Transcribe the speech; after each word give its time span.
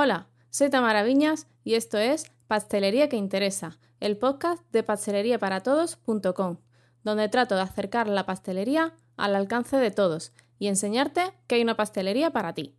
Hola, 0.00 0.28
soy 0.50 0.70
Tamara 0.70 1.02
Viñas 1.02 1.48
y 1.64 1.74
esto 1.74 1.98
es 1.98 2.30
Pastelería 2.46 3.08
que 3.08 3.16
Interesa, 3.16 3.80
el 3.98 4.16
podcast 4.16 4.62
de 4.70 4.84
pasteleriaparatodos.com, 4.84 6.58
donde 7.02 7.28
trato 7.28 7.56
de 7.56 7.62
acercar 7.62 8.06
la 8.06 8.24
pastelería 8.24 8.94
al 9.16 9.34
alcance 9.34 9.76
de 9.76 9.90
todos 9.90 10.30
y 10.60 10.68
enseñarte 10.68 11.32
que 11.48 11.56
hay 11.56 11.62
una 11.62 11.76
pastelería 11.76 12.30
para 12.30 12.54
ti. 12.54 12.76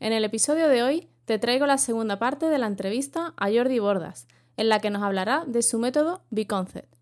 En 0.00 0.12
el 0.12 0.24
episodio 0.24 0.66
de 0.66 0.82
hoy 0.82 1.08
te 1.26 1.38
traigo 1.38 1.64
la 1.66 1.78
segunda 1.78 2.18
parte 2.18 2.46
de 2.46 2.58
la 2.58 2.66
entrevista 2.66 3.34
a 3.36 3.48
Jordi 3.48 3.78
Bordas, 3.78 4.26
en 4.56 4.68
la 4.68 4.80
que 4.80 4.90
nos 4.90 5.04
hablará 5.04 5.44
de 5.46 5.62
su 5.62 5.78
método 5.78 6.24
B-Concept. 6.30 6.92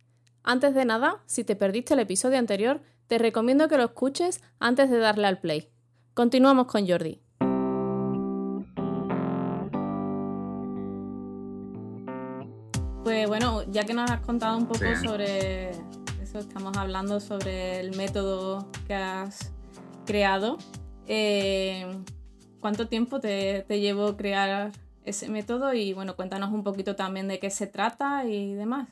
Antes 0.42 0.74
de 0.74 0.84
nada, 0.84 1.22
si 1.24 1.44
te 1.44 1.56
perdiste 1.56 1.94
el 1.94 2.00
episodio 2.00 2.38
anterior, 2.38 2.82
te 3.06 3.16
recomiendo 3.16 3.68
que 3.68 3.78
lo 3.78 3.84
escuches 3.84 4.42
antes 4.58 4.90
de 4.90 4.98
darle 4.98 5.28
al 5.28 5.40
play. 5.40 5.70
Continuamos 6.12 6.66
con 6.66 6.86
Jordi. 6.86 7.22
Ya 13.70 13.84
que 13.84 13.94
nos 13.94 14.10
has 14.10 14.20
contado 14.20 14.56
un 14.56 14.66
poco 14.66 14.84
sobre 15.02 15.70
eso, 16.22 16.38
estamos 16.38 16.76
hablando 16.76 17.20
sobre 17.20 17.80
el 17.80 17.96
método 17.96 18.68
que 18.86 18.94
has 18.94 19.52
creado. 20.06 20.58
Eh, 21.06 21.86
¿Cuánto 22.60 22.88
tiempo 22.88 23.20
te, 23.20 23.64
te 23.66 23.80
llevó 23.80 24.16
crear 24.16 24.72
ese 25.04 25.28
método? 25.28 25.72
Y 25.72 25.92
bueno, 25.92 26.16
cuéntanos 26.16 26.52
un 26.52 26.62
poquito 26.62 26.96
también 26.96 27.28
de 27.28 27.38
qué 27.38 27.50
se 27.50 27.66
trata 27.66 28.24
y 28.26 28.54
demás. 28.54 28.88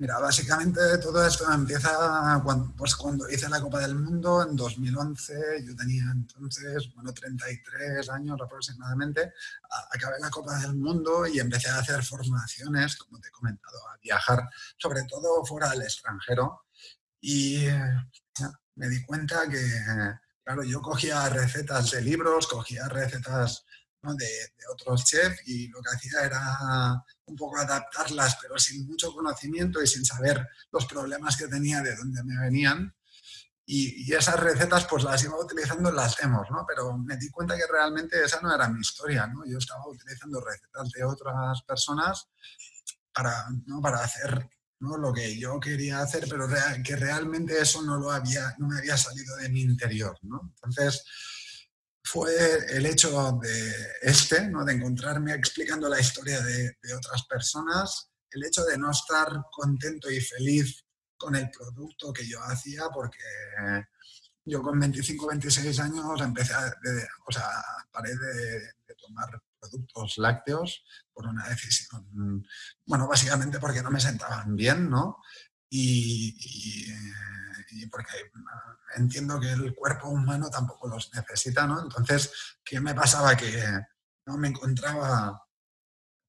Mira, 0.00 0.20
básicamente 0.20 0.80
todo 0.98 1.26
esto 1.26 1.52
empieza 1.52 2.40
cuando, 2.44 2.72
pues 2.76 2.94
cuando 2.94 3.28
hice 3.28 3.48
la 3.48 3.60
Copa 3.60 3.80
del 3.80 3.96
Mundo 3.96 4.46
en 4.48 4.54
2011. 4.54 5.64
Yo 5.66 5.74
tenía 5.74 6.04
entonces, 6.12 6.94
bueno, 6.94 7.12
33 7.12 8.08
años 8.10 8.38
aproximadamente. 8.40 9.32
Acabé 9.92 10.20
la 10.20 10.30
Copa 10.30 10.56
del 10.60 10.76
Mundo 10.76 11.26
y 11.26 11.40
empecé 11.40 11.68
a 11.70 11.80
hacer 11.80 12.04
formaciones, 12.04 12.96
como 12.96 13.18
te 13.18 13.26
he 13.26 13.32
comentado, 13.32 13.76
a 13.88 13.96
viajar, 14.00 14.48
sobre 14.76 15.02
todo 15.02 15.44
fuera 15.44 15.70
del 15.70 15.82
extranjero. 15.82 16.66
Y 17.20 17.66
me 18.76 18.88
di 18.88 19.04
cuenta 19.04 19.48
que, 19.48 19.60
claro, 20.44 20.62
yo 20.62 20.80
cogía 20.80 21.28
recetas 21.28 21.90
de 21.90 22.02
libros, 22.02 22.46
cogía 22.46 22.86
recetas 22.86 23.64
de, 24.02 24.52
otros 24.72 25.04
chefs 25.04 25.42
y 25.46 25.66
lo 25.68 25.80
que 25.82 25.90
hacía 25.96 26.20
era 26.24 27.04
un 27.28 27.36
poco 27.36 27.58
adaptarlas, 27.58 28.38
pero 28.40 28.58
sin 28.58 28.86
mucho 28.86 29.12
conocimiento 29.12 29.82
y 29.82 29.86
sin 29.86 30.04
saber 30.04 30.46
los 30.72 30.86
problemas 30.86 31.36
que 31.36 31.46
tenía, 31.46 31.82
de 31.82 31.96
dónde 31.96 32.22
me 32.24 32.38
venían. 32.40 32.94
Y, 33.66 34.12
esas 34.14 34.40
recetas 34.40 34.86
pues 34.86 35.04
las 35.04 35.22
iba 35.24 35.38
utilizando 35.38 35.90
en 35.90 35.96
las 35.96 36.16
demos, 36.16 36.50
¿no? 36.50 36.64
Pero 36.66 36.96
me 36.96 37.16
di 37.16 37.30
cuenta 37.30 37.54
que 37.54 37.66
realmente 37.70 38.24
esa 38.24 38.40
no 38.40 38.54
era 38.54 38.68
mi 38.68 38.80
historia, 38.80 39.26
¿no? 39.26 39.44
Yo 39.46 39.58
estaba 39.58 39.86
utilizando 39.86 40.40
recetas 40.40 40.90
de 40.90 41.04
otras 41.04 41.62
personas 41.62 42.28
para, 43.12 43.46
¿no? 43.66 43.80
para 43.82 43.98
hacer 43.98 44.48
¿no? 44.80 44.96
lo 44.96 45.12
que 45.12 45.38
yo 45.38 45.58
quería 45.60 46.00
hacer, 46.00 46.26
pero 46.28 46.46
que 46.84 46.96
realmente 46.96 47.60
eso 47.60 47.82
no, 47.82 47.98
lo 47.98 48.10
había, 48.10 48.54
no 48.58 48.68
me 48.68 48.78
había 48.78 48.96
salido 48.96 49.36
de 49.36 49.48
mi 49.48 49.62
interior, 49.62 50.16
¿no? 50.22 50.52
Entonces, 50.54 51.04
fue 52.10 52.32
el 52.70 52.86
hecho 52.86 53.38
de 53.42 53.72
este, 54.00 54.48
¿no? 54.48 54.64
de 54.64 54.72
encontrarme 54.72 55.34
explicando 55.34 55.88
la 55.88 56.00
historia 56.00 56.40
de, 56.40 56.74
otras 56.96 57.24
personas, 57.24 58.10
el 58.30 58.44
hecho 58.44 58.64
de 58.64 58.78
no 58.78 58.90
estar 58.90 59.28
contento 59.50 60.10
y 60.10 60.20
feliz 60.20 60.84
con 61.18 61.36
el 61.36 61.50
producto 61.50 62.12
que 62.12 62.26
yo 62.26 62.40
hacía, 62.42 62.84
porque 62.94 63.18
yo 64.44 64.62
con 64.62 64.80
25, 64.80 65.26
26 65.26 65.80
años 65.80 66.20
empecé 66.20 66.54
a, 66.54 66.72
o 67.26 67.32
sea, 67.32 67.50
paré 67.90 68.10
de, 68.16 68.94
tomar 68.96 69.28
productos 69.60 70.18
lácteos 70.18 70.84
por 71.12 71.26
una 71.26 71.48
decisión, 71.48 72.44
bueno, 72.86 73.06
básicamente 73.06 73.58
porque 73.58 73.82
no 73.82 73.90
me 73.90 74.00
sentaban 74.00 74.56
bien, 74.56 74.88
¿no? 74.88 75.18
y 75.70 76.34
y 76.40 76.86
porque 77.90 78.30
entiendo 78.96 79.38
que 79.40 79.50
el 79.50 79.74
cuerpo 79.74 80.08
humano 80.08 80.50
tampoco 80.50 80.88
los 80.88 81.10
necesita, 81.14 81.66
¿no? 81.66 81.82
Entonces, 81.82 82.30
¿qué 82.64 82.80
me 82.80 82.94
pasaba? 82.94 83.36
Que 83.36 83.62
no 84.26 84.36
me 84.36 84.48
encontraba 84.48 85.42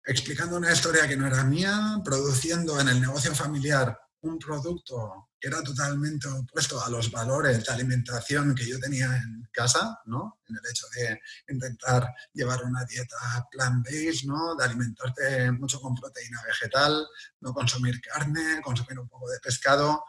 explicando 0.06 0.57
una 0.57 0.72
historia 0.72 1.07
que 1.07 1.18
no 1.18 1.28
era 1.28 1.44
mía, 1.44 2.01
produciendo 2.03 2.79
en 2.79 2.89
el 2.89 3.01
negocio 3.01 3.34
familiar 3.35 3.97
un 4.22 4.38
producto 4.38 5.29
que 5.39 5.47
era 5.47 5.63
totalmente 5.63 6.28
opuesto 6.28 6.84
a 6.84 6.89
los 6.89 7.09
valores 7.09 7.66
de 7.66 7.72
alimentación 7.72 8.53
que 8.53 8.68
yo 8.68 8.78
tenía 8.79 9.06
en 9.16 9.47
casa, 9.53 9.97
¿no? 10.06 10.39
En 10.47 10.56
el 10.57 10.62
hecho 10.69 10.85
de 10.95 11.22
intentar 11.47 12.06
llevar 12.34 12.63
una 12.63 12.84
dieta 12.84 13.47
plant-based, 13.50 14.25
¿no? 14.25 14.56
De 14.56 14.66
alimentarte 14.66 15.51
mucho 15.51 15.79
con 15.79 15.95
proteína 15.95 16.41
vegetal, 16.44 17.07
no 17.39 17.53
consumir 17.53 18.01
carne, 18.01 18.62
consumir 18.62 19.00
un 19.00 19.07
poco 19.07 19.29
de 19.29 19.39
pescado. 19.39 20.03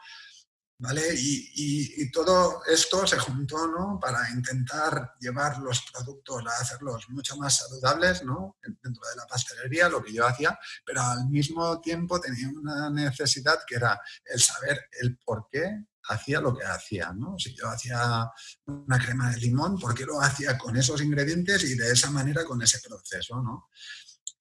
¿Vale? 0.80 1.02
Y, 1.14 2.10
todo 2.10 2.62
esto 2.66 3.06
se 3.06 3.18
juntó, 3.18 3.68
¿no? 3.68 3.98
Para 4.00 4.28
intentar 4.30 5.14
llevar 5.20 5.58
los 5.58 5.82
productos 5.92 6.44
a 6.46 6.62
hacerlos 6.62 7.08
mucho 7.10 7.36
más 7.36 7.58
saludables, 7.58 8.24
¿no? 8.24 8.56
Dentro 8.62 9.02
de 9.08 9.16
la 9.16 9.26
pastelería, 9.26 9.88
lo 9.88 10.02
que 10.02 10.12
yo 10.12 10.26
hacía, 10.26 10.58
pero 10.84 11.02
al 11.02 11.28
mismo 11.28 11.80
tiempo 11.80 12.20
tenía 12.20 12.48
una 12.48 12.90
necesidad 12.90 13.60
que 13.66 13.76
era 13.76 14.00
el 14.24 14.40
saber 14.40 14.88
el 15.00 15.18
por 15.18 15.46
qué 15.50 15.84
hacía 16.04 16.40
lo 16.40 16.56
que 16.56 16.64
hacía, 16.64 17.12
¿no? 17.12 17.38
Si 17.38 17.54
yo 17.54 17.68
hacía 17.68 18.28
una 18.66 18.98
crema 18.98 19.30
de 19.30 19.36
limón, 19.36 19.78
¿por 19.78 19.94
qué 19.94 20.04
lo 20.04 20.20
hacía 20.20 20.58
con 20.58 20.76
esos 20.76 21.00
ingredientes 21.02 21.62
y 21.64 21.76
de 21.76 21.92
esa 21.92 22.10
manera 22.10 22.44
con 22.44 22.60
ese 22.62 22.80
proceso, 22.80 23.40
¿no? 23.42 23.68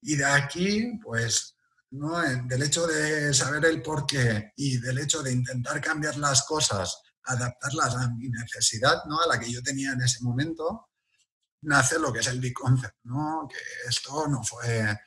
Y 0.01 0.15
de 0.15 0.25
aquí, 0.25 0.97
pues 1.03 1.58
¿no? 1.91 2.19
del 2.19 2.63
hecho 2.63 2.85
de 2.87 3.33
saber 3.33 3.65
el 3.65 3.81
porqué 3.81 4.53
y 4.55 4.77
del 4.77 4.99
hecho 4.99 5.23
de 5.23 5.31
intentar 5.31 5.81
cambiar 5.81 6.17
las 6.17 6.43
cosas, 6.43 7.01
adaptarlas 7.23 7.95
a 7.95 8.09
mi 8.09 8.29
necesidad, 8.29 9.03
¿no? 9.05 9.21
a 9.21 9.27
la 9.27 9.39
que 9.39 9.51
yo 9.51 9.61
tenía 9.61 9.91
en 9.91 10.01
ese 10.01 10.23
momento, 10.23 10.89
nace 11.61 11.99
lo 11.99 12.13
que 12.13 12.19
es 12.19 12.27
el 12.27 12.39
Big 12.39 12.53
Concept, 12.53 12.97
¿no? 13.03 13.47
que 13.49 13.59
esto 13.89 14.27
no 14.27 14.43
fue, 14.43 14.97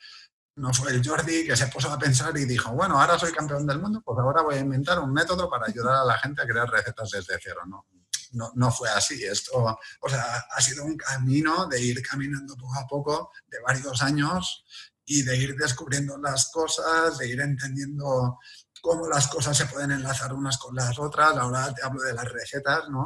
no 0.55 0.73
fue 0.73 0.91
el 0.91 1.07
Jordi 1.07 1.45
que 1.45 1.57
se 1.57 1.67
puso 1.67 1.91
a 1.91 1.97
pensar 1.97 2.37
y 2.37 2.45
dijo, 2.45 2.71
bueno, 2.73 2.99
ahora 2.99 3.17
soy 3.17 3.31
campeón 3.31 3.65
del 3.65 3.79
mundo, 3.79 4.01
pues 4.03 4.17
ahora 4.19 4.41
voy 4.41 4.55
a 4.55 4.59
inventar 4.59 4.99
un 4.99 5.11
método 5.11 5.49
para 5.49 5.67
ayudar 5.67 5.95
a 5.95 6.05
la 6.05 6.17
gente 6.17 6.41
a 6.41 6.47
crear 6.47 6.69
recetas 6.69 7.09
desde 7.09 7.39
cero. 7.41 7.61
No, 7.65 7.85
no, 8.33 8.51
no, 8.55 8.71
fue 8.71 8.89
así. 8.89 9.23
Esto, 9.23 9.77
o 10.01 10.09
sea, 10.09 10.45
ha 10.51 10.61
sido 10.61 10.83
un 10.83 10.97
camino 10.97 11.67
de 11.67 11.81
ir 11.81 12.01
caminando 12.01 12.55
poco 12.55 12.75
a 12.79 12.87
poco, 12.87 13.31
de 13.47 13.59
varios 13.61 14.01
años, 14.01 14.65
y 15.05 15.23
de 15.23 15.37
ir 15.37 15.55
descubriendo 15.55 16.17
las 16.17 16.49
cosas, 16.51 17.17
de 17.17 17.27
ir 17.27 17.41
entendiendo 17.41 18.39
cómo 18.81 19.07
las 19.07 19.27
cosas 19.27 19.57
se 19.57 19.65
pueden 19.65 19.91
enlazar 19.91 20.33
unas 20.33 20.57
con 20.57 20.75
las 20.75 20.97
otras. 20.99 21.35
Ahora 21.37 21.73
te 21.73 21.83
hablo 21.83 22.01
de 22.01 22.13
las 22.13 22.31
recetas, 22.31 22.89
¿no? 22.89 23.05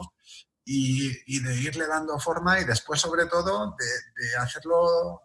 Y, 0.65 1.11
y 1.27 1.39
de 1.39 1.55
irle 1.55 1.87
dando 1.87 2.19
forma 2.19 2.59
y 2.59 2.65
después, 2.65 2.99
sobre 2.99 3.25
todo, 3.25 3.75
de, 3.77 3.85
de, 3.85 4.35
hacerlo 4.37 5.23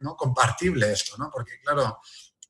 ¿no? 0.00 0.16
compartible 0.16 0.92
esto, 0.92 1.16
¿no? 1.16 1.30
Porque, 1.30 1.58
claro, 1.64 1.98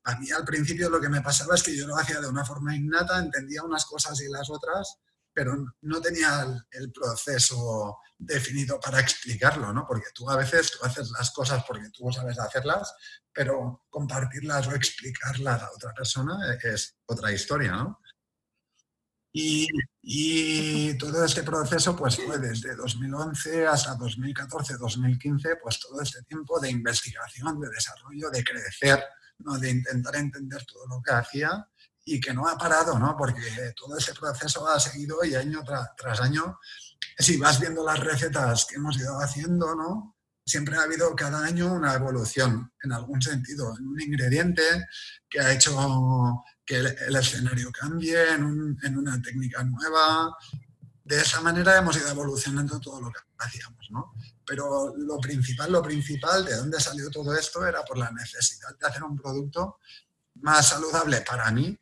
a 0.03 0.15
mí 0.15 0.29
al 0.31 0.43
principio 0.43 0.89
lo 0.89 0.99
que 0.99 1.09
me 1.09 1.21
pasaba 1.21 1.55
es 1.55 1.63
que 1.63 1.75
yo 1.75 1.87
lo 1.87 1.95
hacía 1.95 2.19
de 2.19 2.27
una 2.27 2.43
forma 2.43 2.75
innata, 2.75 3.19
entendía 3.19 3.63
unas 3.63 3.85
cosas 3.85 4.19
y 4.21 4.29
las 4.29 4.49
otras, 4.49 4.97
pero 5.37 5.55
no 5.81 6.01
tenía 6.01 6.47
el, 6.71 6.91
proceso 6.91 7.99
definido 8.17 8.79
para 8.79 8.99
explicarlo, 8.99 9.71
¿no? 9.71 9.85
Porque 9.87 10.07
tú 10.11 10.27
a 10.27 10.35
veces 10.35 10.71
tú 10.71 10.79
haces 10.83 11.11
las 11.11 11.29
cosas 11.29 11.63
porque 11.67 11.91
tú 11.91 12.11
sabes 12.11 12.39
hacerlas, 12.39 12.91
pero 13.31 13.83
compartirlas 13.87 14.67
o 14.67 14.71
explicarlas 14.71 15.61
a 15.61 15.69
otra 15.69 15.93
persona 15.93 16.39
es 16.63 16.97
otra 17.05 17.31
historia, 17.31 17.73
¿no? 17.73 17.99
Y, 19.31 19.67
y, 20.01 20.97
todo 20.97 21.23
este 21.23 21.43
proceso 21.43 21.95
pues 21.95 22.15
fue 22.15 22.39
desde 22.39 22.75
2011 22.75 23.67
hasta 23.67 23.93
2014, 23.93 24.77
2015, 24.79 25.57
pues 25.61 25.79
todo 25.79 26.01
este 26.01 26.23
tiempo 26.23 26.59
de 26.59 26.71
investigación, 26.71 27.59
de 27.59 27.69
desarrollo, 27.69 28.31
de 28.31 28.43
crecer, 28.43 29.03
¿no? 29.37 29.59
de 29.59 29.69
intentar 29.69 30.15
entender 30.15 30.65
todo 30.65 30.87
lo 30.87 30.99
que 31.03 31.11
hacía 31.11 31.69
y 32.07 32.21
que 32.21 32.33
no 32.33 32.47
ha 32.47 32.57
parado, 32.57 32.97
¿no? 32.97 33.15
Porque 33.17 33.73
todo 33.75 33.97
ese 33.97 34.13
proceso 34.13 34.65
ha 34.65 34.79
seguido 34.79 35.23
y 35.25 35.35
año 35.35 35.61
tras 35.95 36.21
año, 36.21 36.57
si 37.19 37.35
vas 37.35 37.59
viendo 37.59 37.83
las 37.83 37.99
recetas 37.99 38.65
que 38.65 38.75
hemos 38.75 38.97
ido 38.97 39.19
haciendo, 39.19 39.75
¿no? 39.75 40.15
Siempre 40.45 40.77
ha 40.77 40.83
habido 40.83 41.13
cada 41.13 41.43
año 41.43 41.73
una 41.73 41.93
evolución 41.93 42.71
en 42.81 42.93
algún 42.93 43.21
sentido, 43.21 43.75
en 43.77 43.87
un 43.87 43.99
ingrediente 43.99 44.63
que 45.29 45.41
ha 45.41 45.51
hecho 45.51 46.45
que 46.65 46.77
el, 46.77 47.15
escenario 47.17 47.69
cambie, 47.73 48.31
en, 48.31 48.77
en, 48.81 48.97
una 48.97 49.21
técnica 49.21 49.61
nueva. 49.63 50.33
De 51.03 51.19
esa 51.19 51.41
manera 51.41 51.77
hemos 51.77 51.97
ido 51.97 52.09
evolucionando 52.09 52.79
todo 52.79 53.01
lo 53.01 53.11
que 53.11 53.19
hacíamos, 53.37 53.85
¿no? 53.91 54.13
Pero 54.45 54.93
lo 54.95 55.17
principal, 55.17 55.73
lo 55.73 55.83
principal, 55.83 56.45
de 56.45 56.55
dónde 56.55 56.79
salió 56.79 57.09
todo 57.09 57.35
esto, 57.35 57.67
era 57.67 57.83
por 57.83 57.97
la 57.97 58.11
necesidad 58.11 58.69
de 58.79 58.87
hacer 58.87 59.03
un 59.03 59.17
producto 59.17 59.79
más 60.35 60.69
saludable 60.69 61.19
para 61.27 61.51
mí 61.51 61.77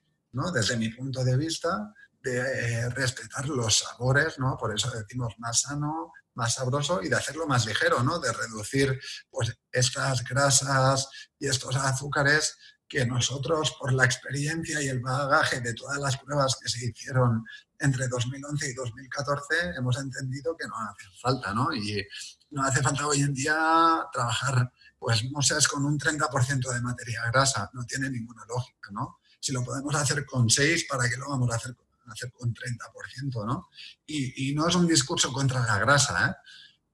desde 0.52 0.78
mi 0.78 0.90
punto 0.90 1.24
de 1.24 1.38
vista, 1.38 1.94
de 2.22 2.38
eh, 2.38 2.90
respetar 2.90 3.48
los 3.48 3.80
sabores, 3.80 4.40
¿no? 4.40 4.58
Por 4.58 4.74
eso 4.74 4.90
decimos 4.90 5.36
más 5.38 5.62
sano, 5.62 6.12
más 6.34 6.56
sabroso 6.56 7.02
y 7.02 7.10
de 7.10 7.16
hacerlo 7.16 7.48
más 7.48 7.66
ligero, 7.66 8.04
¿no? 8.04 8.20
De 8.20 8.32
reducir 8.34 9.00
pues 9.30 9.54
estas 9.72 10.24
grasas 10.24 11.08
y 11.40 11.48
estos 11.48 11.76
azúcares 11.76 12.58
que 12.88 13.06
nosotros, 13.06 13.76
por 13.80 13.94
la 13.94 14.06
experiencia 14.06 14.82
y 14.82 14.88
el 14.88 15.00
bagaje 15.00 15.60
de 15.62 15.74
todas 15.74 15.98
las 15.98 16.18
pruebas 16.18 16.58
que 16.62 16.70
se 16.70 16.86
hicieron 16.86 17.44
entre 17.80 18.08
2011 18.08 18.70
y 18.70 18.74
2014, 18.74 19.56
hemos 19.78 19.98
entendido 19.98 20.56
que 20.56 20.68
no 20.68 20.76
hace 20.78 21.08
falta, 21.20 21.54
¿no? 21.54 21.74
Y 21.74 22.06
no 22.52 22.64
hace 22.64 22.82
falta 22.82 23.08
hoy 23.08 23.22
en 23.22 23.34
día 23.34 24.06
trabajar, 24.14 24.72
pues, 25.00 25.24
no 25.32 25.42
sé, 25.42 25.56
con 25.70 25.86
un 25.86 25.98
30% 25.98 26.72
de 26.72 26.82
materia 26.82 27.24
grasa, 27.32 27.70
no 27.74 27.84
tiene 27.86 28.10
ninguna 28.10 28.46
lógica, 28.48 28.92
¿no? 28.92 29.20
Si 29.46 29.52
lo 29.52 29.64
podemos 29.64 29.94
hacer 29.94 30.26
con 30.26 30.50
6, 30.50 30.88
¿para 30.90 31.08
qué 31.08 31.18
lo 31.18 31.30
vamos 31.30 31.52
a 31.52 31.58
hacer, 31.58 31.76
hacer 32.08 32.32
con 32.32 32.52
30%, 32.52 33.46
¿no? 33.46 33.70
Y, 34.08 34.50
y, 34.50 34.56
no 34.56 34.68
es 34.68 34.74
un 34.74 34.88
discurso 34.88 35.32
contra 35.32 35.64
la 35.64 35.78
grasa, 35.78 36.28
¿eh? 36.28 36.34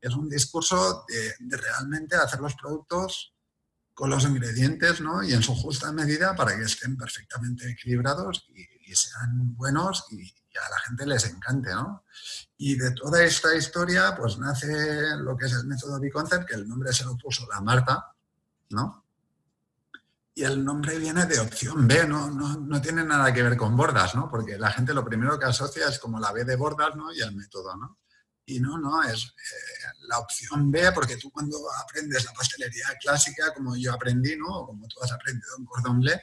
Es 0.02 0.14
un 0.14 0.28
discurso 0.28 1.06
de, 1.08 1.58
realmente 1.58 2.18
hacer 2.18 2.42
los 2.42 2.56
productos 2.56 3.34
con 3.94 4.10
los 4.10 4.26
ingredientes 4.26 5.00
¿no? 5.00 5.24
y 5.24 5.32
en 5.32 5.42
su 5.42 5.56
justa 5.56 5.94
medida 5.94 6.36
para 6.36 6.58
que 6.58 6.64
estén 6.64 6.98
perfectamente 6.98 7.70
equilibrados 7.70 8.50
y, 8.54 8.66
sean 8.94 9.56
buenos 9.56 10.04
y, 10.12 10.34
a 10.58 10.70
la 10.70 10.80
gente 10.80 11.06
les 11.06 11.24
encante. 11.24 11.74
¿no? 11.74 12.04
Y 12.58 12.76
de 12.76 12.92
toda 12.92 13.24
esta 13.24 13.56
historia 13.56 14.14
pues 14.18 14.38
nace 14.38 15.16
lo 15.18 15.38
que 15.38 15.46
es 15.46 15.54
el 15.54 15.68
método 15.68 15.98
Biconcept, 16.02 16.46
que 16.46 16.56
el 16.56 16.68
nombre 16.68 16.92
se 16.92 17.06
lo 17.06 17.16
puso 17.16 17.48
la 17.48 17.62
Marta, 17.62 18.14
¿no? 18.72 19.01
Y 20.34 20.44
el 20.44 20.64
nombre 20.64 20.98
viene 20.98 21.26
de 21.26 21.40
opción 21.40 21.88
B, 21.88 22.08
¿no? 22.08 22.32
No, 22.32 22.58
no 22.58 22.82
tiene 22.82 23.04
nada 23.04 23.34
que 23.34 23.44
ver 23.44 23.58
con 23.58 23.76
bordas, 23.76 24.16
¿no? 24.16 24.30
Porque 24.30 24.58
la 24.58 24.72
gente 24.72 24.94
lo 24.94 25.04
primero 25.04 25.38
que 25.38 25.46
asocia 25.46 25.90
es 25.90 26.00
como 26.00 26.20
la 26.20 26.32
B 26.32 26.46
de 26.46 26.56
bordas, 26.56 26.96
¿no? 26.96 27.14
Y 27.14 27.20
el 27.20 27.36
método, 27.36 27.76
¿no? 27.76 28.00
Y 28.46 28.60
no, 28.60 28.78
no, 28.78 29.04
es 29.04 29.24
eh, 29.24 29.88
la 30.08 30.20
opción 30.20 30.72
B, 30.72 30.92
porque 30.94 31.18
tú 31.18 31.32
cuando 31.32 31.58
aprendes 31.84 32.26
la 32.26 32.34
pastelería 32.34 32.86
clásica, 33.00 33.54
como 33.54 33.76
yo 33.76 33.94
aprendí, 33.94 34.36
¿no? 34.36 34.48
O 34.48 34.68
como 34.68 34.88
tú 34.88 35.02
has 35.02 35.12
aprendido 35.12 35.50
en 35.58 35.66
Cordon 35.66 36.00
Bleu, 36.00 36.20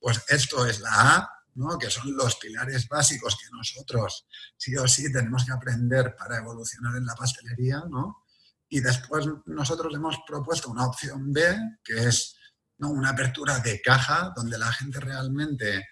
pues 0.00 0.22
esto 0.28 0.64
es 0.66 0.80
la 0.80 1.16
A, 1.16 1.30
¿no? 1.54 1.78
Que 1.78 1.90
son 1.90 2.16
los 2.16 2.36
pilares 2.36 2.88
básicos 2.88 3.36
que 3.36 3.50
nosotros 3.50 4.26
sí 4.56 4.76
o 4.76 4.86
sí 4.88 5.12
tenemos 5.12 5.44
que 5.44 5.52
aprender 5.52 6.16
para 6.16 6.38
evolucionar 6.38 6.96
en 6.96 7.06
la 7.06 7.14
pastelería, 7.14 7.82
¿no? 7.88 8.24
Y 8.68 8.80
después 8.80 9.26
nosotros 9.46 9.94
hemos 9.94 10.18
propuesto 10.26 10.70
una 10.70 10.86
opción 10.86 11.32
B, 11.32 11.56
que 11.82 12.08
es 12.08 12.37
¿no? 12.78 12.90
una 12.90 13.10
apertura 13.10 13.58
de 13.60 13.80
caja, 13.80 14.32
donde 14.34 14.58
la 14.58 14.72
gente 14.72 15.00
realmente 15.00 15.86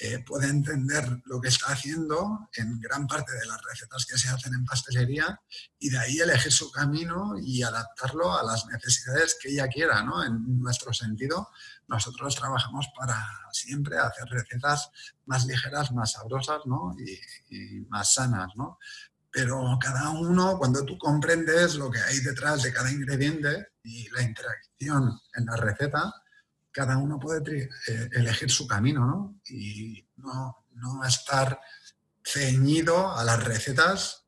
eh, 0.00 0.20
puede 0.26 0.48
entender 0.48 1.20
lo 1.26 1.38
que 1.40 1.48
está 1.48 1.72
haciendo 1.72 2.48
en 2.54 2.80
gran 2.80 3.06
parte 3.06 3.32
de 3.32 3.44
las 3.44 3.60
recetas 3.62 4.06
que 4.06 4.16
se 4.16 4.28
hacen 4.30 4.54
en 4.54 4.64
pastelería 4.64 5.38
y 5.78 5.90
de 5.90 5.98
ahí 5.98 6.18
elegir 6.18 6.50
su 6.50 6.72
camino 6.72 7.34
y 7.38 7.62
adaptarlo 7.62 8.32
a 8.32 8.42
las 8.42 8.64
necesidades 8.66 9.36
que 9.40 9.50
ella 9.50 9.68
quiera. 9.68 10.02
¿no? 10.02 10.24
En 10.24 10.58
nuestro 10.60 10.94
sentido, 10.94 11.50
nosotros 11.88 12.34
trabajamos 12.36 12.86
para 12.96 13.22
siempre 13.52 13.98
hacer 13.98 14.24
recetas 14.30 14.88
más 15.26 15.44
ligeras, 15.44 15.92
más 15.92 16.12
sabrosas 16.12 16.62
¿no? 16.64 16.96
y, 16.98 17.54
y 17.54 17.80
más 17.90 18.14
sanas. 18.14 18.48
¿no? 18.56 18.78
Pero 19.30 19.78
cada 19.78 20.08
uno, 20.10 20.56
cuando 20.56 20.86
tú 20.86 20.96
comprendes 20.96 21.74
lo 21.74 21.90
que 21.90 22.00
hay 22.00 22.20
detrás 22.20 22.62
de 22.62 22.72
cada 22.72 22.90
ingrediente 22.90 23.72
y 23.82 24.08
la 24.08 24.22
interacción 24.22 25.20
en 25.34 25.44
la 25.44 25.56
receta, 25.56 26.21
cada 26.72 26.96
uno 26.96 27.18
puede 27.18 27.70
eh, 27.86 28.08
elegir 28.12 28.50
su 28.50 28.66
camino, 28.66 29.06
¿no? 29.06 29.40
Y 29.48 30.08
no, 30.16 30.64
no 30.72 31.04
estar 31.04 31.60
ceñido 32.24 33.14
a 33.16 33.24
las 33.24 33.42
recetas 33.44 34.24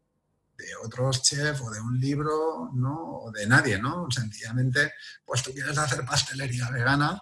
de 0.57 0.67
otros 0.85 1.23
chefs 1.23 1.61
o 1.61 1.71
de 1.71 1.81
un 1.81 1.99
libro, 1.99 2.71
¿no? 2.75 3.23
O 3.23 3.33
de 3.33 3.47
nadie, 3.47 3.79
¿no? 3.79 4.11
Sencillamente, 4.11 4.93
pues 5.25 5.43
tú 5.43 5.53
quieres 5.53 5.77
hacer 5.79 6.05
pastelería 6.05 6.71
vegana, 6.71 7.21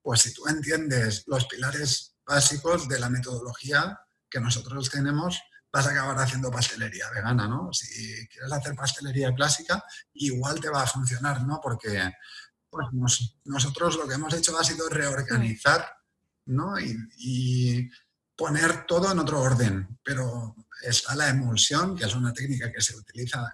pues 0.00 0.22
si 0.22 0.32
tú 0.32 0.46
entiendes 0.48 1.24
los 1.26 1.46
pilares 1.46 2.14
básicos 2.26 2.88
de 2.88 2.98
la 2.98 3.10
metodología 3.10 4.00
que 4.28 4.40
nosotros 4.40 4.90
tenemos, 4.90 5.40
vas 5.72 5.86
a 5.86 5.90
acabar 5.90 6.18
haciendo 6.18 6.50
pastelería 6.50 7.10
vegana, 7.10 7.48
¿no? 7.48 7.72
Si 7.72 8.28
quieres 8.28 8.52
hacer 8.52 8.74
pastelería 8.74 9.34
clásica, 9.34 9.82
igual 10.14 10.60
te 10.60 10.68
va 10.68 10.82
a 10.82 10.86
funcionar, 10.86 11.42
¿no? 11.46 11.60
Porque 11.62 12.12
pues 12.72 12.88
nosotros 13.44 13.96
lo 13.96 14.08
que 14.08 14.14
hemos 14.14 14.32
hecho 14.32 14.58
ha 14.58 14.64
sido 14.64 14.88
reorganizar 14.88 15.86
¿no? 16.46 16.80
y, 16.80 17.90
poner 18.34 18.86
todo 18.86 19.12
en 19.12 19.18
otro 19.18 19.40
orden. 19.40 20.00
Pero 20.02 20.56
está 20.82 21.14
la 21.14 21.28
emulsión, 21.28 21.94
que 21.94 22.06
es 22.06 22.14
una 22.14 22.32
técnica 22.32 22.72
que 22.72 22.80
se 22.80 22.96
utiliza 22.96 23.46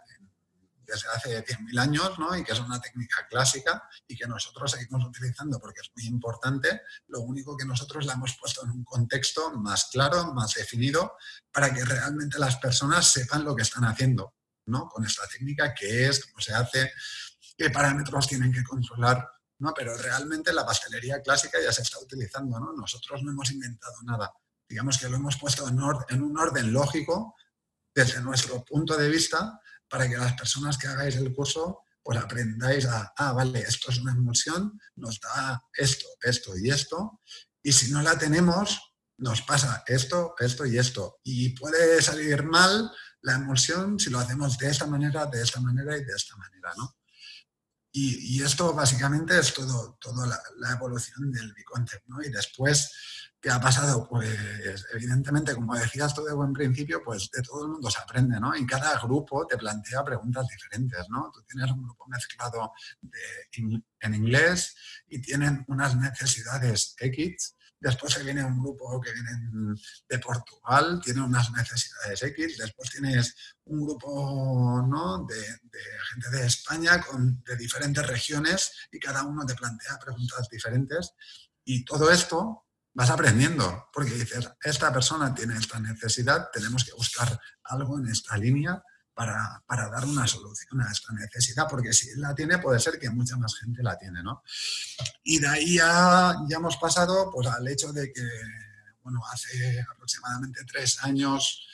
desde 0.87 1.09
hace 1.09 1.45
100.000 1.45 1.81
años 1.81 2.19
¿no? 2.19 2.35
y 2.35 2.45
que 2.45 2.53
es 2.53 2.61
una 2.61 2.81
técnica 2.81 3.27
clásica 3.29 3.83
y 4.07 4.17
que 4.17 4.27
nosotros 4.29 4.71
seguimos 4.71 5.05
utilizando 5.05 5.59
porque 5.59 5.81
es 5.81 5.91
muy 5.97 6.07
importante. 6.07 6.83
Lo 7.09 7.21
único 7.21 7.57
que 7.57 7.67
nosotros 7.67 8.07
la 8.07 8.13
hemos 8.13 8.39
puesto 8.39 8.65
en 8.65 8.71
un 8.71 8.85
contexto 8.85 9.51
más 9.59 9.89
claro, 9.93 10.33
más 10.33 10.55
definido, 10.55 11.17
para 11.53 11.75
que 11.75 11.85
realmente 11.85 12.39
las 12.39 12.57
personas 12.57 13.11
sepan 13.11 13.45
lo 13.45 13.57
que 13.57 13.63
están 13.63 13.85
haciendo 13.85 14.37
¿no? 14.67 14.89
con 14.89 15.05
esta 15.05 15.27
técnica, 15.27 15.75
qué 15.75 16.07
es, 16.07 16.25
cómo 16.25 16.41
se 16.41 16.55
hace 16.55 16.93
qué 17.59 17.71
parámetros 17.71 18.29
tienen 18.29 18.53
que 18.53 18.63
controlar, 18.63 19.29
¿no? 19.59 19.75
Pero 19.75 19.99
realmente 19.99 20.53
la 20.53 20.65
pastelería 20.65 21.21
clásica 21.21 21.59
ya 21.61 21.73
se 21.73 21.83
está 21.83 21.99
utilizando, 21.99 22.59
¿no? 22.61 22.73
Nosotros 22.73 23.23
no 23.25 23.33
hemos 23.33 23.51
inventado 23.51 23.97
nada. 24.05 24.33
Digamos 24.69 24.97
que 24.99 25.09
lo 25.09 25.17
hemos 25.17 25.37
puesto 25.37 25.69
en, 25.69 25.79
en 26.09 26.23
un 26.23 26.39
orden 26.39 26.73
lógico 26.73 27.35
desde 27.93 28.21
nuestro 28.23 28.65
punto 28.65 28.97
de 28.97 29.09
vista 29.09 29.61
para 29.89 30.09
que 30.09 30.17
las 30.17 30.35
personas 30.35 30.79
que 30.79 30.87
hagáis 30.87 31.17
el 31.17 31.35
curso 31.35 31.83
pues 32.01 32.19
aprendáis 32.19 32.87
a, 32.87 33.13
ah, 33.17 33.33
vale, 33.33 33.61
esto 33.61 33.91
es 33.91 33.99
una 33.99 34.13
emulsión, 34.13 34.81
nos 34.97 35.21
da 35.21 35.63
esto, 35.75 36.07
esto 36.23 36.57
y 36.57 36.71
esto, 36.71 37.21
y 37.63 37.73
si 37.73 37.91
no 37.91 38.01
la 38.01 38.17
tenemos, 38.17 38.81
nos 39.19 39.43
pasa 39.43 39.83
esto, 39.87 40.35
esto 40.39 40.65
y 40.65 40.79
esto. 40.79 41.19
Y 41.23 41.51
puede 41.51 42.01
salir 42.01 42.45
mal 42.45 42.91
la 43.21 43.35
emulsión 43.35 43.99
si 43.99 44.09
lo 44.09 44.21
hacemos 44.21 44.57
de 44.57 44.71
esta 44.71 44.87
manera, 44.87 45.27
de 45.27 45.43
esta 45.43 45.61
manera 45.61 45.99
y 45.99 46.05
de 46.05 46.15
esta 46.15 46.35
manera, 46.37 46.73
¿no? 46.79 46.98
Y, 48.01 48.43
esto 48.43 48.73
básicamente 48.75 49.39
es 49.39 49.53
todo, 49.53 49.99
toda 50.01 50.27
la, 50.27 50.73
evolución 50.73 51.33
del 51.33 51.53
Biconcept, 51.53 52.07
¿no? 52.07 52.23
Y 52.23 52.31
después, 52.31 52.93
¿qué 53.41 53.51
ha 53.51 53.61
pasado? 53.61 54.07
Pues 54.09 54.87
evidentemente, 54.95 55.55
como 55.55 55.75
decías 55.75 56.15
tú 56.15 56.23
de 56.23 56.33
buen 56.33 56.53
principio, 56.53 57.03
pues 57.03 57.29
de 57.31 57.43
todo 57.43 57.65
el 57.65 57.73
mundo 57.73 57.91
se 57.91 57.99
aprende, 57.99 58.39
¿no? 58.39 58.55
Y 58.55 58.65
cada 58.67 58.99
grupo 59.01 59.47
te 59.47 59.57
plantea 59.57 60.05
preguntas 60.05 60.47
diferentes, 60.47 61.09
¿no? 61.09 61.31
Tú 61.35 61.43
tienes 61.43 61.71
un 61.73 61.83
grupo 61.83 62.07
mezclado 62.07 62.73
en 63.51 64.15
inglés 64.15 64.77
y 65.09 65.21
tienen 65.21 65.65
unas 65.67 65.97
necesidades 65.97 66.95
X 66.99 67.57
Después 67.81 68.13
se 68.13 68.25
viene 68.25 68.45
un 68.45 68.59
grupo 68.61 69.01
que 69.01 69.13
viene 69.13 69.77
de 70.09 70.19
Portugal, 70.19 71.01
tiene 71.03 71.23
unas 71.23 71.51
necesidades 71.53 72.23
X. 72.23 72.59
Después 72.59 72.91
tienes 72.91 73.35
un 73.65 73.87
grupo 73.87 74.85
¿no? 74.89 75.25
de, 75.25 75.37
gente 76.13 76.31
de 76.31 76.47
España 76.47 77.05
de 77.45 77.57
diferentes 77.57 78.07
regiones 78.07 78.73
y 78.91 78.99
cada 78.99 79.23
uno 79.23 79.47
te 79.47 79.55
plantea 79.55 79.99
preguntas 79.99 80.49
diferentes. 80.49 81.13
Y 81.65 81.85
todo 81.85 82.11
esto 82.11 82.67
vas 82.95 83.11
aprendiendo, 83.11 83.89
porque 83.93 84.11
dices, 84.11 84.51
esta 84.61 84.93
persona 84.93 85.33
tiene 85.33 85.57
esta 85.57 85.79
necesidad, 85.79 86.49
tenemos 86.53 86.85
que 86.85 86.93
buscar 86.93 87.41
algo 87.63 87.99
en 87.99 88.09
esta 88.09 88.37
línea 88.37 88.83
para, 89.19 89.91
dar 89.91 90.05
una 90.05 90.29
solución 90.29 90.81
a 90.81 90.93
esta 90.93 91.13
necesidad, 91.13 91.67
porque 91.69 91.93
si 91.93 92.15
la 92.21 92.37
tiene, 92.37 92.59
puede 92.59 92.79
ser 92.79 93.01
que 93.01 93.11
mucha 93.11 93.37
más 93.37 93.57
gente 93.59 93.83
la 93.83 93.99
tiene, 93.99 94.23
¿no? 94.23 94.45
Y 95.25 95.41
de 95.41 95.49
ahí 95.49 95.75
ya, 95.75 96.37
ya 96.49 96.59
hemos 96.59 96.77
pasado 96.77 97.29
pues, 97.33 97.49
al 97.49 97.67
hecho 97.67 97.93
de 97.93 98.13
que, 98.13 98.23
bueno, 99.03 99.21
hace 99.33 99.81
aproximadamente 99.81 100.61
tres 100.65 101.03
años, 101.03 101.67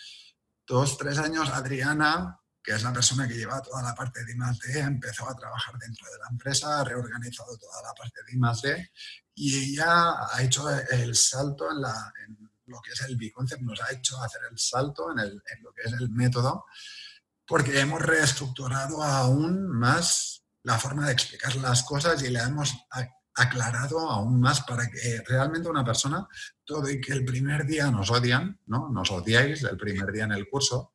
dos, 0.66 0.96
tres 0.96 1.18
años, 1.18 1.50
Adriana, 1.50 2.40
que 2.62 2.72
es 2.72 2.82
la 2.82 2.94
persona 2.94 3.28
que 3.28 3.34
lleva 3.34 3.60
toda 3.60 3.82
la 3.82 3.94
parte 3.94 4.24
de 4.24 4.32
I+.D., 4.32 4.80
empezó 4.80 5.28
a 5.28 5.36
trabajar 5.36 5.76
dentro 5.78 6.10
de 6.10 6.18
la 6.20 6.28
empresa, 6.30 6.80
ha 6.80 6.84
reorganizado 6.84 7.58
toda 7.58 7.82
la 7.82 7.92
parte 7.92 8.20
de 8.26 8.32
I+.D. 8.32 8.90
y 9.34 9.72
ella 9.72 10.28
ha 10.32 10.42
hecho 10.42 10.66
el 10.70 11.14
salto 11.14 11.70
en, 11.70 11.82
la, 11.82 12.10
en 12.26 12.50
lo 12.68 12.80
que 12.80 12.92
es 12.92 13.02
el 13.02 13.18
B-Concept, 13.18 13.60
nos 13.60 13.82
ha 13.82 13.92
hecho 13.92 14.18
hacer 14.22 14.40
el 14.50 14.58
salto 14.58 15.12
en, 15.12 15.18
el, 15.18 15.42
en 15.54 15.62
lo 15.62 15.74
que 15.74 15.82
es 15.82 15.92
el 15.92 16.08
método 16.08 16.64
porque 17.46 17.80
hemos 17.80 18.00
reestructurado 18.00 19.02
aún 19.02 19.68
más 19.68 20.44
la 20.62 20.78
forma 20.78 21.06
de 21.06 21.12
explicar 21.12 21.54
las 21.56 21.82
cosas 21.82 22.22
y 22.22 22.30
le 22.30 22.40
hemos 22.40 22.74
aclarado 23.34 23.98
aún 24.10 24.40
más 24.40 24.62
para 24.62 24.88
que 24.88 25.22
realmente 25.26 25.68
una 25.68 25.84
persona, 25.84 26.26
todo 26.64 26.88
y 26.88 27.00
que 27.00 27.12
el 27.12 27.24
primer 27.24 27.66
día 27.66 27.90
nos 27.90 28.10
odian, 28.10 28.58
¿no? 28.66 28.88
Nos 28.90 29.10
odiáis 29.10 29.62
el 29.64 29.76
primer 29.76 30.10
día 30.12 30.24
en 30.24 30.32
el 30.32 30.48
curso, 30.48 30.92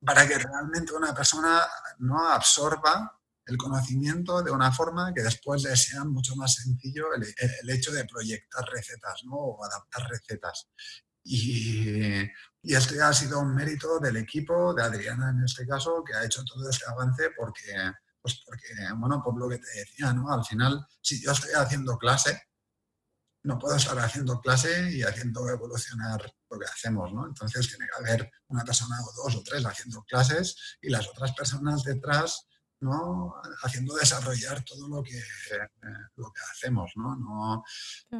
para 0.00 0.26
que 0.26 0.38
realmente 0.38 0.94
una 0.94 1.14
persona 1.14 1.60
no 1.98 2.26
absorba 2.28 3.12
el 3.46 3.56
conocimiento 3.56 4.42
de 4.42 4.50
una 4.50 4.72
forma 4.72 5.12
que 5.14 5.22
después 5.22 5.62
le 5.62 5.76
sea 5.76 6.04
mucho 6.04 6.34
más 6.36 6.54
sencillo 6.54 7.06
el, 7.14 7.70
hecho 7.70 7.92
de 7.92 8.04
proyectar 8.04 8.64
recetas 8.68 9.22
¿no? 9.24 9.34
o 9.34 9.64
adaptar 9.64 10.08
recetas. 10.08 10.68
Y, 11.28 12.22
y 12.62 12.74
esto 12.74 12.94
ya 12.94 13.08
ha 13.08 13.12
sido 13.12 13.40
un 13.40 13.54
mérito 13.54 13.98
del 13.98 14.16
equipo, 14.16 14.72
de 14.72 14.82
Adriana 14.82 15.30
en 15.30 15.44
este 15.44 15.66
caso, 15.66 16.02
que 16.04 16.14
ha 16.14 16.24
hecho 16.24 16.44
todo 16.44 16.68
este 16.70 16.84
avance 16.88 17.30
porque, 17.36 17.72
pues 18.20 18.42
porque, 18.44 18.68
bueno, 18.96 19.22
por 19.22 19.38
lo 19.38 19.48
que 19.48 19.58
te 19.58 19.78
decía, 19.80 20.12
¿no? 20.12 20.32
Al 20.32 20.44
final, 20.44 20.86
si 21.00 21.22
yo 21.22 21.32
estoy 21.32 21.52
haciendo 21.54 21.98
clase, 21.98 22.40
no 23.46 23.58
puedo 23.58 23.76
estar 23.76 23.98
haciendo 24.00 24.40
clase 24.40 24.90
y 24.92 25.02
haciendo 25.02 25.48
evolucionar 25.48 26.20
lo 26.50 26.58
que 26.58 26.66
hacemos, 26.66 27.12
¿no? 27.12 27.26
Entonces 27.26 27.68
tiene 27.68 27.86
que 27.86 28.04
haber 28.04 28.30
una 28.48 28.64
persona 28.64 28.96
o 29.00 29.22
dos 29.22 29.36
o 29.36 29.42
tres 29.44 29.64
haciendo 29.64 30.02
clases 30.02 30.76
y 30.80 30.90
las 30.90 31.08
otras 31.08 31.32
personas 31.32 31.84
detrás, 31.84 32.48
¿no? 32.80 33.34
Haciendo 33.62 33.94
desarrollar 33.94 34.64
todo 34.64 34.88
lo 34.88 35.02
que, 35.02 35.18
eh, 35.18 35.68
lo 36.16 36.32
que 36.32 36.40
hacemos, 36.50 36.90
¿no? 36.96 37.14
No, 37.16 37.64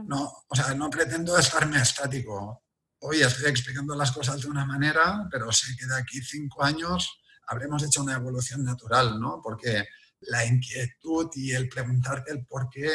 no, 0.05 0.33
o 0.47 0.55
sea, 0.55 0.75
no 0.75 0.89
pretendo 0.89 1.37
estarme 1.37 1.83
estático. 1.83 2.63
Hoy 3.01 3.21
estoy 3.21 3.51
explicando 3.51 3.95
las 3.95 4.11
cosas 4.11 4.41
de 4.41 4.49
una 4.49 4.65
manera, 4.65 5.29
pero 5.31 5.53
sé 5.53 5.77
que 5.79 5.87
de 5.87 5.97
aquí 5.97 6.21
cinco 6.23 6.65
años 6.65 7.21
habremos 7.47 7.83
hecho 7.83 8.03
una 8.03 8.15
evolución 8.15 8.65
natural, 8.65 9.21
¿no? 9.21 9.41
Porque 9.43 9.87
la 10.21 10.45
inquietud 10.47 11.29
y 11.35 11.53
el 11.53 11.69
preguntarte 11.69 12.33
el 12.33 12.47
por 12.47 12.71
qué 12.71 12.91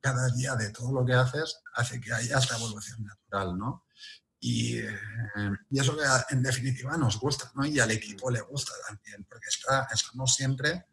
cada 0.00 0.30
día 0.30 0.56
de 0.56 0.70
todo 0.70 0.92
lo 0.92 1.04
que 1.04 1.12
haces 1.12 1.60
hace 1.74 2.00
que 2.00 2.12
haya 2.12 2.38
esta 2.38 2.56
evolución 2.56 3.04
natural, 3.04 3.58
¿no? 3.58 3.84
Y, 4.40 4.78
eh, 4.78 4.98
y, 5.70 5.78
eso 5.78 5.96
que 5.96 6.04
en 6.30 6.42
definitiva 6.42 6.96
nos 6.96 7.20
gusta, 7.20 7.52
¿no? 7.54 7.64
Y 7.64 7.78
al 7.78 7.90
equipo 7.90 8.30
le 8.30 8.40
gusta 8.40 8.72
también, 8.88 9.24
porque 9.28 9.48
está, 9.48 9.86
estamos 9.92 10.34
siempre, 10.34 10.86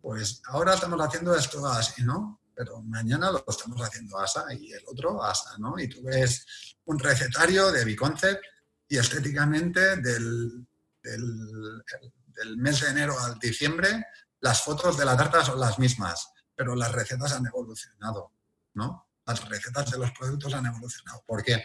pues 0.00 0.42
ahora 0.46 0.74
estamos 0.74 1.00
haciendo 1.00 1.34
esto 1.34 1.66
así, 1.66 2.04
¿no? 2.04 2.41
Pero 2.54 2.82
mañana 2.82 3.30
lo 3.30 3.44
estamos 3.46 3.80
haciendo 3.80 4.18
asa 4.18 4.44
y 4.54 4.72
el 4.72 4.82
otro 4.86 5.22
asa, 5.22 5.56
¿no? 5.58 5.78
Y 5.78 5.88
tú 5.88 6.02
ves 6.02 6.46
un 6.84 6.98
recetario 6.98 7.70
de 7.72 7.84
Biconcept 7.84 8.42
y 8.88 8.98
estéticamente 8.98 9.96
del, 9.96 10.66
del, 11.02 11.82
del 12.26 12.56
mes 12.58 12.80
de 12.80 12.88
enero 12.88 13.18
al 13.18 13.38
diciembre 13.38 14.04
las 14.42 14.62
fotos 14.62 14.98
de 14.98 15.04
la 15.04 15.16
tarta 15.16 15.44
son 15.44 15.60
las 15.60 15.78
mismas, 15.78 16.32
pero 16.54 16.74
las 16.74 16.90
recetas 16.90 17.32
han 17.32 17.46
evolucionado. 17.46 18.32
¿no? 18.74 19.08
Las 19.24 19.48
recetas 19.48 19.90
de 19.90 19.98
los 19.98 20.10
productos 20.10 20.52
han 20.54 20.66
evolucionado. 20.66 21.22
¿Por 21.24 21.44
qué? 21.44 21.64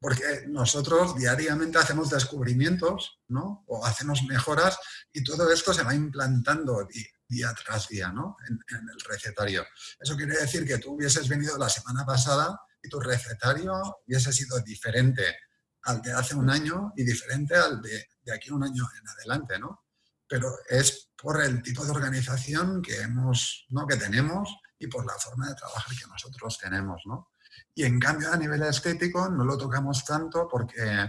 Porque 0.00 0.44
nosotros 0.48 1.14
diariamente 1.14 1.78
hacemos 1.78 2.08
descubrimientos, 2.08 3.20
¿no? 3.28 3.64
O 3.66 3.84
hacemos 3.84 4.22
mejoras 4.22 4.78
y 5.12 5.24
todo 5.24 5.50
esto 5.52 5.74
se 5.74 5.82
va 5.82 5.94
implantando 5.94 6.86
día, 7.28 7.52
tras 7.64 7.88
día, 7.88 8.08
¿no? 8.10 8.36
En, 8.48 8.58
el 8.76 9.00
recetario. 9.08 9.64
Eso 9.98 10.16
quiere 10.16 10.36
decir 10.36 10.66
que 10.66 10.78
tú 10.78 10.92
hubieses 10.92 11.28
venido 11.28 11.58
la 11.58 11.68
semana 11.68 12.04
pasada 12.04 12.60
y 12.82 12.88
tu 12.88 13.00
recetario 13.00 13.74
hubiese 14.06 14.32
sido 14.32 14.60
diferente 14.60 15.36
al 15.82 16.02
de 16.02 16.12
hace 16.12 16.34
un 16.34 16.50
año 16.50 16.92
y 16.96 17.04
diferente 17.04 17.54
al 17.56 17.80
de, 17.80 18.08
de 18.22 18.32
aquí 18.32 18.50
un 18.50 18.64
año 18.64 18.84
en 19.00 19.08
adelante, 19.08 19.58
¿no? 19.58 19.84
Pero 20.28 20.52
es 20.68 21.06
por 21.16 21.42
el 21.42 21.62
tipo 21.62 21.84
de 21.84 21.92
organización 21.92 22.82
que 22.82 23.00
hemos, 23.00 23.66
¿no? 23.70 23.86
que 23.86 23.96
tenemos 23.96 24.54
y 24.78 24.86
por 24.88 25.06
la 25.06 25.14
forma 25.14 25.48
de 25.48 25.54
trabajar 25.54 25.96
que 25.96 26.06
nosotros 26.06 26.58
tenemos, 26.58 27.02
¿no? 27.06 27.30
Y 27.74 27.84
en 27.84 27.98
cambio 27.98 28.32
a 28.32 28.36
nivel 28.36 28.62
estético 28.62 29.28
no 29.28 29.44
lo 29.44 29.56
tocamos 29.56 30.04
tanto 30.04 30.46
porque, 30.50 31.08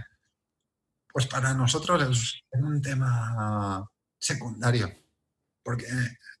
pues 1.12 1.26
para 1.26 1.52
nosotros 1.52 2.44
es 2.50 2.62
un 2.62 2.80
tema 2.80 3.86
secundario, 4.18 4.90
porque 5.68 5.86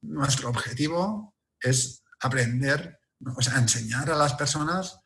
nuestro 0.00 0.48
objetivo 0.48 1.36
es 1.60 2.02
aprender, 2.20 2.98
o 3.36 3.42
sea, 3.42 3.58
enseñar 3.58 4.10
a 4.10 4.16
las 4.16 4.32
personas 4.32 5.00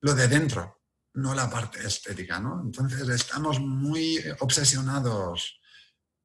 lo 0.00 0.12
de 0.12 0.26
dentro, 0.26 0.82
no 1.14 1.36
la 1.36 1.48
parte 1.48 1.86
estética, 1.86 2.40
¿no? 2.40 2.60
Entonces 2.64 3.08
estamos 3.08 3.60
muy 3.60 4.18
obsesionados 4.40 5.60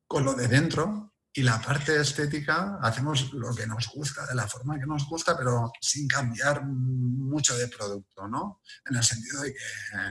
con 0.07 0.25
lo 0.25 0.33
de 0.33 0.47
dentro 0.47 1.13
y 1.31 1.43
la 1.43 1.61
parte 1.61 2.01
estética 2.01 2.79
hacemos 2.81 3.31
lo 3.33 3.53
que 3.53 3.67
nos 3.67 3.87
gusta, 3.89 4.25
de 4.25 4.33
la 4.33 4.47
forma 4.47 4.79
que 4.79 4.87
nos 4.87 5.07
gusta, 5.07 5.37
pero 5.37 5.71
sin 5.79 6.07
cambiar 6.07 6.65
mucho 6.65 7.55
de 7.55 7.67
producto, 7.67 8.27
¿no? 8.27 8.63
En 8.89 8.97
el 8.97 9.03
sentido 9.03 9.43
de 9.43 9.53
que, 9.53 9.59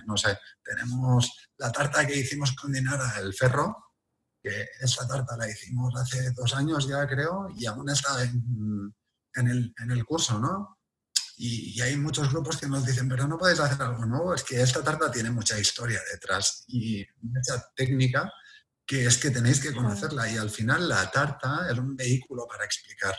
no 0.06 0.16
sé, 0.16 0.38
tenemos 0.62 1.50
la 1.56 1.72
tarta 1.72 2.06
que 2.06 2.16
hicimos 2.16 2.52
con 2.52 2.72
Dinara 2.72 3.18
el 3.18 3.34
Ferro, 3.34 3.87
que 4.42 4.68
esa 4.80 5.06
tarta 5.06 5.36
la 5.36 5.48
hicimos 5.48 5.94
hace 5.96 6.30
dos 6.32 6.54
años 6.54 6.88
ya 6.88 7.06
creo, 7.06 7.48
y 7.56 7.66
aún 7.66 7.88
está 7.90 8.22
en, 8.22 8.94
el, 9.34 9.74
en 9.78 9.90
el, 9.90 10.04
curso, 10.04 10.38
¿no? 10.38 10.78
Y, 11.36 11.76
y, 11.76 11.80
hay 11.80 11.96
muchos 11.96 12.30
grupos 12.30 12.56
que 12.56 12.66
nos 12.66 12.84
dicen, 12.84 13.08
pero 13.08 13.28
no 13.28 13.38
podéis 13.38 13.60
hacer 13.60 13.80
algo 13.82 14.04
nuevo, 14.06 14.34
es 14.34 14.42
que 14.42 14.60
esta 14.60 14.82
tarta 14.82 15.10
tiene 15.10 15.30
mucha 15.30 15.58
historia 15.58 16.00
detrás 16.12 16.64
y 16.68 17.04
mucha 17.20 17.64
técnica 17.76 18.32
que 18.88 19.04
es 19.04 19.18
que 19.18 19.30
tenéis 19.30 19.60
que 19.60 19.74
conocerla 19.74 20.30
y 20.30 20.38
al 20.38 20.48
final 20.48 20.88
la 20.88 21.10
tarta 21.10 21.68
es 21.70 21.78
un 21.78 21.94
vehículo 21.94 22.46
para 22.48 22.64
explicar, 22.64 23.14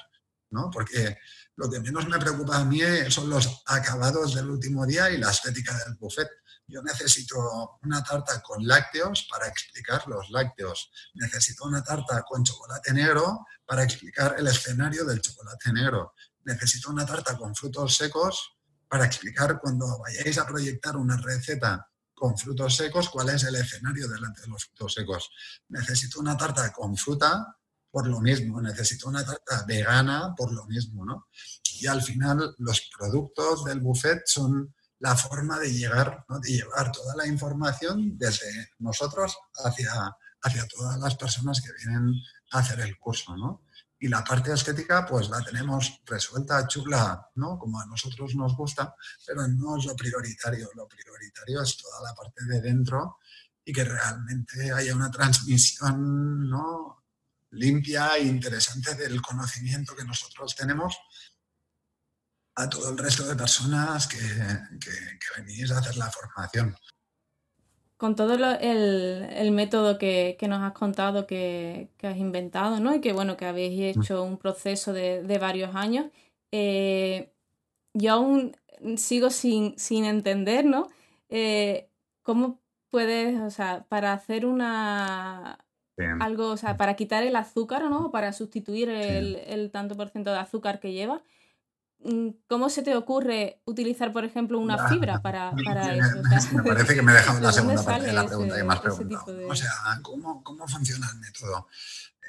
¿no? 0.49 0.67
Porque 0.71 1.15
lo 1.57 1.69
que 1.69 1.79
menos 1.79 2.07
me 2.07 2.17
preocupa 2.17 2.57
a 2.57 2.65
mí 2.65 2.81
son 3.09 3.29
los 3.29 3.61
acabados 3.67 4.33
del 4.33 4.49
último 4.49 4.87
día 4.87 5.11
y 5.11 5.19
la 5.19 5.29
estética 5.29 5.77
del 5.77 5.93
buffet. 5.93 6.27
Yo 6.69 6.83
necesito 6.83 7.79
una 7.81 8.03
tarta 8.03 8.41
con 8.41 8.65
lácteos 8.65 9.27
para 9.29 9.47
explicar 9.47 10.07
los 10.07 10.29
lácteos. 10.29 10.91
Necesito 11.15 11.65
una 11.65 11.83
tarta 11.83 12.21
con 12.21 12.43
chocolate 12.43 12.93
negro 12.93 13.45
para 13.65 13.83
explicar 13.83 14.35
el 14.37 14.47
escenario 14.47 15.03
del 15.03 15.19
chocolate 15.19 15.73
negro. 15.73 16.13
Necesito 16.45 16.91
una 16.91 17.05
tarta 17.05 17.35
con 17.35 17.55
frutos 17.55 17.95
secos 17.95 18.55
para 18.87 19.05
explicar 19.05 19.59
cuando 19.59 19.99
vayáis 19.99 20.37
a 20.37 20.45
proyectar 20.45 20.95
una 20.95 21.17
receta 21.17 21.89
con 22.13 22.37
frutos 22.37 22.75
secos, 22.75 23.09
cuál 23.09 23.29
es 23.29 23.43
el 23.45 23.55
escenario 23.55 24.07
delante 24.07 24.41
de 24.41 24.47
los 24.47 24.65
frutos 24.65 24.93
secos. 24.93 25.31
Necesito 25.69 26.19
una 26.19 26.37
tarta 26.37 26.71
con 26.71 26.95
fruta 26.95 27.57
por 27.89 28.07
lo 28.07 28.19
mismo, 28.19 28.61
necesito 28.61 29.09
una 29.09 29.25
tarta 29.25 29.65
vegana 29.65 30.35
por 30.37 30.53
lo 30.53 30.65
mismo, 30.65 31.03
¿no? 31.03 31.27
Y 31.79 31.87
al 31.87 32.03
final 32.03 32.53
los 32.59 32.89
productos 32.95 33.63
del 33.63 33.79
buffet 33.79 34.21
son 34.25 34.75
la 34.99 35.15
forma 35.15 35.57
de 35.59 35.73
llegar, 35.73 36.25
de 36.41 36.51
llevar 36.51 36.91
toda 36.91 37.15
la 37.15 37.27
información 37.27 38.17
desde 38.17 38.71
nosotros 38.79 39.37
hacia, 39.65 39.91
hacia 40.41 40.67
todas 40.67 40.99
las 40.99 41.15
personas 41.15 41.61
que 41.61 41.71
vienen 41.73 42.13
a 42.51 42.59
hacer 42.59 42.79
el 42.81 42.97
curso, 42.97 43.35
¿no? 43.35 43.63
y 44.01 44.07
la 44.07 44.23
parte 44.23 44.53
estética 44.53 45.05
pues 45.05 45.29
la 45.29 45.43
tenemos 45.43 46.01
resuelta, 46.05 46.65
chula, 46.67 47.29
¿no? 47.35 47.59
Como 47.59 47.81
a 47.81 47.85
nosotros 47.85 48.33
nos 48.33 48.55
gusta, 48.55 48.95
pero 49.27 49.45
no 49.47 49.77
es 49.77 49.85
lo 49.85 49.95
prioritario. 49.95 50.69
Lo 50.73 50.87
prioritario 50.87 51.61
es 51.61 51.77
toda 51.77 52.01
la 52.03 52.15
parte 52.15 52.45
de 52.45 52.61
dentro 52.61 53.17
y 53.65 53.73
que 53.73 53.83
realmente 53.83 54.71
haya 54.71 54.95
una 54.95 55.11
transmisión, 55.11 56.49
¿no? 56.49 56.95
limpia 57.51 58.15
e 58.15 58.25
interesante 58.25 58.93
del 58.93 59.21
conocimiento 59.21 59.95
que 59.95 60.03
nosotros 60.03 60.55
tenemos 60.55 60.95
a 62.59 62.69
todo 62.69 62.91
el 62.91 62.97
resto 62.97 63.23
de 63.27 63.35
personas 63.35 64.07
que, 64.07 64.17
que, 64.17 64.91
que 64.91 65.41
venís 65.41 65.71
a 65.71 65.79
hacer 65.79 65.97
la 65.97 66.11
formación 66.11 66.75
con 67.99 68.15
todo 68.15 68.33
el, 68.33 69.51
método 69.51 69.97
que, 69.97 70.37
nos 70.47 70.61
has 70.61 70.71
contado, 70.71 71.27
que, 71.27 71.89
has 72.01 72.15
inventado, 72.15 72.79
¿no? 72.79 72.95
Y 72.95 73.01
que 73.01 73.11
bueno, 73.11 73.35
que 73.35 73.45
habéis 73.45 73.97
mm. 73.97 73.99
hecho 73.99 74.23
un 74.23 74.37
proceso 74.37 74.93
de, 74.93 75.37
varios 75.37 75.75
años, 75.75 76.05
eh, 76.53 77.33
yo 77.93 78.13
aún 78.13 78.55
sigo 78.95 79.29
sin, 79.29 79.75
entender, 79.89 80.63
¿no? 80.63 80.87
Eh, 81.27 81.89
¿Cómo 82.23 82.61
puedes, 82.89 83.37
o 83.41 83.51
sea, 83.51 83.85
para 83.89 84.13
hacer 84.13 84.45
una 84.45 85.59
algo, 86.21 86.51
o 86.51 86.57
sea, 86.57 86.77
para 86.77 86.95
quitar 86.95 87.23
el 87.23 87.35
azúcar, 87.35 87.83
¿no? 87.89 88.11
Para 88.11 88.31
sustituir 88.31 88.87
el, 88.87 89.35
el 89.45 89.71
tanto 89.71 89.97
por 89.97 90.07
ciento 90.07 90.31
de 90.31 90.39
azúcar 90.39 90.79
que 90.79 90.93
lleva, 90.93 91.21
¿Cómo 92.47 92.69
se 92.69 92.81
te 92.81 92.95
ocurre 92.95 93.61
utilizar, 93.65 94.13
por 94.13 94.23
ejemplo, 94.23 94.57
una 94.57 94.87
fibra 94.87 95.21
para, 95.21 95.51
para 95.65 95.95
eso? 95.95 96.55
me 96.55 96.63
parece 96.67 96.95
que 96.95 97.01
me 97.01 97.11
he 97.11 97.15
dejado 97.15 97.39
la 97.41 97.51
segunda 97.51 97.83
parte 97.83 98.07
de 98.07 98.13
la 98.13 98.25
pregunta 98.25 98.55
que 98.55 98.63
me 98.63 98.73
has 98.73 98.79
preguntado. 98.79 99.47
O 99.47 99.55
sea, 99.55 99.71
¿cómo, 100.01 100.43
¿cómo, 100.43 100.67
funciona 100.67 101.09
el 101.11 101.19
método? 101.19 101.67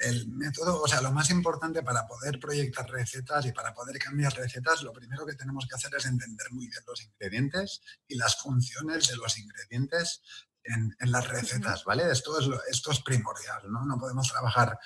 El 0.02 0.28
método, 0.28 0.82
o 0.82 0.88
sea, 0.88 1.00
lo 1.02 1.12
más 1.12 1.30
importante 1.30 1.82
para 1.82 2.06
poder 2.06 2.40
proyectar 2.40 2.90
recetas 2.90 3.46
y 3.46 3.52
para 3.52 3.72
poder 3.72 3.98
cambiar 3.98 4.32
recetas, 4.34 4.82
lo 4.82 4.92
primero 4.92 5.24
que 5.24 5.34
tenemos 5.34 5.66
que 5.68 5.76
hacer 5.76 5.94
es 5.94 6.06
entender 6.06 6.50
muy 6.50 6.66
bien 6.66 6.82
los 6.86 7.02
ingredientes 7.04 7.82
y 8.08 8.16
las 8.16 8.40
funciones 8.40 9.08
de 9.08 9.16
los 9.16 9.38
ingredientes 9.38 10.22
en, 10.64 10.96
en 10.98 11.12
las 11.12 11.28
recetas, 11.28 11.84
¿vale? 11.84 12.10
Esto 12.10 12.38
es, 12.40 12.48
esto 12.70 12.90
es 12.90 13.00
primordial, 13.00 13.70
¿no? 13.70 13.84
No 13.84 13.98
podemos 13.98 14.28
trabajar 14.28 14.78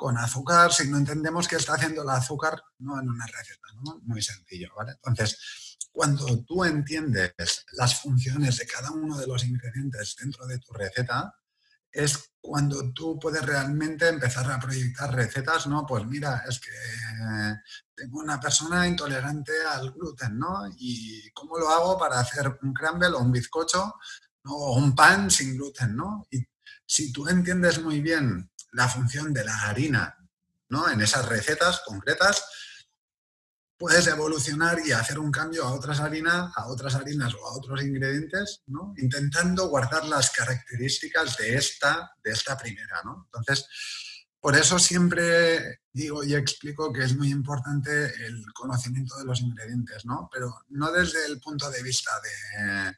con 0.00 0.16
azúcar 0.16 0.72
si 0.72 0.88
no 0.88 0.96
entendemos 0.96 1.46
qué 1.46 1.56
está 1.56 1.74
haciendo 1.74 2.00
el 2.00 2.08
azúcar 2.08 2.58
no 2.78 2.98
en 2.98 3.06
una 3.06 3.26
receta, 3.26 3.68
¿no? 3.84 4.00
Muy 4.04 4.22
sencillo, 4.22 4.70
¿vale? 4.74 4.92
Entonces, 4.92 5.76
cuando 5.92 6.42
tú 6.44 6.64
entiendes 6.64 7.34
las 7.72 8.00
funciones 8.00 8.56
de 8.56 8.66
cada 8.66 8.92
uno 8.92 9.18
de 9.18 9.26
los 9.26 9.44
ingredientes 9.44 10.16
dentro 10.18 10.46
de 10.46 10.58
tu 10.58 10.72
receta, 10.72 11.34
es 11.92 12.30
cuando 12.40 12.94
tú 12.94 13.18
puedes 13.18 13.42
realmente 13.42 14.08
empezar 14.08 14.50
a 14.50 14.58
proyectar 14.58 15.14
recetas, 15.14 15.66
¿no? 15.66 15.84
Pues 15.84 16.06
mira, 16.06 16.44
es 16.48 16.58
que 16.58 16.72
tengo 17.94 18.20
una 18.20 18.40
persona 18.40 18.88
intolerante 18.88 19.52
al 19.70 19.90
gluten, 19.92 20.38
¿no? 20.38 20.66
¿Y 20.78 21.30
cómo 21.32 21.58
lo 21.58 21.68
hago 21.68 21.98
para 21.98 22.20
hacer 22.20 22.58
un 22.62 22.72
crumble 22.72 23.08
o 23.08 23.18
un 23.18 23.32
bizcocho 23.32 23.96
o 24.46 24.78
un 24.78 24.94
pan 24.94 25.30
sin 25.30 25.58
gluten, 25.58 25.94
¿no? 25.94 26.26
Y 26.30 26.42
si 26.86 27.12
tú 27.12 27.28
entiendes 27.28 27.82
muy 27.82 28.00
bien 28.00 28.50
la 28.72 28.88
función 28.88 29.32
de 29.32 29.44
la 29.44 29.62
harina, 29.62 30.16
¿no? 30.68 30.88
En 30.88 31.00
esas 31.00 31.26
recetas 31.26 31.82
concretas, 31.84 32.44
puedes 33.76 34.06
evolucionar 34.06 34.78
y 34.84 34.92
hacer 34.92 35.18
un 35.18 35.32
cambio 35.32 35.64
a 35.64 35.72
otras 35.72 36.00
harinas, 36.00 36.52
a 36.54 36.66
otras 36.66 36.94
harinas 36.94 37.34
o 37.34 37.46
a 37.46 37.56
otros 37.56 37.82
ingredientes, 37.82 38.62
¿no? 38.66 38.92
Intentando 38.98 39.68
guardar 39.68 40.04
las 40.04 40.30
características 40.30 41.36
de 41.38 41.54
esta, 41.54 42.10
de 42.22 42.30
esta 42.30 42.58
primera, 42.58 43.00
¿no? 43.04 43.24
Entonces, 43.24 43.66
por 44.38 44.54
eso 44.54 44.78
siempre 44.78 45.80
digo 45.92 46.22
y 46.24 46.34
explico 46.34 46.92
que 46.92 47.04
es 47.04 47.16
muy 47.16 47.30
importante 47.30 47.90
el 48.26 48.44
conocimiento 48.52 49.16
de 49.18 49.24
los 49.24 49.40
ingredientes, 49.40 50.04
¿no? 50.04 50.28
Pero 50.32 50.54
no 50.68 50.92
desde 50.92 51.24
el 51.26 51.40
punto 51.40 51.70
de 51.70 51.82
vista 51.82 52.10
de 52.22 52.94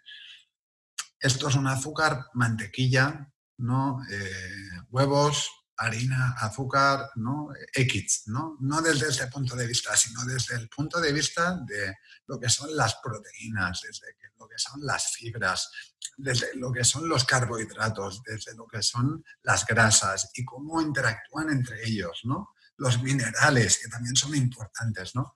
esto 1.20 1.48
es 1.48 1.54
un 1.54 1.68
azúcar, 1.68 2.26
mantequilla, 2.34 3.32
¿no? 3.58 4.02
Eh, 4.10 4.80
huevos, 4.90 5.48
harina, 5.82 6.34
azúcar, 6.38 7.10
¿no? 7.16 7.50
X, 7.74 8.24
¿no? 8.26 8.56
No 8.60 8.80
desde 8.80 9.08
ese 9.08 9.26
punto 9.26 9.56
de 9.56 9.66
vista, 9.66 9.96
sino 9.96 10.24
desde 10.24 10.56
el 10.56 10.68
punto 10.68 11.00
de 11.00 11.12
vista 11.12 11.58
de 11.66 11.96
lo 12.26 12.38
que 12.38 12.48
son 12.48 12.74
las 12.76 12.96
proteínas, 13.02 13.80
desde 13.82 14.06
lo 14.38 14.48
que 14.48 14.58
son 14.58 14.84
las 14.84 15.12
fibras, 15.12 15.70
desde 16.16 16.54
lo 16.56 16.72
que 16.72 16.84
son 16.84 17.08
los 17.08 17.24
carbohidratos, 17.24 18.22
desde 18.22 18.54
lo 18.54 18.66
que 18.66 18.82
son 18.82 19.24
las 19.42 19.66
grasas 19.66 20.30
y 20.34 20.44
cómo 20.44 20.80
interactúan 20.80 21.50
entre 21.50 21.86
ellos, 21.86 22.20
¿no? 22.24 22.54
Los 22.76 23.02
minerales, 23.02 23.78
que 23.78 23.88
también 23.88 24.16
son 24.16 24.34
importantes, 24.34 25.14
¿no? 25.14 25.34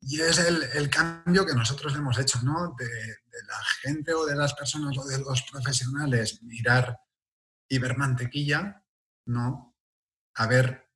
Y 0.00 0.20
es 0.20 0.38
el, 0.38 0.90
cambio 0.90 1.46
que 1.46 1.54
nosotros 1.54 1.94
hemos 1.94 2.18
hecho, 2.18 2.40
¿no? 2.42 2.74
De, 2.78 2.86
de, 2.86 3.44
la 3.48 3.62
gente 3.80 4.12
o 4.12 4.26
de 4.26 4.36
las 4.36 4.52
personas 4.52 4.96
o 4.98 5.04
de 5.06 5.18
los 5.18 5.42
profesionales 5.50 6.42
mirar 6.42 6.98
y 7.68 7.78
ver 7.78 7.96
mantequilla 7.96 8.83
no 9.26 9.74
a 10.34 10.46
ver 10.46 10.88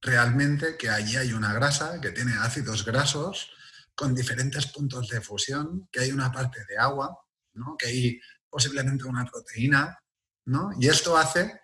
realmente 0.00 0.76
que 0.76 0.88
allí 0.88 1.16
hay 1.16 1.32
una 1.32 1.52
grasa 1.52 2.00
que 2.00 2.12
tiene 2.12 2.34
ácidos 2.34 2.84
grasos 2.84 3.50
con 3.94 4.14
diferentes 4.14 4.66
puntos 4.68 5.08
de 5.08 5.20
fusión, 5.20 5.88
que 5.90 6.00
hay 6.00 6.12
una 6.12 6.30
parte 6.30 6.64
de 6.66 6.78
agua, 6.78 7.18
¿no? 7.54 7.76
que 7.76 7.86
hay 7.86 8.20
posiblemente 8.48 9.04
una 9.04 9.26
proteína, 9.26 9.98
¿no? 10.46 10.70
Y 10.78 10.88
esto 10.88 11.16
hace 11.16 11.60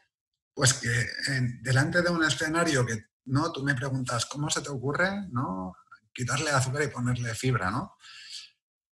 pues 0.53 0.75
que 0.75 1.07
delante 1.63 2.03
de 2.03 2.11
un 2.11 2.25
escenario 2.25 2.85
que 2.85 3.07
no 3.27 3.51
tú 3.53 3.63
me 3.63 3.75
preguntas 3.75 4.27
cómo 4.27 4.51
se 4.51 4.61
te 4.61 4.69
ocurre, 4.69 5.29
¿no? 5.31 5.77
quitarle 6.13 6.51
azúcar 6.51 6.83
y 6.83 6.89
ponerle 6.89 7.35
fibra, 7.35 7.71
¿no? 7.71 7.97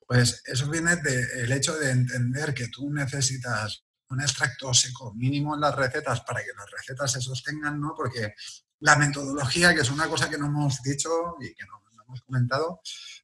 Pues 0.07 0.43
eso 0.47 0.69
viene 0.69 0.97
del 0.97 1.53
hecho 1.53 1.75
de 1.79 1.91
entender 1.91 2.53
que 2.53 2.69
tú 2.69 2.93
necesitas 2.93 3.85
un 4.13 4.21
extracto 4.21 4.73
seco 4.75 5.15
mínimo 5.15 5.55
en 5.55 5.61
las 5.61 5.75
recetas 5.75 6.21
para 6.21 6.41
que 6.41 6.53
las 6.57 6.71
recetas 6.71 7.13
se 7.13 7.21
sostengan, 7.21 7.81
¿no? 7.81 7.95
Porque 7.97 8.35
la 8.81 8.97
metodología, 8.97 9.75
que 9.75 9.81
es 9.81 9.91
una 9.91 10.09
cosa 10.09 10.29
que 10.29 10.39
no 10.39 10.47
hemos 10.47 10.83
dicho 10.83 11.37
y 11.41 11.55
que 11.55 11.65
no, 11.67 11.83
hemos 12.07 12.23
comentado, 12.23 12.81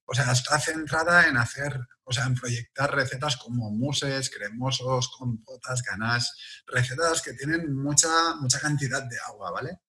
o 0.07 0.14
sea, 0.14 0.33
está 0.33 0.59
centrada 0.59 1.28
en 1.28 1.37
hacer, 1.37 1.78
o 2.04 2.12
sea, 2.12 2.25
en 2.25 2.35
proyectar 2.35 2.95
recetas 2.95 3.37
como 3.37 3.71
muses, 3.71 4.30
cremosos, 4.30 5.11
compotas, 5.18 5.83
ganaches, 5.83 6.33
recetas 6.66 7.21
que 7.21 7.35
tienen 7.35 7.75
mucha, 7.76 8.35
mucha 8.40 8.59
cantidad 8.61 9.02
de 9.02 9.16
agua, 9.26 9.50
¿vale? 9.50 9.80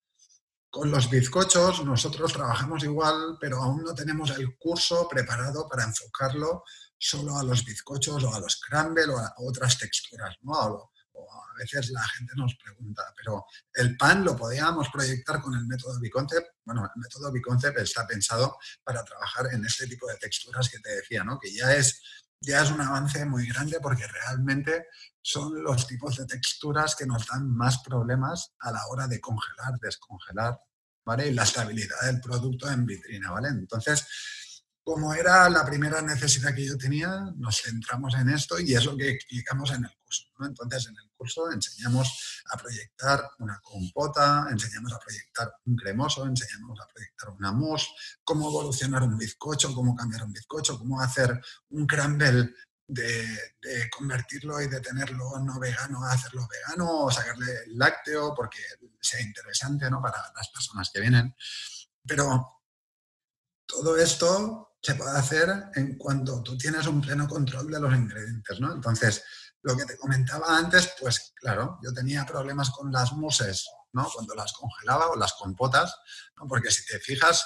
Con 0.70 0.92
los 0.92 1.10
bizcochos 1.10 1.84
nosotros 1.86 2.34
trabajamos 2.34 2.84
igual, 2.84 3.38
pero 3.40 3.62
aún 3.62 3.84
no 3.84 3.96
tenemos 3.96 4.32
el 4.38 4.58
curso 4.58 5.08
preparado 5.08 5.68
para 5.70 5.84
enfocarlo 5.84 6.64
solo 7.00 7.38
a 7.38 7.44
los 7.44 7.64
bizcochos 7.64 8.24
o 8.24 8.34
a 8.34 8.40
los 8.40 8.60
crumble 8.60 9.06
o 9.06 9.18
a 9.18 9.34
otras 9.38 9.78
texturas, 9.78 10.36
¿no? 10.42 10.54
O, 10.54 10.92
a 11.20 11.58
veces 11.60 11.90
la 11.90 12.08
gente 12.08 12.34
nos 12.38 12.56
pregunta, 12.56 13.04
pero 13.18 13.46
el 13.74 13.98
pan 13.98 14.24
lo 14.24 14.38
podíamos 14.38 14.88
proyectar 14.90 15.42
con 15.42 15.54
el 15.54 15.66
método 15.68 16.00
Biconcept. 16.00 16.48
Bueno, 16.64 16.84
el 16.84 17.02
método 17.02 17.30
Biconcept 17.32 17.78
está 17.80 18.08
pensado 18.08 18.58
para 18.84 19.04
trabajar 19.04 19.48
en 19.52 19.66
este 19.66 19.86
tipo 19.86 20.08
de 20.08 20.16
texturas 20.16 20.70
que 20.70 20.80
te 20.80 20.96
decía, 20.96 21.26
¿no? 21.26 21.38
Que 21.38 21.54
ya 21.54 21.76
es, 21.76 22.02
ya 22.40 22.62
es 22.62 22.72
un 22.72 22.80
avance 22.80 23.26
muy 23.26 23.46
grande 23.48 23.80
porque 23.82 24.08
realmente 24.08 24.86
son 25.22 25.62
los 25.62 25.86
tipos 25.88 26.16
de 26.16 26.26
texturas 26.26 26.96
que 26.96 27.06
nos 27.06 27.28
dan 27.28 27.50
más 27.54 27.80
problemas 27.80 28.54
a 28.60 28.72
la 28.72 28.88
hora 28.88 29.08
de 29.08 29.20
congelar, 29.20 29.78
descongelar, 29.82 30.58
¿vale? 31.06 31.28
Y 31.28 31.34
la 31.34 31.44
estabilidad 31.44 32.02
del 32.06 32.22
producto 32.22 32.70
en 32.70 32.86
vitrina, 32.86 33.32
¿vale? 33.32 33.50
Entonces, 33.50 34.08
como 34.84 35.14
era 35.14 35.50
la 35.50 35.66
primera 35.66 36.02
necesidad 36.02 36.54
que 36.54 36.66
yo 36.66 36.78
tenía, 36.78 37.32
nos 37.38 37.62
centramos 37.62 38.16
en 38.16 38.30
esto 38.30 38.60
y 38.60 38.74
es 38.74 38.86
lo 38.86 38.98
que 38.98 39.10
explicamos 39.10 39.72
en 39.72 39.86
el 39.86 39.92
curso. 40.04 40.26
Entonces, 40.42 40.88
en 40.88 40.96
el 40.98 41.12
curso 41.16 41.52
enseñamos 41.52 42.42
a 42.52 42.58
proyectar 42.58 43.30
una 43.40 43.60
compota, 43.62 44.48
enseñamos 44.50 44.94
a 44.94 45.00
proyectar 45.00 45.54
un 45.66 45.76
cremoso, 45.76 46.26
enseñamos 46.26 46.80
a 46.80 46.88
proyectar 46.88 47.30
una 47.30 47.52
mousse, 47.52 47.90
cómo 48.24 48.50
evolucionar 48.50 49.04
un 49.04 49.18
bizcocho, 49.18 49.74
cómo 49.74 49.96
cambiar 49.96 50.24
un 50.24 50.34
bizcocho, 50.34 50.80
cómo 50.80 51.00
hacer 51.00 51.40
un 51.70 51.86
crumble 51.86 52.54
de, 52.90 53.90
convertirlo 53.96 54.62
y 54.62 54.68
de 54.68 54.82
tenerlo 54.82 55.40
no 55.40 55.60
vegano 55.60 56.04
a 56.04 56.14
hacerlo 56.14 56.48
vegano 56.48 57.04
o 57.04 57.12
sacarle 57.12 57.66
el 57.66 57.78
lácteo 57.78 58.34
porque 58.34 58.60
sea 59.00 59.22
interesante 59.22 59.90
¿no? 59.90 60.02
para 60.02 60.32
las 60.36 60.50
personas 60.50 60.90
que 60.92 61.00
vienen. 61.00 61.36
Pero 62.06 62.64
todo 63.66 63.98
esto 63.98 64.69
se 64.82 64.96
puede 64.96 65.18
hacer 65.18 65.50
en 65.76 65.98
cuanto 65.98 66.42
tú 66.42 66.58
tienes 66.58 66.88
un 66.88 67.02
pleno 67.02 67.28
control 67.28 67.70
de 67.70 67.80
los 67.80 67.94
ingredientes, 67.94 68.60
¿no? 68.60 68.74
Entonces, 68.74 69.24
lo 69.62 69.76
que 69.76 69.86
te 69.86 69.98
comentaba 69.98 70.58
antes, 70.58 70.94
pues 71.00 71.34
claro, 71.36 71.80
yo 71.84 71.94
tenía 71.94 72.26
problemas 72.26 72.70
con 72.70 72.92
las 72.92 73.12
muses, 73.14 73.70
¿no? 73.92 74.10
Cuando 74.14 74.36
las 74.36 74.54
congelaba 74.54 75.10
o 75.10 75.16
las 75.16 75.34
compotas, 75.34 75.94
¿no? 76.38 76.48
Porque 76.48 76.72
si 76.72 76.86
te 76.86 77.00
fijas, 77.00 77.46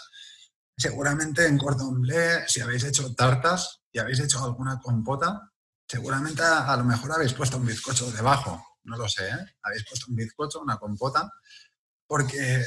seguramente 0.78 1.48
en 1.48 1.58
cordon 1.58 2.02
bleu, 2.02 2.44
si 2.48 2.62
habéis 2.62 2.84
hecho 2.84 3.14
tartas 3.16 3.82
y 3.92 4.00
habéis 4.00 4.20
hecho 4.20 4.44
alguna 4.44 4.80
compota, 4.80 5.52
seguramente 5.88 6.44
a, 6.44 6.76
lo 6.78 6.84
mejor 6.84 7.14
habéis 7.14 7.34
puesto 7.34 7.58
un 7.58 7.66
bizcocho 7.66 8.12
debajo, 8.12 8.64
no 8.84 8.98
lo 8.98 9.10
sé, 9.10 9.28
¿eh? 9.30 9.56
Habéis 9.64 9.86
puesto 9.88 10.08
un 10.10 10.16
bizcocho, 10.16 10.62
una 10.62 10.78
compota, 10.78 11.32
porque 12.06 12.64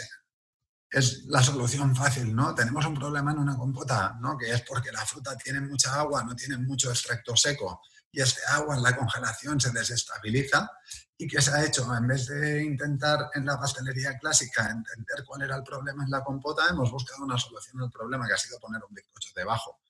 es 0.91 1.25
la 1.27 1.43
solución 1.43 1.95
fácil, 1.95 2.35
¿no? 2.35 2.55
Tenemos 2.55 2.85
un 2.87 2.95
problema 2.95 3.33
en 3.33 3.39
una 3.39 3.57
compota, 3.57 4.17
¿no? 4.21 4.37
Que 4.39 4.53
es 4.53 4.63
porque 4.63 4.93
la 4.93 5.05
fruta 5.05 5.37
tiene 5.37 5.61
mucha 5.61 5.95
agua, 5.95 6.23
no 6.25 6.35
tiene 6.35 6.59
mucho 6.59 6.91
extracto 6.91 7.37
seco 7.37 7.81
y 8.17 8.23
este 8.23 8.41
agua 8.49 8.77
en 8.77 8.83
la 8.83 8.97
congelación 8.97 9.61
se 9.61 9.71
desestabiliza. 9.73 10.71
¿Y 11.19 11.27
qué 11.27 11.41
se 11.41 11.51
ha 11.51 11.65
hecho? 11.65 11.95
En 11.95 12.07
vez 12.07 12.27
de 12.27 12.65
intentar 12.65 13.31
en 13.35 13.45
la 13.45 13.59
pastelería 13.59 14.19
clásica 14.19 14.71
entender 14.71 15.23
cuál 15.27 15.43
era 15.43 15.57
el 15.57 15.63
problema 15.63 16.03
en 16.03 16.11
la 16.11 16.25
compota, 16.25 16.67
hemos 16.71 16.91
buscado 16.91 17.25
una 17.25 17.39
solución 17.39 17.83
al 17.83 17.91
problema 17.91 18.27
que 18.27 18.33
ha 18.33 18.39
sido 18.39 18.59
poner 18.59 18.83
un 18.89 18.95
bizcocho 18.95 19.31
debajo, 19.35 19.81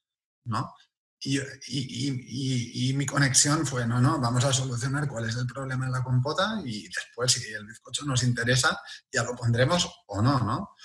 ¿no? 0.45 0.75
Y, 1.29 1.41
y, 1.67 2.91
y, 2.91 2.95
mi 2.95 3.05
conexión 3.05 3.67
fue, 3.67 3.85
no, 3.85 4.01
no, 4.01 4.21
vamos 4.21 4.45
a 4.45 4.53
solucionar 4.53 5.09
cuál 5.09 5.29
es 5.29 5.35
el 5.35 5.45
problema 5.45 5.87
en 5.87 5.91
la 5.91 6.05
compota 6.05 6.63
y 6.65 6.85
después, 6.85 7.33
si 7.33 7.53
el 7.53 7.67
bizcocho 7.67 8.05
nos 8.05 8.23
interesa, 8.23 8.79
ya 9.11 9.25
lo 9.25 9.35
pondremos 9.35 9.91
o 10.07 10.23
no, 10.23 10.39
¿no? 10.39 10.77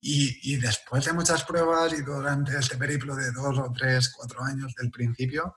Y, 0.00 0.56
después 0.58 1.04
de 1.04 1.12
muchas 1.12 1.42
pruebas 1.42 1.92
y 1.94 2.02
durante 2.02 2.56
este 2.56 2.76
periplo 2.76 3.16
de 3.16 3.32
dos 3.32 3.58
o 3.58 3.72
tres, 3.76 4.12
cuatro 4.16 4.44
años 4.44 4.72
del 4.76 4.92
principio, 4.92 5.56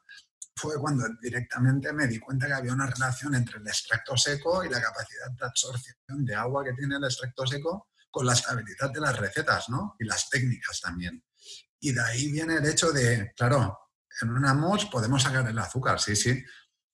fue 0.56 0.80
cuando 0.80 1.06
directamente 1.22 1.94
me 1.94 2.08
di 2.08 2.18
cuenta 2.18 2.48
que 2.48 2.54
había 2.54 2.74
una 2.74 2.88
relación 2.88 3.36
entre 3.36 3.60
el 3.60 3.68
extracto 3.68 4.18
seco 4.18 4.64
y 4.64 4.70
la 4.70 4.82
capacidad 4.82 5.30
de 5.38 5.46
absorción 5.46 6.26
de 6.26 6.34
agua 6.34 6.64
que 6.64 6.74
tiene 6.74 6.96
el 6.96 7.04
extracto 7.04 7.46
seco 7.46 7.90
con 8.10 8.26
la 8.26 8.34
estabilidad 8.34 8.90
de 8.92 9.02
las 9.02 9.20
recetas, 9.20 9.70
¿no? 9.70 9.96
Y 10.00 10.06
las 10.06 10.28
técnicas 10.32 10.82
también. 10.82 11.24
Y 11.80 11.92
de 11.92 12.02
ahí 12.02 12.32
viene 12.32 12.56
el 12.56 12.66
hecho 12.66 12.92
de, 12.92 13.34
claro, 13.36 13.78
en 14.22 14.30
una 14.32 14.54
mousse 14.54 14.90
podemos 14.92 15.24
sacar 15.24 15.48
el 15.48 15.58
azúcar, 15.58 16.00
sí, 16.00 16.16
sí, 16.16 16.44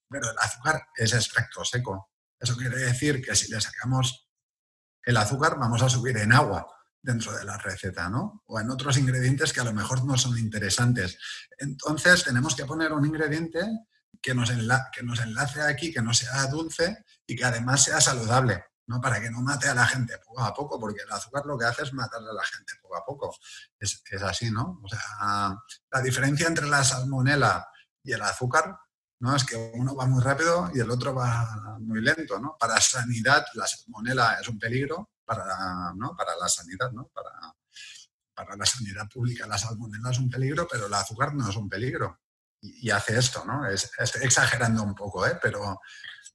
pero 0.10 0.30
el 0.32 0.38
azúcar 0.40 0.88
es 0.96 1.14
extracto 1.14 1.66
seco. 1.66 2.12
Eso 2.40 2.56
quiere 2.56 2.78
decir 2.78 3.22
que 3.22 3.36
si 3.36 3.52
le 3.52 3.60
sacamos 3.60 4.30
el 5.04 5.18
azúcar 5.18 5.58
vamos 5.58 5.82
a 5.82 5.90
subir 5.90 6.18
en 6.18 6.34
agua 6.34 6.68
dentro 7.02 7.32
de 7.38 7.46
la 7.46 7.58
receta, 7.58 8.10
¿no? 8.10 8.44
O 8.48 8.60
en 8.60 8.70
otros 8.70 8.98
ingredientes 8.98 9.54
que 9.54 9.62
a 9.62 9.64
lo 9.64 9.74
mejor 9.74 10.06
no 10.06 10.18
son 10.18 10.38
interesantes. 10.38 11.18
Entonces 11.58 12.24
tenemos 12.24 12.56
que 12.56 12.66
poner 12.66 12.92
un 12.92 13.06
ingrediente 13.06 13.62
que 14.22 14.34
nos, 14.34 14.52
que 14.92 15.04
nos 15.04 15.20
enlace 15.20 15.62
aquí, 15.62 15.94
que 15.94 16.02
no 16.02 16.14
sea 16.14 16.48
dulce 16.48 17.06
y 17.26 17.36
que 17.36 17.46
además 17.46 17.84
sea 17.84 18.02
saludable. 18.02 18.64
¿No? 18.88 19.00
Para 19.02 19.22
que 19.22 19.30
no 19.30 19.42
mate 19.42 19.68
a 19.68 19.76
la 19.76 19.86
gente 19.86 20.18
poco 20.26 20.42
a 20.42 20.54
poco, 20.54 20.80
porque 20.80 21.02
el 21.04 21.12
azúcar 21.12 21.46
lo 21.46 21.58
que 21.58 21.66
hace 21.66 21.84
es 21.84 21.94
matarle 21.94 22.30
a 22.30 22.34
la 22.34 22.44
gente 22.44 22.74
poco 22.82 22.98
a 22.98 23.06
poco. 23.06 23.36
Es, 23.80 24.02
así, 24.24 24.50
¿no? 24.50 24.82
O 24.84 24.88
sea, 24.88 25.56
la 25.92 26.02
diferencia 26.02 26.48
entre 26.48 26.68
la 26.68 26.84
salmonela 26.84 27.68
y 28.04 28.14
el 28.14 28.22
azúcar, 28.22 28.78
¿no? 29.20 29.36
Es 29.36 29.44
que 29.44 29.72
uno 29.76 29.96
va 29.96 30.06
muy 30.06 30.24
rápido 30.24 30.72
y 30.74 30.80
el 30.80 30.90
otro 30.90 31.14
va 31.14 31.78
muy 31.80 32.02
lento, 32.02 32.40
¿no? 32.40 32.56
Para 32.58 32.80
sanidad, 32.80 33.46
la 33.54 33.68
salmonela 33.68 34.40
es 34.40 34.48
un 34.48 34.58
peligro 34.58 35.12
para, 35.26 35.94
¿no? 35.96 36.16
para 36.16 36.36
la 36.38 36.48
sanidad, 36.48 36.92
¿no? 36.92 37.08
Para, 37.14 37.32
para 38.34 38.56
la 38.56 38.66
sanidad 38.66 39.10
pública 39.14 39.46
la 39.46 39.58
salmonela 39.58 40.12
es 40.12 40.20
un 40.20 40.30
peligro, 40.30 40.68
pero 40.72 40.88
el 40.88 40.94
azúcar 40.94 41.34
no 41.34 41.50
es 41.50 41.56
un 41.58 41.68
peligro. 41.68 42.22
Y, 42.62 42.90
hace 42.90 43.20
esto, 43.20 43.44
¿no? 43.46 43.68
Es, 43.68 43.92
estoy 44.00 44.24
exagerando 44.24 44.82
un 44.82 44.96
poco, 44.96 45.28
¿eh? 45.28 45.38
Pero 45.42 45.80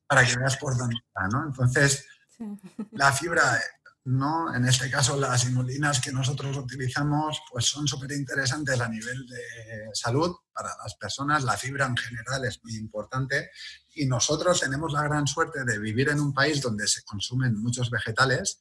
para 0.07 0.25
que 0.25 0.37
veas 0.37 0.57
por 0.57 0.77
dónde 0.77 0.95
está, 0.95 1.27
¿no? 1.29 1.47
Entonces, 1.47 2.07
la 2.93 3.13
fibra 3.13 3.61
¿no? 4.05 4.53
En 4.55 4.65
este 4.65 4.91
caso, 4.91 5.17
las 5.17 5.45
inulinas 5.45 6.01
que 6.01 6.13
nosotros 6.13 6.57
utilizamos 6.57 7.41
pues 7.51 7.67
son 7.67 7.87
súper 7.87 8.13
interesantes 8.13 8.81
a 8.81 8.89
nivel 8.89 9.27
de 9.27 9.91
salud 9.93 10.35
para 10.53 10.71
las 10.83 10.97
personas. 10.97 11.45
La 11.45 11.57
fibra 11.57 11.87
en 11.87 11.97
general 11.97 12.45
es 12.45 12.61
muy 12.65 12.75
importante 12.77 13.51
y 13.95 14.07
nosotros 14.07 14.61
tenemos 14.61 14.93
la 14.93 15.03
gran 15.05 15.27
suerte 15.27 15.65
de 15.65 15.79
vivir 15.79 16.09
en 16.09 16.21
un 16.21 16.35
país 16.35 16.61
donde 16.61 16.89
se 16.89 17.05
consumen 17.05 17.57
muchos 17.57 17.91
vegetales, 17.91 18.61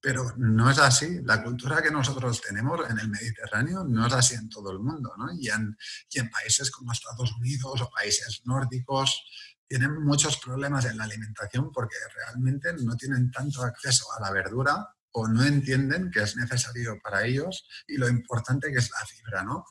pero 0.00 0.34
no 0.36 0.70
es 0.70 0.78
así. 0.78 1.20
La 1.24 1.42
cultura 1.42 1.80
que 1.80 1.90
nosotros 1.90 2.40
tenemos 2.42 2.80
en 2.90 2.98
el 2.98 3.08
Mediterráneo 3.08 3.84
no 3.84 4.06
es 4.06 4.12
así 4.12 4.34
en 4.34 4.50
todo 4.50 4.70
el 4.70 4.80
mundo, 4.80 5.12
¿no? 5.16 5.32
Y 5.32 5.48
en, 5.48 5.76
y 6.10 6.18
en 6.18 6.28
países 6.28 6.70
como 6.70 6.92
Estados 6.92 7.32
Unidos 7.32 7.80
o 7.80 7.90
países 7.90 8.42
nórdicos, 8.44 9.24
tienen 9.68 10.02
muchos 10.02 10.38
problemas 10.38 10.86
en 10.86 10.96
la 10.96 11.04
alimentación 11.04 11.70
porque 11.70 11.96
realmente 12.14 12.72
no 12.80 12.96
tienen 12.96 13.30
tanto 13.30 13.62
acceso 13.62 14.06
a 14.16 14.20
la 14.20 14.30
verdura 14.32 14.88
o 15.12 15.26
no 15.26 15.44
entienden 15.44 16.10
que 16.10 16.22
es 16.22 16.36
necesario 16.36 16.98
para 17.02 17.24
ellos 17.24 17.66
y 17.86 17.96
lo 17.96 18.08
importante 18.08 18.70
que 18.70 18.78
es 18.78 18.90
la 18.90 19.04
fibra, 19.06 19.42
¿no? 19.42 19.66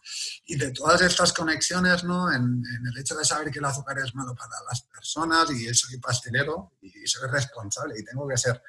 Y 0.46 0.56
de 0.56 0.72
todas 0.72 1.02
estas 1.02 1.32
conexiones, 1.34 2.04
¿no? 2.04 2.32
En, 2.32 2.64
el 2.86 2.98
hecho 2.98 3.16
de 3.16 3.26
saber 3.26 3.52
que 3.52 3.60
el 3.60 3.66
azúcar 3.66 3.98
es 4.00 4.14
malo 4.16 4.36
para 4.36 4.56
las 4.70 4.82
personas 4.82 5.50
y 5.52 5.74
soy 5.74 5.98
pastelero 6.00 6.74
y 6.82 7.06
soy 7.08 7.30
responsable 7.30 7.96
y 8.00 8.04
tengo 8.04 8.28
que 8.28 8.38
ser 8.38 8.62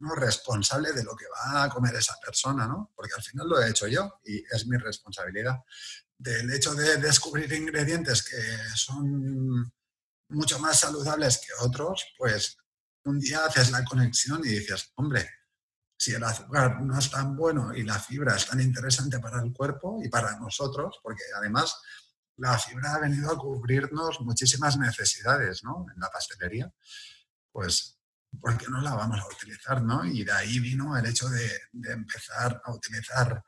¿no? 0.00 0.14
responsable 0.14 0.92
de 0.92 1.04
lo 1.04 1.14
que 1.14 1.26
va 1.26 1.64
a 1.64 1.68
comer 1.68 1.94
esa 1.94 2.16
persona, 2.24 2.66
¿no? 2.66 2.90
Porque 2.94 3.12
al 3.16 3.22
final 3.22 3.48
lo 3.48 3.60
he 3.60 3.70
hecho 3.70 3.86
yo 3.86 4.20
y 4.24 4.42
es 4.50 4.66
mi 4.66 4.76
responsabilidad. 4.76 5.58
Del 6.16 6.52
hecho 6.52 6.74
de 6.74 6.98
descubrir 6.98 7.50
ingredientes 7.52 8.22
que 8.22 8.36
son 8.74 9.72
mucho 10.30 10.58
más 10.58 10.80
saludables 10.80 11.38
que 11.38 11.52
otros, 11.64 12.04
pues 12.16 12.56
un 13.04 13.18
día 13.18 13.44
haces 13.44 13.70
la 13.70 13.84
conexión 13.84 14.40
y 14.44 14.48
dices, 14.48 14.92
hombre, 14.96 15.28
si 15.98 16.12
el 16.14 16.24
azúcar 16.24 16.80
no 16.80 16.98
es 16.98 17.10
tan 17.10 17.36
bueno 17.36 17.74
y 17.74 17.82
la 17.82 17.98
fibra 17.98 18.36
es 18.36 18.46
tan 18.46 18.60
interesante 18.60 19.18
para 19.18 19.42
el 19.42 19.52
cuerpo 19.52 20.00
y 20.02 20.08
para 20.08 20.38
nosotros, 20.38 20.98
porque 21.02 21.22
además 21.36 21.76
la 22.36 22.58
fibra 22.58 22.94
ha 22.94 23.00
venido 23.00 23.30
a 23.30 23.36
cubrirnos 23.36 24.20
muchísimas 24.22 24.78
necesidades 24.78 25.62
¿no? 25.62 25.86
en 25.94 26.00
la 26.00 26.08
pastelería, 26.08 26.72
pues 27.52 27.98
¿por 28.40 28.56
qué 28.56 28.66
no 28.68 28.80
la 28.80 28.94
vamos 28.94 29.20
a 29.20 29.26
utilizar? 29.26 29.82
¿no? 29.82 30.04
Y 30.06 30.24
de 30.24 30.32
ahí 30.32 30.58
vino 30.58 30.96
el 30.96 31.04
hecho 31.04 31.28
de, 31.28 31.50
de 31.72 31.92
empezar 31.92 32.62
a 32.64 32.72
utilizar 32.72 33.44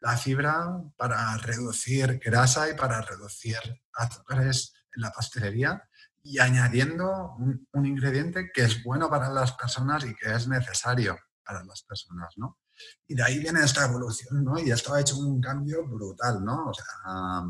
la 0.00 0.18
fibra 0.18 0.66
para 0.98 1.36
reducir 1.38 2.18
grasa 2.18 2.68
y 2.68 2.74
para 2.74 3.00
reducir 3.00 3.56
azúcares 3.94 4.74
en 4.94 5.02
la 5.02 5.10
pastelería 5.12 5.82
y 6.28 6.40
añadiendo 6.40 7.36
un, 7.38 7.86
ingrediente 7.86 8.50
que 8.52 8.64
es 8.64 8.82
bueno 8.82 9.08
para 9.08 9.30
las 9.30 9.52
personas 9.52 10.04
y 10.04 10.14
que 10.16 10.32
es 10.34 10.48
necesario 10.48 11.16
para 11.44 11.62
las 11.62 11.82
personas, 11.82 12.34
¿no? 12.36 12.58
Y 13.06 13.14
de 13.14 13.22
ahí 13.22 13.38
viene 13.38 13.62
esta 13.62 13.84
evolución, 13.84 14.42
¿no? 14.42 14.58
Y 14.58 14.70
esto 14.70 14.92
ha 14.92 15.00
hecho 15.00 15.16
un 15.18 15.40
cambio 15.40 15.86
brutal, 15.86 16.44
¿no? 16.44 16.70
O 16.70 16.74
sea, 16.74 17.44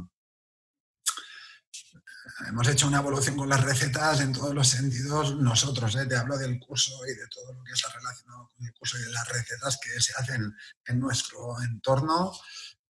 hemos 2.48 2.68
hecho 2.68 2.86
una 2.86 2.98
evolución 2.98 3.36
con 3.36 3.48
las 3.48 3.64
recetas 3.64 4.20
en 4.20 4.34
todos 4.34 4.54
los 4.54 4.68
sentidos 4.68 5.36
nosotros, 5.36 5.96
¿eh? 5.96 6.04
te 6.04 6.16
hablo 6.16 6.36
del 6.36 6.60
curso 6.60 6.92
y 7.06 7.14
de 7.14 7.26
todo 7.28 7.54
lo 7.54 7.64
que 7.64 7.72
está 7.72 7.88
relacionado 7.88 8.50
con 8.54 8.66
el 8.66 8.74
curso 8.74 8.98
y 8.98 9.02
de 9.02 9.10
las 9.10 9.28
recetas 9.28 9.78
que 9.82 10.00
se 10.00 10.12
hacen 10.18 10.54
en 10.84 11.00
nuestro 11.00 11.60
entorno, 11.62 12.32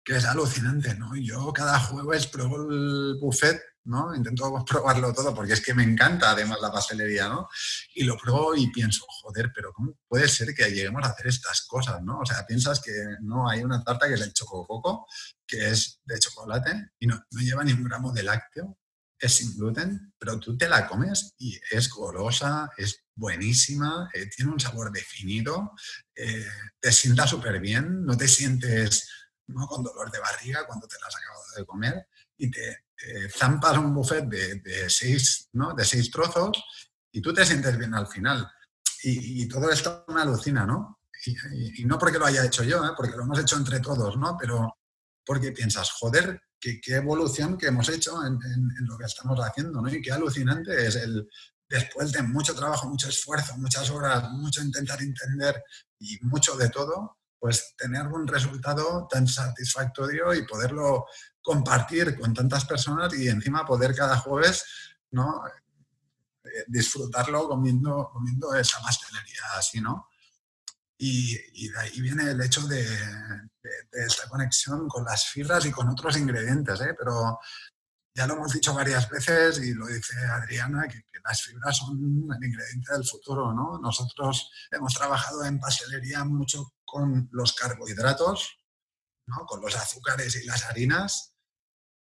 que 0.03 0.16
es 0.16 0.25
alucinante, 0.25 0.94
¿no? 0.94 1.14
Yo 1.14 1.53
cada 1.53 1.79
jueves 1.79 2.27
pruebo 2.27 2.57
el 2.68 3.18
buffet 3.20 3.61
¿no? 3.87 4.14
Intento 4.14 4.64
probarlo 4.68 5.12
todo 5.12 5.35
porque 5.35 5.55
es 5.55 5.61
que 5.61 5.75
me 5.75 5.83
encanta 5.83 6.31
además 6.31 6.59
la 6.61 6.72
pastelería, 6.72 7.29
¿no? 7.29 7.49
Y 7.94 8.05
lo 8.05 8.16
pruebo 8.16 8.55
y 8.55 8.70
pienso, 8.70 9.05
joder, 9.09 9.53
pero 9.55 9.72
¿cómo 9.72 9.99
puede 10.09 10.29
ser 10.29 10.55
que 10.55 10.70
lleguemos 10.70 11.03
a 11.05 11.11
hacer 11.11 11.29
estas 11.29 11.66
cosas, 11.66 12.03
¿no? 12.03 12.20
O 12.20 12.27
sea, 12.27 12.46
piensas 12.46 12.81
que 12.81 12.92
no 13.22 13.49
hay 13.49 13.62
una 13.62 13.83
tarta 13.83 14.09
que 14.09 14.14
es 14.14 14.20
el 14.20 14.33
chocococo, 14.33 15.07
que 15.46 15.70
es 15.70 16.01
de 16.05 16.18
chocolate 16.18 16.90
y 16.99 17.07
no, 17.07 17.22
lleva 17.31 17.64
ni 17.64 17.72
un 17.72 17.85
gramo 17.85 18.12
de 18.12 18.22
lácteo, 18.22 18.79
es 19.18 19.33
sin 19.33 19.57
gluten, 19.57 20.12
pero 20.18 20.38
tú 20.38 20.57
te 20.57 20.68
la 20.68 20.87
comes 20.87 21.35
y 21.38 21.59
es 21.70 21.88
golosa, 21.88 22.70
es 22.77 23.05
buenísima, 23.14 24.11
eh, 24.12 24.29
tiene 24.29 24.53
un 24.53 24.61
sabor 24.61 24.92
definido, 24.92 25.72
eh, 26.14 26.46
te 26.79 26.92
sienta 26.92 27.27
súper 27.27 27.61
bien, 27.61 28.05
no 28.05 28.16
te 28.16 28.29
sientes 28.29 29.09
¿no? 29.46 29.66
con 29.66 29.83
dolor 29.83 30.11
de 30.11 30.18
barriga 30.18 30.66
cuando 30.66 30.87
te 30.87 30.96
la 31.01 31.07
has 31.07 31.16
acabado 31.16 31.44
de 31.57 31.64
comer 31.64 32.07
y 32.37 32.51
te, 32.51 32.86
zampas 33.30 33.78
un 33.78 33.94
buffet 33.94 34.24
de, 34.26 34.88
seis, 34.88 35.48
¿no? 35.52 35.74
de 35.74 35.85
seis 35.85 36.11
trozos 36.11 36.62
y 37.12 37.20
tú 37.20 37.32
te 37.32 37.44
sientes 37.44 37.76
bien 37.78 37.94
al 37.94 38.06
final. 38.06 38.50
Y, 39.02 39.46
todo 39.46 39.70
esto 39.70 40.04
me 40.09 40.22
alucina, 40.22 40.66
¿no? 40.66 41.00
Y, 41.24 41.85
no 41.85 41.98
porque 41.98 42.18
lo 42.18 42.26
haya 42.26 42.44
hecho 42.44 42.64
yo, 42.64 42.85
¿eh? 42.85 42.90
porque 42.96 43.16
lo 43.16 43.22
hemos 43.22 43.38
hecho 43.38 43.56
entre 43.56 43.80
todos, 43.80 44.16
¿no? 44.16 44.37
Pero 44.38 44.76
porque 45.24 45.52
piensas, 45.52 45.90
joder, 45.92 46.40
qué, 46.61 46.80
evolución 46.88 47.56
que 47.56 47.66
hemos 47.66 47.88
hecho 47.88 48.24
en, 48.24 48.38
lo 48.87 48.98
que 48.98 49.04
estamos 49.04 49.38
haciendo, 49.40 49.80
¿no? 49.80 49.88
Y 49.88 50.02
qué 50.02 50.12
alucinante 50.12 50.87
es 50.87 50.96
el, 50.96 51.28
después 51.68 52.12
de 52.12 52.22
mucho 52.22 52.54
trabajo, 52.54 52.88
mucho 52.88 53.09
esfuerzo, 53.09 53.56
muchas 53.59 53.88
horas, 53.90 54.30
mucho 54.32 54.62
intentar 54.62 55.00
entender 55.02 55.62
y 55.98 56.18
mucho 56.22 56.56
de 56.56 56.68
todo, 56.70 57.18
pues 57.46 57.76
tener 57.76 58.09
un 58.09 58.26
resultado 58.26 59.06
tan 59.09 59.28
satisfactorio 59.28 60.35
y 60.35 60.44
poderlo 60.44 61.06
compartir 61.40 62.18
con 62.18 62.35
tantas 62.35 62.64
personas 62.64 63.14
y 63.14 63.28
encima 63.28 63.64
poder 63.64 63.94
cada 63.94 64.16
jueves 64.18 64.64
¿no? 65.12 65.42
Eh, 65.46 66.64
disfrutarlo 66.66 67.46
comiendo, 67.46 68.11
comiendo 68.12 68.52
esa 68.54 68.80
pastelería 68.80 69.42
así, 69.56 69.80
¿no? 69.80 70.09
Y, 70.98 71.68
de 71.68 71.78
ahí 71.78 72.00
viene 72.00 72.30
el 72.30 72.40
hecho 72.40 72.66
de, 72.66 72.85
esta 73.92 74.28
conexión 74.28 74.88
con 74.88 75.04
las 75.04 75.26
fibras 75.26 75.66
y 75.66 75.70
con 75.70 75.88
otros 75.88 76.16
ingredientes, 76.16 76.80
¿eh? 76.80 76.94
Pero 76.98 77.38
ya 78.12 78.26
lo 78.26 78.35
hemos 78.35 78.52
dicho 78.52 78.74
varias 78.74 79.09
veces 79.09 79.59
y 79.59 79.72
lo 79.72 79.87
dice 79.87 80.18
Adriana, 80.26 80.88
que, 80.88 81.04
que, 81.04 81.20
las 81.22 81.42
fibras 81.42 81.76
son 81.76 82.28
el 82.37 82.48
ingrediente 82.48 82.92
del 82.92 83.04
futuro, 83.04 83.52
¿no? 83.52 83.78
Nosotros 83.78 84.50
hemos 84.72 84.94
trabajado 84.94 85.44
en 85.44 85.61
pastelería 85.61 86.24
mucho 86.24 86.75
con 86.87 87.29
los 87.33 87.53
carbohidratos, 87.55 88.59
¿no? 89.27 89.44
con 89.44 89.61
los 89.61 89.77
azúcares 89.77 90.37
y 90.37 90.46
las 90.46 90.64
harinas, 90.64 91.37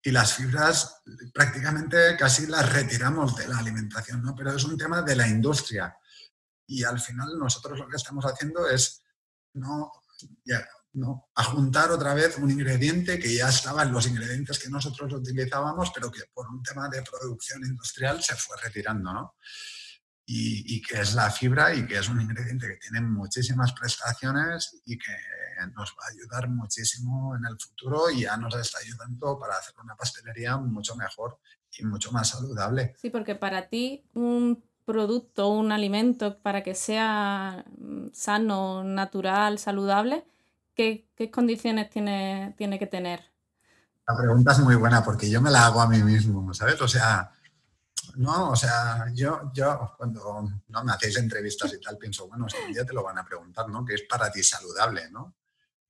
y 0.03 0.11
las 0.11 0.33
fibras 0.33 1.01
prácticamente 1.33 2.17
casi 2.17 2.47
las 2.47 2.73
retiramos 2.73 3.35
de 3.35 3.47
la 3.47 3.59
alimentación, 3.59 4.23
¿no? 4.23 4.35
pero 4.35 4.51
es 4.51 4.63
un 4.63 4.77
tema 4.77 5.01
de 5.03 5.15
la 5.15 5.27
industria. 5.27 5.95
Y 6.67 6.83
al 6.83 6.99
final 6.99 7.37
nosotros 7.37 7.79
lo 7.79 7.87
que 7.87 7.97
estamos 7.97 8.25
haciendo 8.25 8.67
es 8.67 9.03
no, 9.53 9.91
ya, 10.43 10.67
no 10.93 11.29
ajuntar 11.35 11.91
otra 11.91 12.13
vez 12.13 12.37
un 12.37 12.49
ingrediente 12.49 13.19
que 13.19 13.35
ya 13.35 13.49
estaba 13.49 13.83
en 13.83 13.91
los 13.91 14.07
ingredientes 14.07 14.57
que 14.57 14.69
nosotros 14.69 15.13
utilizábamos, 15.13 15.91
pero 15.93 16.11
que 16.11 16.23
por 16.33 16.47
un 16.49 16.63
tema 16.63 16.89
de 16.89 17.03
producción 17.03 17.63
industrial 17.63 18.23
se 18.23 18.35
fue 18.35 18.57
retirando. 18.57 19.13
¿no? 19.13 19.35
Y, 20.33 20.81
que 20.81 21.01
es 21.01 21.13
la 21.13 21.29
fibra 21.29 21.73
y 21.73 21.85
que 21.85 21.97
es 21.97 22.07
un 22.07 22.21
ingrediente 22.21 22.67
que 22.67 22.77
tiene 22.77 23.01
muchísimas 23.01 23.73
prestaciones 23.73 24.81
y 24.85 24.97
que 24.97 25.11
nos 25.75 25.91
va 25.91 26.05
a 26.07 26.11
ayudar 26.11 26.49
muchísimo 26.49 27.35
en 27.35 27.45
el 27.45 27.57
futuro 27.59 28.09
y 28.09 28.21
ya 28.21 28.37
nos 28.37 28.55
está 28.55 28.79
ayudando 28.79 29.37
para 29.37 29.55
hacer 29.55 29.75
una 29.83 29.95
pastelería 29.95 30.57
mucho 30.57 30.95
mejor 30.95 31.37
y 31.77 31.85
mucho 31.85 32.11
más 32.11 32.29
saludable. 32.29 32.95
Sí, 32.97 33.09
porque 33.09 33.35
para 33.35 33.67
ti 33.67 34.05
un 34.13 34.63
producto, 34.85 35.49
un 35.49 35.71
alimento, 35.71 36.39
para 36.41 36.63
que 36.63 36.75
sea 36.75 37.65
mm, 37.77 38.07
sano, 38.13 38.83
natural, 38.83 39.59
saludable, 39.59 40.25
¿qué, 40.75 41.09
qué 41.15 41.29
condiciones 41.29 41.89
tiene, 41.89 42.55
tiene 42.57 42.79
que 42.79 42.87
tener? 42.87 43.21
La 44.07 44.17
pregunta 44.17 44.53
es 44.53 44.59
muy 44.59 44.75
buena 44.75 45.03
porque 45.03 45.29
yo 45.29 45.41
me 45.41 45.51
la 45.51 45.65
hago 45.65 45.81
a 45.81 45.87
mí 45.87 46.01
mismo, 46.03 46.53
¿sabes? 46.53 46.81
O 46.81 46.87
sea, 46.87 47.31
no, 48.15 48.51
o 48.51 48.55
sea, 48.55 49.05
yo, 49.13 49.51
yo 49.53 49.93
cuando 49.97 50.43
no 50.67 50.83
me 50.83 50.91
hacéis 50.91 51.17
entrevistas 51.17 51.73
y 51.73 51.79
tal, 51.79 51.97
pienso, 51.97 52.27
bueno, 52.27 52.47
este 52.47 52.67
día 52.67 52.85
te 52.85 52.93
lo 52.93 53.03
van 53.03 53.17
a 53.17 53.25
preguntar, 53.25 53.67
¿no? 53.69 53.85
¿Qué 53.85 53.95
es 53.95 54.03
para 54.09 54.31
ti 54.31 54.43
saludable, 54.43 55.09
no? 55.11 55.35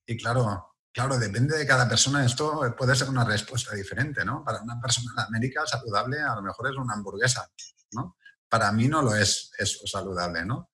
Y 0.05 0.17
claro, 0.17 0.75
claro, 0.91 1.17
depende 1.17 1.57
de 1.57 1.65
cada 1.65 1.87
persona, 1.87 2.25
esto 2.25 2.75
puede 2.77 2.95
ser 2.95 3.09
una 3.09 3.23
respuesta 3.23 3.75
diferente, 3.75 4.25
¿no? 4.25 4.43
Para 4.43 4.61
una 4.61 4.79
persona 4.79 5.11
de 5.15 5.23
América, 5.23 5.65
saludable 5.65 6.19
a 6.21 6.35
lo 6.35 6.41
mejor 6.41 6.69
es 6.69 6.77
una 6.77 6.93
hamburguesa, 6.93 7.49
¿no? 7.91 8.17
Para 8.49 8.71
mí 8.71 8.87
no 8.87 9.01
lo 9.01 9.15
es 9.15 9.51
eso 9.57 9.87
saludable, 9.87 10.45
¿no? 10.45 10.71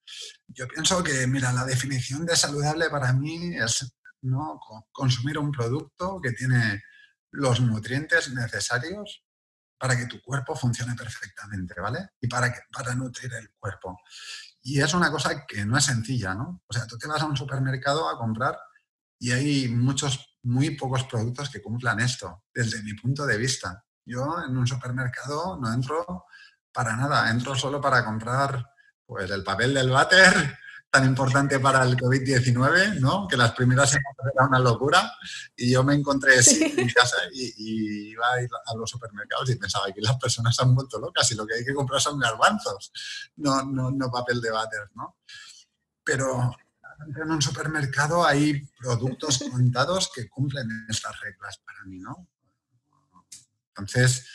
Yo 0.47 0.67
pienso 0.67 1.04
que, 1.04 1.28
mira, 1.28 1.54
la 1.54 1.65
definición 1.65 2.26
de 2.26 2.36
saludable 2.36 2.89
para 2.89 3.13
mí 3.13 3.56
es, 3.56 3.95
¿no? 4.21 4.60
Consumir 4.91 5.38
un 5.38 5.52
producto 5.52 6.19
que 6.21 6.32
tiene 6.32 6.82
los 7.32 7.60
nutrientes 7.62 8.32
necesarios 8.34 9.27
para 9.78 9.98
que 9.98 10.06
tu 10.06 10.22
cuerpo 10.22 10.56
funcione 10.56 10.96
perfectamente, 10.96 11.80
¿vale? 11.80 12.12
Y 12.20 12.28
para, 12.28 12.52
que, 12.52 12.62
para 12.72 12.96
nutrir 12.96 13.34
el 13.34 13.52
cuerpo. 13.52 14.00
Y 14.62 14.82
es 14.82 14.94
una 14.94 15.12
cosa 15.12 15.46
que 15.48 15.66
no 15.66 15.78
es 15.78 15.86
sencilla, 15.86 16.34
¿no? 16.34 16.63
O 16.68 16.74
sea, 16.74 16.86
tú 16.88 16.98
te 16.98 17.08
vas 17.08 17.22
a 17.22 17.26
un 17.26 17.38
supermercado 17.38 18.10
a 18.10 18.18
comprar 18.18 18.58
y 19.20 19.32
hay 19.32 19.68
muchos, 19.70 20.38
muy 20.44 20.72
pocos 20.72 21.04
productos 21.06 21.50
que 21.50 21.62
cumplan 21.62 22.00
esto, 22.00 22.44
desde 22.54 22.82
mi 22.84 22.94
punto 22.94 23.26
de 23.26 23.38
vista. 23.38 23.84
Yo 24.06 24.44
en 24.48 24.56
un 24.58 24.68
supermercado 24.68 25.60
no 25.60 25.74
entro 25.74 26.26
para 26.72 26.96
nada, 26.96 27.30
entro 27.30 27.56
solo 27.56 27.82
para 27.82 28.06
comprar 28.06 28.66
pues 29.06 29.30
el 29.32 29.44
papel 29.44 29.74
del 29.74 29.90
váter 29.90 30.58
tan 30.89 31.06
importante 31.06 31.60
para 31.60 31.84
el 31.84 31.97
COVID-19, 31.97 33.00
¿no? 33.00 33.28
Que 33.28 33.38
las 33.38 33.54
primeras 33.54 33.89
semanas 33.89 34.34
era 34.34 34.45
una 34.45 34.60
locura 34.60 35.12
y 35.56 35.71
yo 35.71 35.84
me 35.84 35.93
encontré 35.93 36.39
así 36.39 36.73
en 36.78 36.89
casa 36.89 37.17
y, 37.34 38.12
iba 38.12 38.26
a 38.34 38.41
ir 38.41 38.50
a 38.65 38.76
los 38.76 38.89
supermercados 38.89 39.50
y 39.50 39.56
pensaba 39.56 39.91
que 39.91 40.02
las 40.02 40.17
personas 40.17 40.56
se 40.56 40.63
han 40.63 40.73
vuelto 40.73 41.00
locas 41.00 41.30
y 41.32 41.36
lo 41.36 41.45
que 41.45 41.56
hay 41.56 41.65
que 41.65 41.73
comprar 41.73 42.02
son 42.02 42.19
garbanzos, 42.19 42.91
no, 43.38 43.63
no, 43.63 43.91
no 43.91 44.10
papel 44.10 44.41
de 44.41 44.52
váter, 44.52 44.89
¿no? 44.95 45.17
Pero 46.04 46.56
en 47.00 47.32
un 47.32 47.41
supermercado 47.41 48.26
hay 48.26 48.65
productos 48.80 49.43
contados 49.52 50.10
que 50.13 50.30
cumplen 50.30 50.67
estas 50.89 51.19
reglas 51.19 51.60
para 51.65 51.84
mí, 51.86 52.00
¿no? 52.00 52.28
Entonces, 53.69 54.26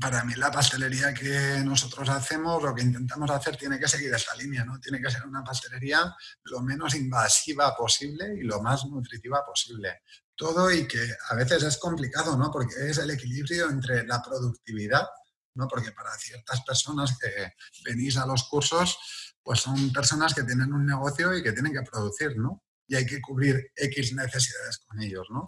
para 0.00 0.24
mí 0.24 0.34
la 0.34 0.50
pastelería 0.50 1.14
que 1.14 1.62
nosotros 1.64 2.08
hacemos, 2.08 2.62
lo 2.62 2.74
que 2.74 2.82
intentamos 2.82 3.30
hacer, 3.30 3.56
tiene 3.56 3.78
que 3.78 3.86
seguir 3.86 4.12
esta 4.12 4.34
línea, 4.34 4.64
¿no? 4.64 4.80
Tiene 4.80 5.00
que 5.00 5.10
ser 5.10 5.24
una 5.24 5.44
pastelería 5.44 6.14
lo 6.44 6.60
menos 6.62 6.94
invasiva 6.94 7.76
posible 7.76 8.34
y 8.36 8.42
lo 8.42 8.60
más 8.60 8.84
nutritiva 8.86 9.44
posible. 9.46 10.02
Todo 10.34 10.70
y 10.72 10.88
que 10.88 10.98
a 11.30 11.34
veces 11.36 11.62
es 11.62 11.78
complicado, 11.78 12.36
¿no? 12.36 12.50
Porque 12.50 12.74
es 12.88 12.98
el 12.98 13.10
equilibrio 13.10 13.70
entre 13.70 14.04
la 14.04 14.20
productividad, 14.20 15.06
¿no? 15.54 15.68
Porque 15.68 15.92
para 15.92 16.12
ciertas 16.18 16.62
personas 16.62 17.16
que 17.16 17.52
venís 17.84 18.16
a 18.16 18.26
los 18.26 18.44
cursos, 18.48 18.98
pues 19.44 19.60
son 19.60 19.92
personas 19.92 20.34
que 20.34 20.42
tienen 20.42 20.72
un 20.72 20.84
negocio 20.84 21.36
y 21.36 21.42
que 21.42 21.52
tienen 21.52 21.72
que 21.72 21.88
producir, 21.88 22.36
¿no? 22.36 22.64
y 22.86 22.96
hay 22.96 23.06
que 23.06 23.20
cubrir 23.20 23.70
X 23.74 24.14
necesidades 24.14 24.78
con 24.86 25.00
ellos, 25.00 25.26
¿no? 25.30 25.46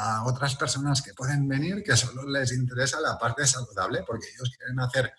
A 0.00 0.24
otras 0.24 0.54
personas 0.54 1.02
que 1.02 1.12
pueden 1.12 1.48
venir 1.48 1.82
que 1.82 1.96
solo 1.96 2.22
les 2.28 2.52
interesa 2.52 3.00
la 3.00 3.18
parte 3.18 3.44
saludable 3.46 4.04
porque 4.06 4.28
ellos 4.28 4.52
quieren 4.56 4.78
hacer 4.78 5.12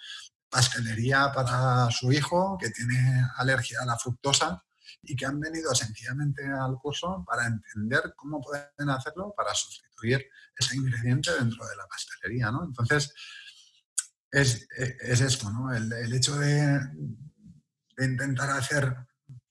pastelería 0.49 1.31
para 1.33 1.91
su 1.91 2.11
hijo 2.11 2.57
que 2.57 2.69
tiene 2.69 3.25
alergia 3.35 3.79
a 3.81 3.85
la 3.85 3.97
fructosa 3.97 4.63
y 5.03 5.15
que 5.15 5.25
han 5.25 5.39
venido 5.39 5.75
sencillamente 5.75 6.45
al 6.45 6.77
curso 6.81 7.23
para 7.27 7.45
entender 7.45 8.13
cómo 8.15 8.41
pueden 8.41 8.89
hacerlo 8.89 9.33
para 9.35 9.53
sustituir 9.53 10.25
ese 10.57 10.77
ingrediente 10.77 11.31
dentro 11.37 11.67
de 11.67 11.75
la 11.75 11.85
pastelería, 11.85 12.51
¿no? 12.51 12.63
Entonces, 12.63 13.13
es, 14.31 14.67
esto, 14.71 15.51
¿no? 15.51 15.73
El, 15.73 16.13
hecho 16.13 16.37
de, 16.37 16.79
de 17.97 18.05
intentar 18.05 18.49
hacer 18.51 18.95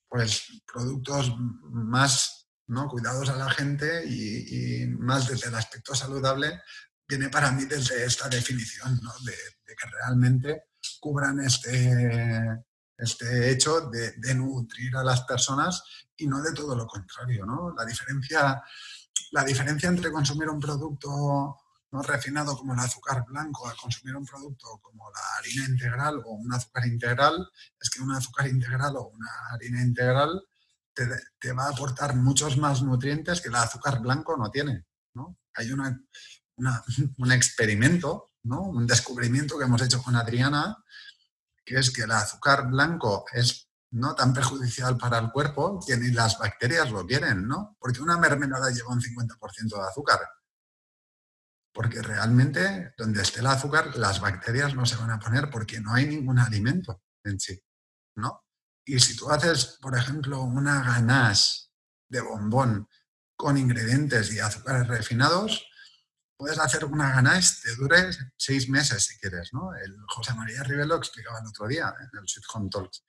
pues 0.09 0.63
productos 0.67 1.35
más 1.39 2.38
¿no? 2.69 2.89
cuidados 2.89 3.29
a 3.31 3.37
la 3.37 3.51
gente 3.51 4.05
y, 4.07 4.87
más 4.99 5.29
desde 5.29 5.49
el 5.49 5.55
aspecto 5.55 5.95
saludable, 5.95 6.61
viene 7.07 7.29
para 7.29 7.51
mí 7.51 7.65
desde 7.65 8.05
esta 8.05 8.29
definición, 8.29 8.99
¿no? 9.03 9.13
de, 9.25 9.35
que 9.67 9.87
realmente 9.91 10.65
cubran 11.01 11.41
este, 11.41 12.65
este 12.97 13.51
hecho 13.51 13.89
de, 13.91 14.13
de, 14.13 14.35
nutrir 14.35 14.97
a 14.97 15.05
las 15.05 15.23
personas 15.23 15.83
y 16.17 16.27
no 16.27 16.43
de 16.43 16.53
todo 16.53 16.75
lo 16.75 16.87
contrario. 16.87 17.47
¿no? 17.47 17.75
La, 17.77 17.85
diferencia, 17.85 18.63
la 19.33 19.45
diferencia 19.45 19.89
entre 19.89 20.11
consumir 20.11 20.49
un 20.49 20.61
producto 20.61 21.57
no 21.91 22.03
refinado 22.03 22.57
como 22.57 22.75
el 22.75 22.81
azúcar 22.81 23.25
blanco 23.27 23.67
a 23.67 23.75
consumir 23.75 24.15
un 24.15 24.27
producto 24.27 24.79
como 24.83 25.11
la 25.11 25.21
harina 25.39 25.65
integral 25.67 26.21
o 26.25 26.33
un 26.33 26.53
azúcar 26.53 26.87
integral, 26.87 27.49
es 27.81 27.89
que 27.89 28.03
un 28.03 28.13
azúcar 28.13 28.47
integral 28.47 28.97
o 28.97 29.09
una 29.09 29.31
harina 29.53 29.81
integral 29.83 30.43
te, 31.39 31.53
va 31.53 31.67
a 31.67 31.71
aportar 31.71 32.17
muchos 32.17 32.57
más 32.57 32.83
nutrientes 32.83 33.41
que 33.41 33.49
el 33.49 33.55
azúcar 33.55 34.01
blanco 34.01 34.37
no 34.37 34.51
tiene. 34.51 34.87
¿no? 35.15 35.39
Hay 35.55 35.73
una, 35.73 36.03
un 37.19 37.33
experimento, 37.33 38.33
¿no? 38.45 38.63
un 38.63 38.87
descubrimiento 38.87 39.59
que 39.59 39.65
hemos 39.65 39.83
hecho 39.83 40.03
con 40.03 40.17
Adriana, 40.17 40.77
que 41.65 41.79
es 41.79 41.91
que 41.91 42.03
el 42.03 42.11
azúcar 42.11 42.69
blanco 42.69 43.25
es 43.33 43.69
no 43.91 44.15
tan 44.15 44.35
perjudicial 44.35 44.97
para 44.99 45.19
el 45.19 45.31
cuerpo 45.31 45.81
que 45.87 45.97
ni 45.97 46.11
las 46.11 46.39
bacterias 46.39 46.91
lo 46.91 47.07
quieren, 47.07 47.49
¿no? 47.49 47.77
Porque 47.79 48.03
una 48.03 48.19
mermelada 48.19 48.71
lleva 48.71 48.93
un 48.93 49.01
50% 49.01 49.77
de 49.77 49.89
azúcar 49.89 50.21
porque 51.79 52.03
realmente 52.03 52.93
donde 52.99 53.23
esté 53.23 53.39
el 53.39 53.47
azúcar, 53.47 53.97
las 53.97 54.21
bacterias 54.21 54.75
no 54.75 54.85
se 54.85 54.97
van 54.97 55.13
a 55.13 55.21
poner 55.21 55.49
porque 55.49 55.79
no 55.79 55.95
hay 55.95 56.07
ningún 56.07 56.41
alimento 56.41 57.05
en 57.23 57.39
sí, 57.39 57.57
¿no? 58.17 58.48
Y 58.89 58.99
si 59.01 59.15
tú 59.15 59.31
haces, 59.31 59.79
por 59.83 59.95
ejemplo, 59.99 60.41
una 60.41 60.83
ganache 60.83 61.69
de 62.09 62.23
bombón 62.23 62.89
con 63.37 63.59
ingredientes 63.59 64.33
y 64.33 64.41
azúcares 64.41 64.89
refinados, 64.89 65.63
puedes 66.39 66.59
hacer 66.59 66.87
una 66.87 67.11
ganache 67.11 67.57
que 67.63 67.75
dure 67.75 68.11
seis 68.39 68.67
meses 68.71 69.05
si 69.05 69.19
quieres, 69.19 69.53
¿no? 69.53 69.75
El 69.75 69.95
José 70.07 70.33
María 70.33 70.63
Rivelo 70.63 70.97
explicaba 70.97 71.39
el 71.39 71.47
otro 71.49 71.69
día 71.69 71.95
en 72.01 72.19
el 72.19 72.27
Sweet 72.27 72.47
Home 72.55 72.71
Talks. 72.71 73.05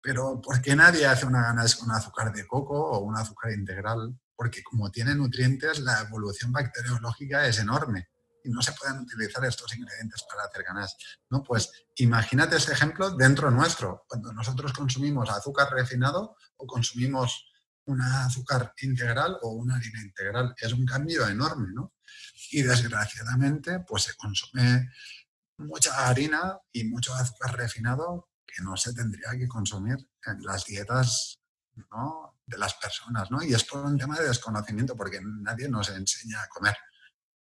Pero 0.00 0.40
¿por 0.40 0.60
qué 0.60 0.74
nadie 0.74 1.06
hace 1.06 1.24
una 1.24 1.42
ganache 1.42 1.78
con 1.78 1.92
azúcar 1.92 2.32
de 2.32 2.44
coco 2.44 2.74
o 2.74 2.98
un 3.04 3.16
azúcar 3.16 3.52
integral 3.52 4.18
porque 4.34 4.64
como 4.64 4.90
tiene 4.90 5.14
nutrientes, 5.14 5.78
la 5.78 6.00
evolución 6.00 6.50
bacteriológica 6.50 7.46
es 7.46 7.60
enorme 7.60 8.08
y 8.44 8.50
no 8.50 8.62
se 8.62 8.72
pueden 8.72 9.00
utilizar 9.00 9.44
estos 9.44 9.74
ingredientes 9.76 10.24
para 10.28 10.44
hacer 10.44 10.62
ganas. 10.62 10.96
¿no? 11.30 11.42
Pues 11.42 11.70
imagínate 11.96 12.56
ese 12.56 12.72
ejemplo 12.72 13.10
dentro 13.10 13.50
nuestro. 13.50 14.04
Cuando 14.08 14.32
nosotros 14.32 14.72
consumimos 14.72 15.30
azúcar 15.30 15.68
refinado 15.72 16.36
o 16.56 16.66
consumimos 16.66 17.46
una 17.84 18.26
azúcar 18.26 18.72
integral 18.82 19.38
o 19.42 19.50
una 19.50 19.76
harina 19.76 20.00
integral, 20.02 20.54
es 20.56 20.72
un 20.72 20.86
cambio 20.86 21.26
enorme, 21.26 21.68
¿no? 21.74 21.94
Y 22.50 22.62
desgraciadamente, 22.62 23.80
pues 23.80 24.04
se 24.04 24.14
consume 24.14 24.88
mucha 25.58 26.06
harina 26.06 26.58
y 26.72 26.84
mucho 26.84 27.14
azúcar 27.14 27.56
refinado 27.56 28.28
que 28.46 28.62
no 28.62 28.76
se 28.76 28.92
tendría 28.92 29.30
que 29.32 29.48
consumir 29.48 29.96
en 30.26 30.42
las 30.42 30.64
dietas 30.64 31.40
de 32.46 32.58
las 32.58 32.74
personas, 32.74 33.30
¿no? 33.30 33.42
Y 33.42 33.54
es 33.54 33.64
por 33.64 33.84
un 33.84 33.98
tema 33.98 34.18
de 34.18 34.28
desconocimiento, 34.28 34.94
porque 34.96 35.20
nadie 35.22 35.68
nos 35.68 35.88
enseña 35.88 36.42
a 36.42 36.48
comer, 36.48 36.76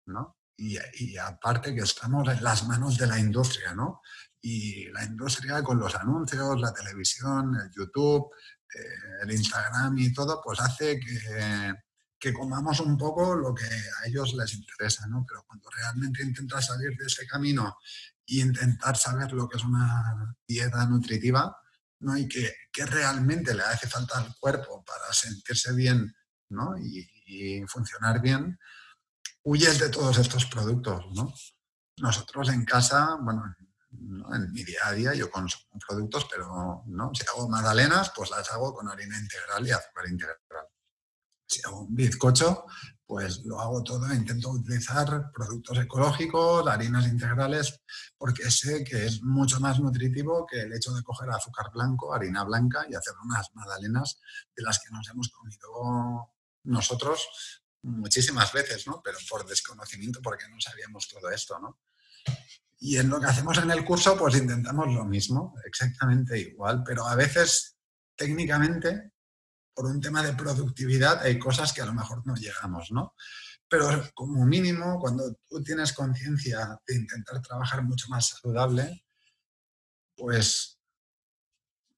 ¿no? 0.07 0.37
Y, 0.57 0.77
y, 0.99 1.17
aparte 1.17 1.75
que 1.75 1.81
estamos 1.81 2.27
en 2.29 2.41
las 2.43 2.65
manos 2.67 2.97
de 2.97 3.07
la 3.07 3.19
industria, 3.19 3.73
¿no? 3.73 4.01
Y 4.41 4.85
la 4.91 5.03
industria 5.03 5.61
con 5.63 5.79
los 5.79 5.93
anuncios, 5.95 6.61
la 6.61 6.73
televisión, 6.73 7.55
el 7.55 7.69
YouTube, 7.75 8.29
eh, 8.73 9.23
el 9.23 9.31
Instagram 9.31 9.97
y 9.97 10.13
todo, 10.13 10.41
pues 10.43 10.59
hace 10.61 10.99
que, 10.99 11.73
que, 12.17 12.33
comamos 12.33 12.79
un 12.79 12.97
poco 12.97 13.35
lo 13.35 13.53
que 13.53 13.65
a 13.65 14.07
ellos 14.07 14.33
les 14.33 14.53
interesa, 14.53 15.07
¿no? 15.07 15.25
Pero 15.27 15.43
cuando 15.45 15.69
realmente 15.69 16.23
intentas 16.23 16.67
salir 16.67 16.95
de 16.97 17.05
ese 17.05 17.27
camino 17.27 17.77
e 18.27 18.39
intentar 18.39 18.95
saber 18.97 19.33
lo 19.33 19.47
que 19.47 19.57
es 19.57 19.63
una 19.63 20.35
dieta 20.47 20.85
nutritiva, 20.87 21.55
¿no? 21.99 22.17
y 22.17 22.27
que, 22.27 22.53
realmente 22.85 23.53
le 23.53 23.63
hace 23.63 23.87
falta 23.87 24.17
al 24.17 24.35
cuerpo 24.39 24.83
para 24.83 25.13
sentirse 25.13 25.73
bien 25.73 26.13
¿no? 26.49 26.75
y, 26.77 27.63
funcionar 27.67 28.21
bien, 28.21 28.59
huyes 29.45 29.79
de 29.79 29.89
todos 29.89 30.17
estos 30.17 30.45
productos. 30.47 31.05
¿no? 31.13 31.33
Nosotros 31.97 32.49
en 32.49 32.65
casa, 32.65 33.17
bueno, 33.21 33.43
en 34.33 34.51
mi 34.51 34.63
día 34.63 34.79
a 34.85 34.91
día 34.91 35.13
yo 35.13 35.29
consumo 35.29 35.79
productos, 35.87 36.27
pero 36.29 36.83
¿no? 36.87 37.11
si 37.13 37.23
hago 37.27 37.47
magdalenas, 37.47 38.11
pues 38.15 38.29
las 38.31 38.51
hago 38.51 38.73
con 38.73 38.89
harina 38.89 39.17
integral 39.17 39.65
y 39.65 39.71
azúcar 39.71 40.09
integral. 40.09 40.37
Si 41.47 41.61
hago 41.63 41.81
un 41.81 41.95
bizcocho, 41.95 42.65
pues 43.05 43.45
lo 43.45 43.59
hago 43.61 43.83
todo, 43.83 44.11
intento 44.11 44.49
utilizar 44.49 45.31
productos 45.31 45.77
ecológicos, 45.77 46.67
harinas 46.67 47.05
integrales, 47.05 47.81
porque 48.17 48.49
sé 48.49 48.83
que 48.83 49.05
es 49.05 49.21
mucho 49.21 49.59
más 49.59 49.79
nutritivo 49.79 50.47
que 50.47 50.61
el 50.61 50.73
hecho 50.73 50.91
de 50.91 51.03
coger 51.03 51.29
azúcar 51.29 51.67
blanco, 51.71 52.11
harina 52.15 52.43
blanca 52.43 52.87
y 52.89 52.95
hacer 52.95 53.13
unas 53.23 53.47
magdalenas 53.53 54.19
de 54.55 54.63
las 54.63 54.79
que 54.79 54.91
nos 54.91 55.07
hemos 55.11 55.29
comido 55.29 56.33
nosotros 56.63 57.27
muchísimas 57.85 58.51
veces, 58.51 58.87
¿no? 58.87 59.01
Pero 59.03 59.17
por 59.29 59.45
desconocimiento, 59.45 60.21
porque 60.21 60.47
no 60.49 60.59
sabíamos 60.59 61.07
todo 61.07 61.29
esto, 61.29 61.59
¿no? 61.59 61.79
Y 62.79 62.97
en 62.97 63.09
lo 63.09 63.19
que 63.19 63.27
hacemos 63.27 63.57
en 63.57 63.71
el 63.71 63.85
curso, 63.85 64.17
pues 64.17 64.35
intentamos 64.35 64.93
lo 64.93 65.05
mismo, 65.05 65.55
exactamente 65.65 66.37
igual, 66.39 66.83
pero 66.85 67.07
a 67.07 67.15
veces 67.15 67.77
técnicamente 68.15 69.11
por 69.73 69.85
un 69.85 70.01
tema 70.01 70.23
de 70.23 70.33
productividad 70.33 71.21
hay 71.21 71.37
cosas 71.37 71.73
que 71.73 71.81
a 71.81 71.85
lo 71.85 71.93
mejor 71.93 72.25
no 72.25 72.35
llegamos, 72.35 72.91
¿no? 72.91 73.13
Pero 73.67 73.87
como 74.13 74.45
mínimo, 74.45 74.99
cuando 74.99 75.35
tú 75.47 75.61
tienes 75.63 75.93
conciencia 75.93 76.79
de 76.87 76.95
intentar 76.95 77.41
trabajar 77.41 77.83
mucho 77.83 78.07
más 78.09 78.27
saludable, 78.29 79.05
pues 80.15 80.79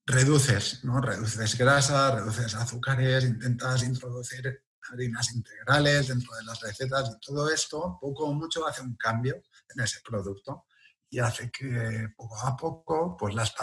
reduces, 0.06 0.82
¿no? 0.84 1.00
Reduces 1.00 1.56
grasa, 1.56 2.16
reduces 2.16 2.54
azúcares, 2.54 3.24
intentas 3.24 3.82
introducir 3.84 4.64
harinas 4.92 5.32
integrales 5.32 6.08
dentro 6.08 6.34
de 6.36 6.44
las 6.44 6.60
recetas 6.60 7.10
y 7.10 7.20
todo 7.20 7.50
esto, 7.50 7.98
poco 8.00 8.26
o 8.26 8.34
mucho, 8.34 8.66
hace 8.66 8.82
un 8.82 8.96
cambio 8.96 9.42
en 9.74 9.84
ese 9.84 10.00
producto 10.00 10.66
y 11.10 11.18
hace 11.18 11.50
que 11.50 12.08
poco 12.16 12.38
a 12.38 12.56
poco, 12.56 13.16
pues 13.16 13.34
las, 13.34 13.54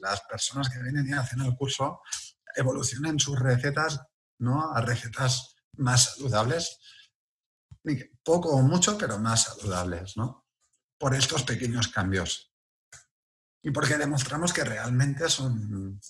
las 0.00 0.20
personas 0.22 0.68
que 0.68 0.82
vienen 0.82 1.08
y 1.08 1.12
hacen 1.12 1.40
el 1.40 1.56
curso 1.56 2.00
evolucionen 2.54 3.20
sus 3.20 3.38
recetas 3.38 4.00
¿no? 4.38 4.72
a 4.72 4.80
recetas 4.80 5.56
más 5.74 6.14
saludables, 6.14 6.78
poco 8.24 8.50
o 8.50 8.62
mucho, 8.62 8.98
pero 8.98 9.18
más 9.18 9.44
saludables, 9.44 10.16
¿no? 10.16 10.46
Por 10.98 11.14
estos 11.14 11.42
pequeños 11.42 11.88
cambios. 11.88 12.52
y 13.62 13.70
porque 13.70 13.96
demostramos 13.96 14.52
que 14.52 14.64
realmente 14.64 15.28
son, 15.28 16.00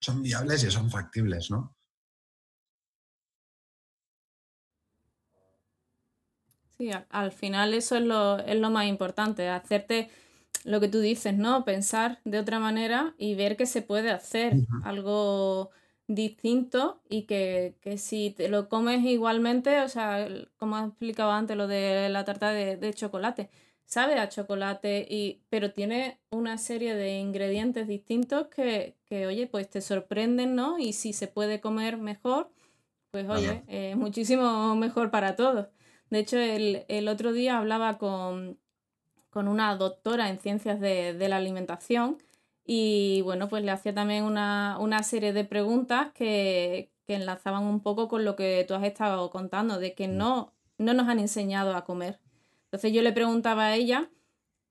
son 0.00 0.22
viables 0.22 0.62
y 0.64 0.70
son 0.70 0.90
factibles, 0.90 1.50
¿no? 1.50 1.76
Sí, 6.82 6.90
al, 7.10 7.30
final 7.30 7.74
eso 7.74 7.94
es 7.94 8.02
lo, 8.02 8.40
es 8.40 8.58
lo 8.58 8.68
más 8.68 8.86
importante, 8.86 9.48
hacerte 9.48 10.10
lo 10.64 10.80
que 10.80 10.88
tú 10.88 10.98
dices, 10.98 11.32
¿no? 11.32 11.64
Pensar 11.64 12.18
de 12.24 12.40
otra 12.40 12.58
manera 12.58 13.14
y 13.18 13.36
ver 13.36 13.56
que 13.56 13.66
se 13.66 13.82
puede 13.82 14.10
hacer 14.10 14.54
algo 14.82 15.70
distinto 16.08 17.00
y 17.08 17.22
que, 17.22 17.76
si 17.98 18.30
te 18.32 18.48
lo 18.48 18.68
comes 18.68 19.04
igualmente, 19.04 19.80
o 19.82 19.88
sea, 19.88 20.26
como 20.56 20.74
has 20.74 20.88
explicado 20.88 21.30
antes, 21.30 21.56
lo 21.56 21.68
de 21.68 22.08
la 22.08 22.24
tarta 22.24 22.50
de, 22.50 22.94
chocolate, 22.94 23.48
sabe 23.84 24.18
a 24.18 24.28
chocolate, 24.28 25.06
y, 25.08 25.40
pero 25.50 25.72
tiene 25.72 26.18
una 26.30 26.58
serie 26.58 26.96
de 26.96 27.16
ingredientes 27.20 27.86
distintos 27.86 28.48
que, 28.48 28.96
que, 29.04 29.28
oye, 29.28 29.46
pues 29.46 29.70
te 29.70 29.80
sorprenden, 29.80 30.56
¿no? 30.56 30.80
Y 30.80 30.94
si 30.94 31.12
se 31.12 31.28
puede 31.28 31.60
comer 31.60 31.96
mejor, 31.96 32.50
pues 33.12 33.28
oye, 33.28 33.62
es 33.68 33.96
muchísimo 33.96 34.74
mejor 34.74 35.12
para 35.12 35.36
todos. 35.36 35.68
De 36.12 36.18
hecho, 36.18 36.36
el, 36.36 36.84
el 36.88 37.08
otro 37.08 37.32
día 37.32 37.56
hablaba 37.56 37.96
con, 37.96 38.58
con 39.30 39.48
una 39.48 39.74
doctora 39.76 40.28
en 40.28 40.38
ciencias 40.38 40.78
de, 40.78 41.16
la 41.26 41.36
alimentación 41.36 42.18
y 42.66 43.22
bueno, 43.22 43.48
pues 43.48 43.64
le 43.64 43.70
hacía 43.70 43.94
también 43.94 44.24
una, 44.24 45.02
serie 45.04 45.32
de 45.32 45.46
preguntas 45.46 46.12
que, 46.12 46.90
enlazaban 47.08 47.64
un 47.64 47.80
poco 47.80 48.08
con 48.08 48.26
lo 48.26 48.36
que 48.36 48.64
tú 48.68 48.74
has 48.74 48.84
estado 48.84 49.30
contando, 49.30 49.78
de 49.78 49.94
que 49.94 50.06
no, 50.06 50.52
no 50.78 50.94
nos 50.94 51.08
han 51.08 51.18
enseñado 51.18 51.74
a 51.74 51.84
comer. 51.84 52.20
Entonces 52.64 52.92
yo 52.92 53.02
le 53.02 53.12
preguntaba 53.12 53.66
a 53.66 53.74
ella 53.74 54.10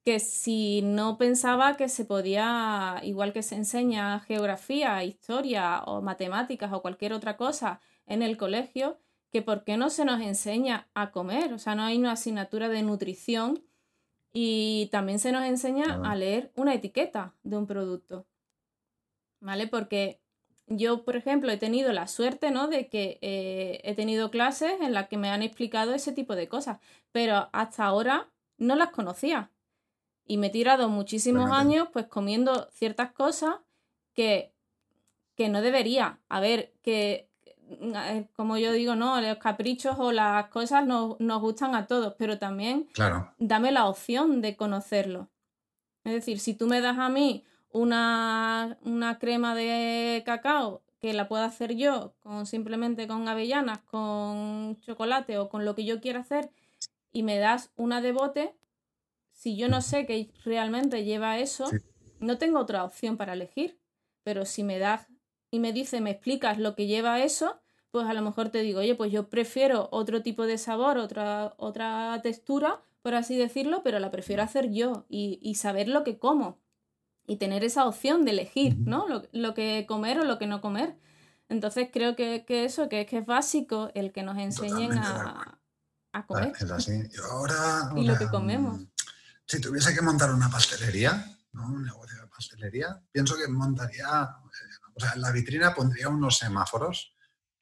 que 0.05 0.19
si 0.19 0.81
no 0.83 1.17
pensaba 1.17 1.75
que 1.75 1.89
se 1.89 2.05
podía, 2.05 2.99
igual 3.03 3.33
que 3.33 3.43
se 3.43 3.55
enseña 3.55 4.19
geografía, 4.21 5.03
historia 5.03 5.83
o 5.85 6.01
matemáticas 6.01 6.71
o 6.71 6.83
cualquier 6.83 7.13
otra 7.13 7.35
cosa 7.35 7.79
en 8.05 8.21
el 8.21 8.37
colegio, 8.37 8.99
que 9.31 9.41
por 9.41 9.63
qué 9.63 9.77
no 9.77 9.89
se 9.89 10.05
nos 10.05 10.21
enseña 10.21 10.89
a 10.93 11.11
comer. 11.11 11.53
O 11.53 11.59
sea, 11.59 11.75
no 11.75 11.83
hay 11.83 11.97
una 11.97 12.11
asignatura 12.11 12.69
de 12.69 12.83
nutrición 12.83 13.63
y 14.33 14.89
también 14.91 15.19
se 15.19 15.31
nos 15.31 15.45
enseña 15.45 16.01
a 16.03 16.15
leer 16.15 16.51
una 16.55 16.73
etiqueta 16.73 17.33
de 17.43 17.57
un 17.57 17.65
producto. 17.65 18.25
¿Vale? 19.39 19.67
Porque 19.67 20.19
yo, 20.67 21.03
por 21.03 21.15
ejemplo, 21.15 21.51
he 21.51 21.57
tenido 21.57 21.91
la 21.91 22.07
suerte, 22.07 22.51
¿no? 22.51 22.67
De 22.67 22.87
que 22.87 23.17
eh, 23.21 23.81
he 23.83 23.95
tenido 23.95 24.29
clases 24.31 24.73
en 24.81 24.93
las 24.93 25.07
que 25.07 25.17
me 25.17 25.29
han 25.29 25.41
explicado 25.41 25.93
ese 25.93 26.11
tipo 26.11 26.35
de 26.35 26.47
cosas, 26.47 26.79
pero 27.11 27.49
hasta 27.51 27.85
ahora 27.85 28.29
no 28.57 28.75
las 28.75 28.91
conocía. 28.91 29.51
Y 30.25 30.37
me 30.37 30.47
he 30.47 30.51
tirado 30.51 30.87
muchísimos 30.87 31.51
años 31.51 31.87
pues 31.91 32.05
comiendo 32.05 32.69
ciertas 32.71 33.11
cosas 33.11 33.55
que, 34.13 34.53
que 35.35 35.49
no 35.49 35.61
debería. 35.61 36.19
A 36.29 36.39
ver, 36.39 36.73
que 36.81 37.30
como 38.35 38.57
yo 38.57 38.71
digo, 38.71 38.95
no, 38.95 39.19
los 39.21 39.37
caprichos 39.37 39.95
o 39.99 40.11
las 40.11 40.47
cosas 40.47 40.85
nos, 40.85 41.17
gustan 41.17 41.75
a 41.75 41.87
todos, 41.87 42.15
pero 42.17 42.39
también 42.39 42.87
dame 43.37 43.71
la 43.71 43.87
opción 43.87 44.41
de 44.41 44.55
conocerlo. 44.55 45.29
Es 46.03 46.13
decir, 46.13 46.39
si 46.39 46.53
tú 46.53 46.67
me 46.67 46.81
das 46.81 46.97
a 46.97 47.09
mí 47.09 47.45
una, 47.71 48.77
una 48.83 49.19
crema 49.19 49.55
de 49.55 50.23
cacao 50.25 50.81
que 50.99 51.13
la 51.13 51.27
pueda 51.27 51.45
hacer 51.45 51.75
yo 51.75 52.13
con 52.21 52.45
simplemente 52.45 53.07
con 53.07 53.27
avellanas, 53.27 53.79
con 53.79 54.79
chocolate 54.81 55.37
o 55.37 55.49
con 55.49 55.65
lo 55.65 55.75
que 55.75 55.85
yo 55.85 55.99
quiera 55.99 56.19
hacer 56.19 56.51
y 57.11 57.23
me 57.23 57.37
das 57.37 57.71
una 57.75 58.01
de 58.01 58.11
bote, 58.11 58.55
si 59.31 59.55
yo 59.55 59.67
no 59.67 59.81
sé 59.81 60.05
que 60.05 60.31
realmente 60.45 61.03
lleva 61.03 61.39
eso, 61.39 61.69
no 62.19 62.37
tengo 62.37 62.59
otra 62.59 62.83
opción 62.83 63.17
para 63.17 63.33
elegir. 63.33 63.79
Pero 64.23 64.45
si 64.45 64.63
me 64.63 64.77
das 64.77 65.07
y 65.49 65.59
me 65.59 65.73
dice, 65.73 65.99
me 65.99 66.11
explicas 66.11 66.57
lo 66.57 66.75
que 66.75 66.87
lleva 66.87 67.19
eso, 67.21 67.60
pues 67.91 68.07
a 68.07 68.13
lo 68.13 68.21
mejor 68.21 68.49
te 68.49 68.61
digo, 68.61 68.79
oye, 68.79 68.95
pues 68.95 69.11
yo 69.11 69.29
prefiero 69.29 69.89
otro 69.91 70.21
tipo 70.23 70.47
de 70.47 70.57
sabor, 70.57 70.97
otra, 70.97 71.53
otra 71.57 72.19
textura, 72.23 72.81
por 73.01 73.15
así 73.15 73.37
decirlo, 73.37 73.81
pero 73.83 73.99
la 73.99 74.11
prefiero 74.11 74.43
hacer 74.43 74.71
yo 74.71 75.05
y, 75.09 75.55
saber 75.55 75.89
lo 75.89 76.03
que 76.03 76.17
como 76.17 76.59
y 77.27 77.35
tener 77.37 77.63
esa 77.63 77.85
opción 77.85 78.23
de 78.25 78.31
elegir, 78.31 78.77
¿no? 78.79 79.05
Lo, 79.31 79.53
que 79.53 79.85
comer 79.87 80.19
o 80.19 80.23
lo 80.23 80.39
que 80.39 80.47
no 80.47 80.61
comer. 80.61 80.97
Entonces 81.49 81.89
creo 81.91 82.15
que, 82.15 82.45
eso, 82.47 82.87
que 82.87 83.01
es 83.01 83.07
que 83.07 83.19
es 83.19 83.25
básico 83.25 83.91
el 83.93 84.11
que 84.11 84.23
nos 84.23 84.37
enseñen 84.37 84.97
a, 84.97 85.57
comer. 86.27 86.53
Es 86.57 86.71
así. 86.71 86.93
Yo 87.11 87.25
ahora, 87.25 87.91
y 87.95 88.05
lo 88.05 88.17
que 88.17 88.27
comemos. 88.27 88.81
Si 89.45 89.59
tuviese 89.59 89.93
que 89.93 90.01
montar 90.01 90.33
una 90.33 90.49
pastelería, 90.49 91.25
¿no? 91.51 91.67
un 91.67 91.83
negocio 91.83 92.21
de 92.21 92.27
pastelería, 92.27 93.01
pienso 93.11 93.35
que 93.35 93.49
montaría, 93.49 94.05
eh, 94.05 94.91
o 94.93 94.99
sea, 94.99 95.13
en 95.13 95.21
la 95.21 95.31
vitrina 95.31 95.73
pondría 95.73 96.07
unos 96.07 96.37
semáforos 96.37 97.10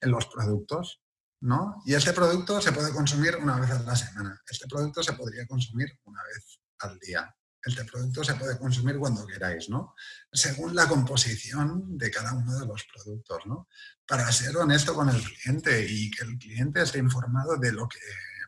en 0.02 0.12
los 0.12 0.26
productos, 0.28 1.02
¿no? 1.42 1.82
Y 1.86 1.94
este 1.94 2.14
producto 2.14 2.62
se 2.62 2.72
puede 2.72 2.92
consumir 2.92 3.38
una 3.38 3.60
vez 3.60 3.72
a 3.72 3.82
la 3.84 3.96
semana. 3.96 4.42
Este 4.50 4.68
producto 4.68 5.04
se 5.04 5.14
podría 5.14 5.46
consumir 5.48 6.00
una 6.06 6.22
vez 6.24 6.60
al 6.80 7.00
día. 7.00 7.36
Este 7.62 7.84
producto 7.84 8.24
se 8.24 8.36
puede 8.36 8.58
consumir 8.58 8.98
cuando 8.98 9.26
queráis, 9.28 9.70
¿no? 9.70 9.94
Según 10.32 10.76
la 10.76 10.88
composición 10.88 11.98
de 11.98 12.10
cada 12.10 12.34
uno 12.34 12.58
de 12.58 12.66
los 12.66 12.86
productos, 12.86 13.46
¿no? 13.46 13.68
Para 14.08 14.32
ser 14.32 14.56
honesto 14.56 14.94
con 14.94 15.10
el 15.10 15.22
cliente 15.22 15.86
y 15.88 16.10
que 16.10 16.24
el 16.24 16.38
cliente 16.38 16.82
esté 16.82 17.00
informado 17.00 17.58
de 17.58 17.74
lo 17.74 17.88
que 17.88 18.00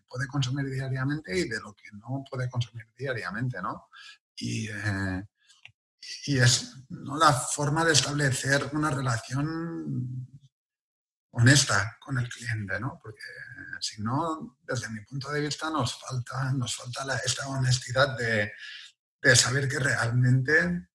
puede 0.07 0.27
consumir 0.27 0.69
diariamente 0.69 1.37
y 1.37 1.47
de 1.47 1.59
lo 1.59 1.73
que 1.73 1.89
no 1.93 2.23
puede 2.29 2.49
consumir 2.49 2.87
diariamente, 2.97 3.61
¿no? 3.61 3.89
Y, 4.35 4.69
eh, 4.69 5.23
y 6.25 6.37
es 6.37 6.75
¿no? 6.89 7.17
la 7.17 7.33
forma 7.33 7.85
de 7.85 7.93
establecer 7.93 8.69
una 8.73 8.89
relación 8.89 10.27
honesta 11.31 11.97
con 11.99 12.17
el 12.17 12.29
cliente, 12.29 12.79
¿no? 12.79 12.99
Porque 13.01 13.23
si 13.79 14.01
no, 14.01 14.57
desde 14.61 14.89
mi 14.89 15.01
punto 15.01 15.31
de 15.31 15.41
vista, 15.41 15.69
nos 15.69 15.99
falta, 15.99 16.51
nos 16.53 16.75
falta 16.75 17.17
esta 17.25 17.47
honestidad 17.47 18.17
de, 18.17 18.51
saber 19.35 19.67
que 19.67 19.79
realmente 19.79 20.87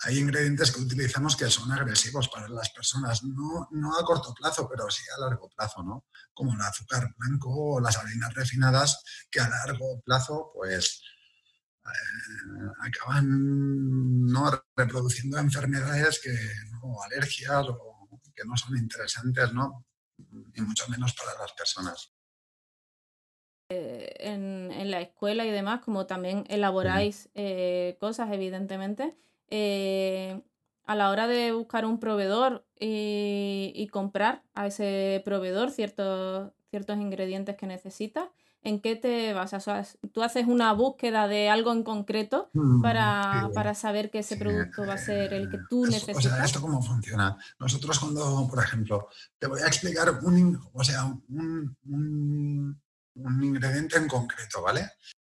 hay 0.00 0.18
ingredientes 0.18 0.70
que 0.72 0.80
utilizamos 0.80 1.36
que 1.36 1.50
son 1.50 1.70
agresivos 1.72 2.28
para 2.28 2.48
las 2.48 2.70
personas, 2.70 3.22
no, 3.24 3.98
a 3.98 4.04
corto 4.04 4.32
plazo, 4.34 4.68
pero 4.68 4.88
sí 4.90 5.02
a 5.16 5.20
largo 5.20 5.48
plazo, 5.50 5.82
¿no? 5.82 6.06
Como 6.32 6.54
el 6.54 6.60
azúcar 6.60 7.14
blanco 7.16 7.74
o 7.74 7.80
las 7.80 7.98
harinas 7.98 8.32
refinadas, 8.34 9.02
que 9.30 9.40
a 9.40 9.48
largo 9.48 10.00
plazo, 10.02 10.50
pues, 10.54 11.02
eh, 11.84 12.70
acaban 12.80 14.26
¿no? 14.26 14.50
reproduciendo 14.76 15.38
enfermedades 15.38 16.20
que, 16.22 16.36
o 16.82 17.02
alergias 17.02 17.66
o 17.68 17.87
que 18.38 18.46
no 18.48 18.56
son 18.56 18.76
interesantes, 18.76 19.52
¿no? 19.52 19.84
Y 20.54 20.60
mucho 20.60 20.88
menos 20.88 21.14
para 21.14 21.38
las 21.38 21.52
personas. 21.52 22.12
Eh, 23.70 24.14
en, 24.20 24.90
la 24.90 25.00
escuela 25.00 25.44
y 25.44 25.50
demás, 25.50 25.80
como 25.80 26.06
también 26.06 26.44
elaboráis 26.48 27.28
eh, 27.34 27.96
cosas, 28.00 28.30
evidentemente, 28.32 29.14
eh, 29.50 30.40
a 30.84 30.94
la 30.94 31.10
hora 31.10 31.26
de 31.26 31.52
buscar 31.52 31.84
un 31.84 32.00
proveedor 32.00 32.66
y, 32.80 33.86
comprar 33.92 34.42
a 34.54 34.66
ese 34.68 35.20
proveedor 35.24 35.70
ciertos, 35.70 36.52
ciertos 36.70 36.96
ingredientes 36.96 37.56
que 37.56 37.66
necesitas, 37.66 38.30
¿en 38.62 38.80
qué 38.80 38.96
te 38.96 39.32
basas? 39.32 39.98
tú 40.12 40.22
haces 40.22 40.46
una 40.46 40.72
búsqueda 40.72 41.28
de 41.28 41.48
algo 41.48 41.72
en 41.72 41.82
concreto 41.82 42.50
mm, 42.52 42.82
para, 42.82 43.74
saber 43.74 44.10
que 44.10 44.20
ese 44.20 44.36
producto 44.36 44.86
va 44.86 44.94
a 44.94 44.98
ser 44.98 45.32
el 45.32 45.50
que 45.50 45.58
tú 45.68 45.86
necesitas. 45.86 46.16
O 46.16 46.20
sea, 46.20 46.44
¿esto 46.44 46.60
cómo 46.60 46.82
funciona? 46.82 47.36
Nosotros 47.58 47.98
cuando, 47.98 48.46
por 48.48 48.62
ejemplo, 48.62 49.08
te 49.38 49.46
voy 49.46 49.60
a 49.62 49.66
explicar 49.66 50.10
un, 50.22 50.60
o 50.72 50.84
sea, 50.84 51.04
un, 51.04 51.76
un, 51.86 53.44
ingrediente 53.44 53.96
en 53.96 54.08
concreto, 54.08 54.62
¿vale? 54.62 54.92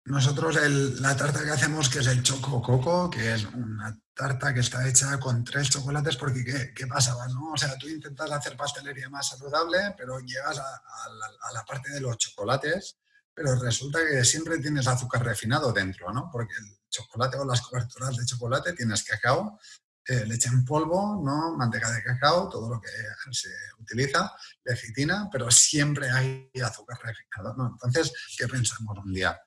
Nosotros 0.05 0.59
la 1.01 1.17
tarta 1.17 1.45
que 1.45 1.51
hacemos, 1.51 1.89
que 1.89 2.01
es 2.01 2.07
el 2.07 2.23
choco 2.23 2.61
coco, 2.61 3.11
que 3.11 3.35
es 3.35 3.45
una 3.45 3.99
tarta 4.15 4.53
que 4.53 4.61
está 4.61 4.87
hecha 4.89 5.19
con 5.21 5.45
tres 5.45 5.71
chocolates, 5.71 6.17
porque 6.17 6.45
¿qué, 6.45 6.73
qué 6.75 6.87
pasaba? 6.87 7.29
No? 7.29 7.53
O 7.53 7.57
sea, 7.57 7.77
tú 7.79 7.89
intentas 7.89 8.31
hacer 8.31 8.57
pastelería 8.57 9.09
más 9.09 9.29
saludable, 9.29 9.95
pero 9.97 10.19
llegas 10.21 10.59
a 10.59 11.53
la 11.55 11.65
parte 11.65 11.91
de 11.91 12.01
los 12.01 12.17
chocolates 12.17 12.97
pero 13.41 13.59
resulta 13.59 14.01
que 14.07 14.23
siempre 14.23 14.59
tienes 14.59 14.87
azúcar 14.87 15.25
refinado 15.25 15.73
dentro, 15.73 16.13
¿no? 16.13 16.29
Porque 16.31 16.53
el 16.59 16.77
chocolate 16.91 17.39
o 17.39 17.47
las 17.47 17.63
coberturas 17.63 18.15
de 18.15 18.27
chocolate 18.27 18.75
tienes 18.75 19.03
cacao, 19.03 19.59
eh, 20.05 20.27
leche 20.27 20.51
en 20.51 20.63
polvo, 20.63 21.23
¿no? 21.25 21.57
Manteca 21.57 21.91
de 21.91 22.03
cacao, 22.03 22.51
todo 22.51 22.69
lo 22.69 22.79
que 22.79 22.91
se 23.33 23.49
utiliza, 23.79 24.31
lecitina, 24.63 25.31
pero 25.33 25.51
siempre 25.51 26.11
hay 26.11 26.51
azúcar 26.63 26.99
refinado, 27.03 27.57
¿no? 27.57 27.79
Entonces, 27.83 28.13
¿qué 28.37 28.47
pensamos 28.47 28.99
un 28.99 29.11
día? 29.11 29.41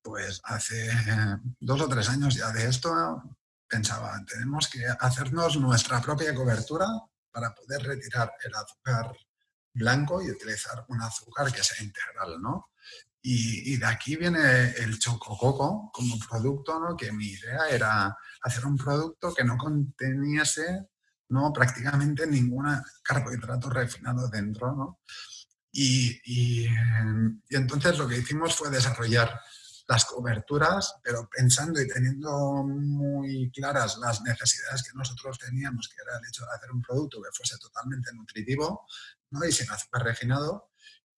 Pues 0.00 0.40
hace 0.44 0.88
dos 1.58 1.80
o 1.80 1.88
tres 1.88 2.08
años 2.10 2.36
ya 2.36 2.52
de 2.52 2.68
esto 2.68 3.20
pensaba, 3.66 4.16
tenemos 4.28 4.68
que 4.68 4.86
hacernos 5.00 5.56
nuestra 5.56 6.00
propia 6.00 6.32
cobertura 6.36 6.86
para 7.32 7.52
poder 7.52 7.82
retirar 7.82 8.32
el 8.44 8.54
azúcar 8.54 9.12
blanco 9.74 10.22
y 10.22 10.30
utilizar 10.30 10.84
un 10.86 11.02
azúcar 11.02 11.52
que 11.52 11.64
sea 11.64 11.82
integral, 11.82 12.40
¿no? 12.40 12.70
Y, 13.20 13.76
de 13.76 13.86
aquí 13.86 14.16
viene 14.16 14.70
el 14.78 14.98
chocococo 14.98 15.90
como 15.92 16.18
producto, 16.18 16.78
¿no? 16.78 16.96
que 16.96 17.12
mi 17.12 17.26
idea 17.26 17.68
era 17.68 18.16
hacer 18.42 18.64
un 18.64 18.76
producto 18.76 19.34
que 19.34 19.44
no 19.44 19.56
conteniese 19.56 20.86
¿no? 21.30 21.52
prácticamente 21.52 22.26
ningún 22.26 22.66
carbohidrato 23.02 23.70
refinado 23.70 24.28
dentro. 24.28 24.74
¿no? 24.74 25.00
Y, 25.72 26.20
y, 26.24 26.68
entonces 27.50 27.98
lo 27.98 28.08
que 28.08 28.18
hicimos 28.18 28.54
fue 28.54 28.70
desarrollar 28.70 29.40
las 29.88 30.04
coberturas, 30.04 30.96
pero 31.02 31.28
pensando 31.30 31.80
y 31.80 31.88
teniendo 31.88 32.62
muy 32.62 33.50
claras 33.50 33.96
las 33.98 34.20
necesidades 34.20 34.82
que 34.82 34.96
nosotros 34.96 35.38
teníamos, 35.38 35.88
que 35.88 36.02
era 36.02 36.18
el 36.18 36.28
hecho 36.28 36.44
de 36.44 36.52
hacer 36.54 36.70
un 36.70 36.82
producto 36.82 37.22
que 37.22 37.30
fuese 37.32 37.56
totalmente 37.58 38.12
nutritivo 38.12 38.86
¿no? 39.30 39.44
y 39.44 39.50
sin 39.50 39.70
azúcar 39.70 40.04
refinado, 40.04 40.70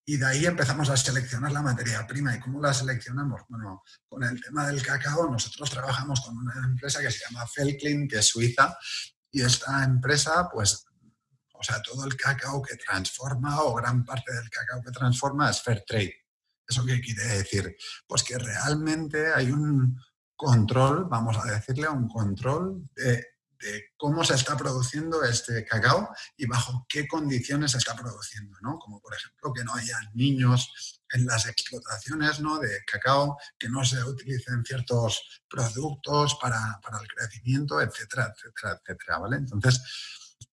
y 0.05 0.17
de 0.17 0.27
ahí 0.27 0.47
empezamos 0.47 0.89
a 0.89 0.97
seleccionar 0.97 1.53
la 1.53 1.63
materia 1.63 2.07
prima. 2.07 2.35
¿Y 2.35 2.41
cómo 2.41 2.61
la 2.61 2.75
seleccionamos? 2.75 3.43
Bueno, 3.49 3.83
con 4.09 4.23
el 4.25 4.41
tema 4.43 4.67
del 4.67 4.83
cacao, 4.83 5.31
nosotros 5.31 5.71
trabajamos 5.71 6.21
con 6.21 6.37
una 6.37 6.55
empresa 6.65 7.01
que 7.01 7.11
se 7.11 7.25
llama 7.25 7.47
Felklin, 7.47 8.09
que 8.09 8.19
es 8.19 8.27
suiza, 8.27 8.77
y 9.31 9.43
esta 9.43 9.85
empresa, 9.85 10.49
pues, 10.53 10.85
o 11.55 11.63
sea, 11.63 11.81
todo 11.83 12.05
el 12.07 12.17
cacao 12.17 12.61
que 12.63 12.77
transforma 12.77 13.63
o 13.63 13.75
gran 13.75 14.05
parte 14.05 14.33
del 14.33 14.49
cacao 14.51 14.83
que 14.83 14.91
transforma 14.91 15.51
es 15.51 15.63
fair 15.63 15.85
trade. 15.87 16.15
¿Eso 16.67 16.85
qué 16.85 17.01
quiere 17.01 17.25
decir? 17.25 17.77
Pues 18.07 18.23
que 18.23 18.39
realmente 18.39 19.33
hay 19.33 19.51
un 19.51 20.01
control, 20.35 21.07
vamos 21.09 21.37
a 21.37 21.45
decirle, 21.45 21.89
un 21.89 22.09
control 22.09 22.89
de 22.95 23.27
de 23.61 23.85
cómo 23.97 24.25
se 24.25 24.35
está 24.35 24.57
produciendo 24.57 25.23
este 25.23 25.65
cacao 25.65 26.09
y 26.37 26.47
bajo 26.47 26.87
qué 26.89 27.07
condiciones 27.07 27.73
se 27.73 27.79
está 27.79 27.95
produciendo, 27.95 28.57
¿no? 28.63 28.79
Como 28.79 29.01
por 29.01 29.15
ejemplo 29.15 29.53
que 29.53 29.65
no 29.65 29.75
haya 29.75 29.99
niños 30.15 31.01
en 31.13 31.27
las 31.27 31.47
explotaciones 31.47 32.41
¿no? 32.41 32.59
de 32.59 32.83
cacao, 32.85 33.37
que 33.59 33.69
no 33.69 33.85
se 33.85 34.03
utilicen 34.03 34.65
ciertos 34.65 35.43
productos 35.49 36.37
para, 36.41 36.81
para 36.83 36.99
el 36.99 37.09
crecimiento, 37.09 37.81
etcétera, 37.81 38.33
etcétera, 38.35 38.81
etcétera, 38.81 39.19
¿vale? 39.19 39.37
Entonces, 39.37 39.81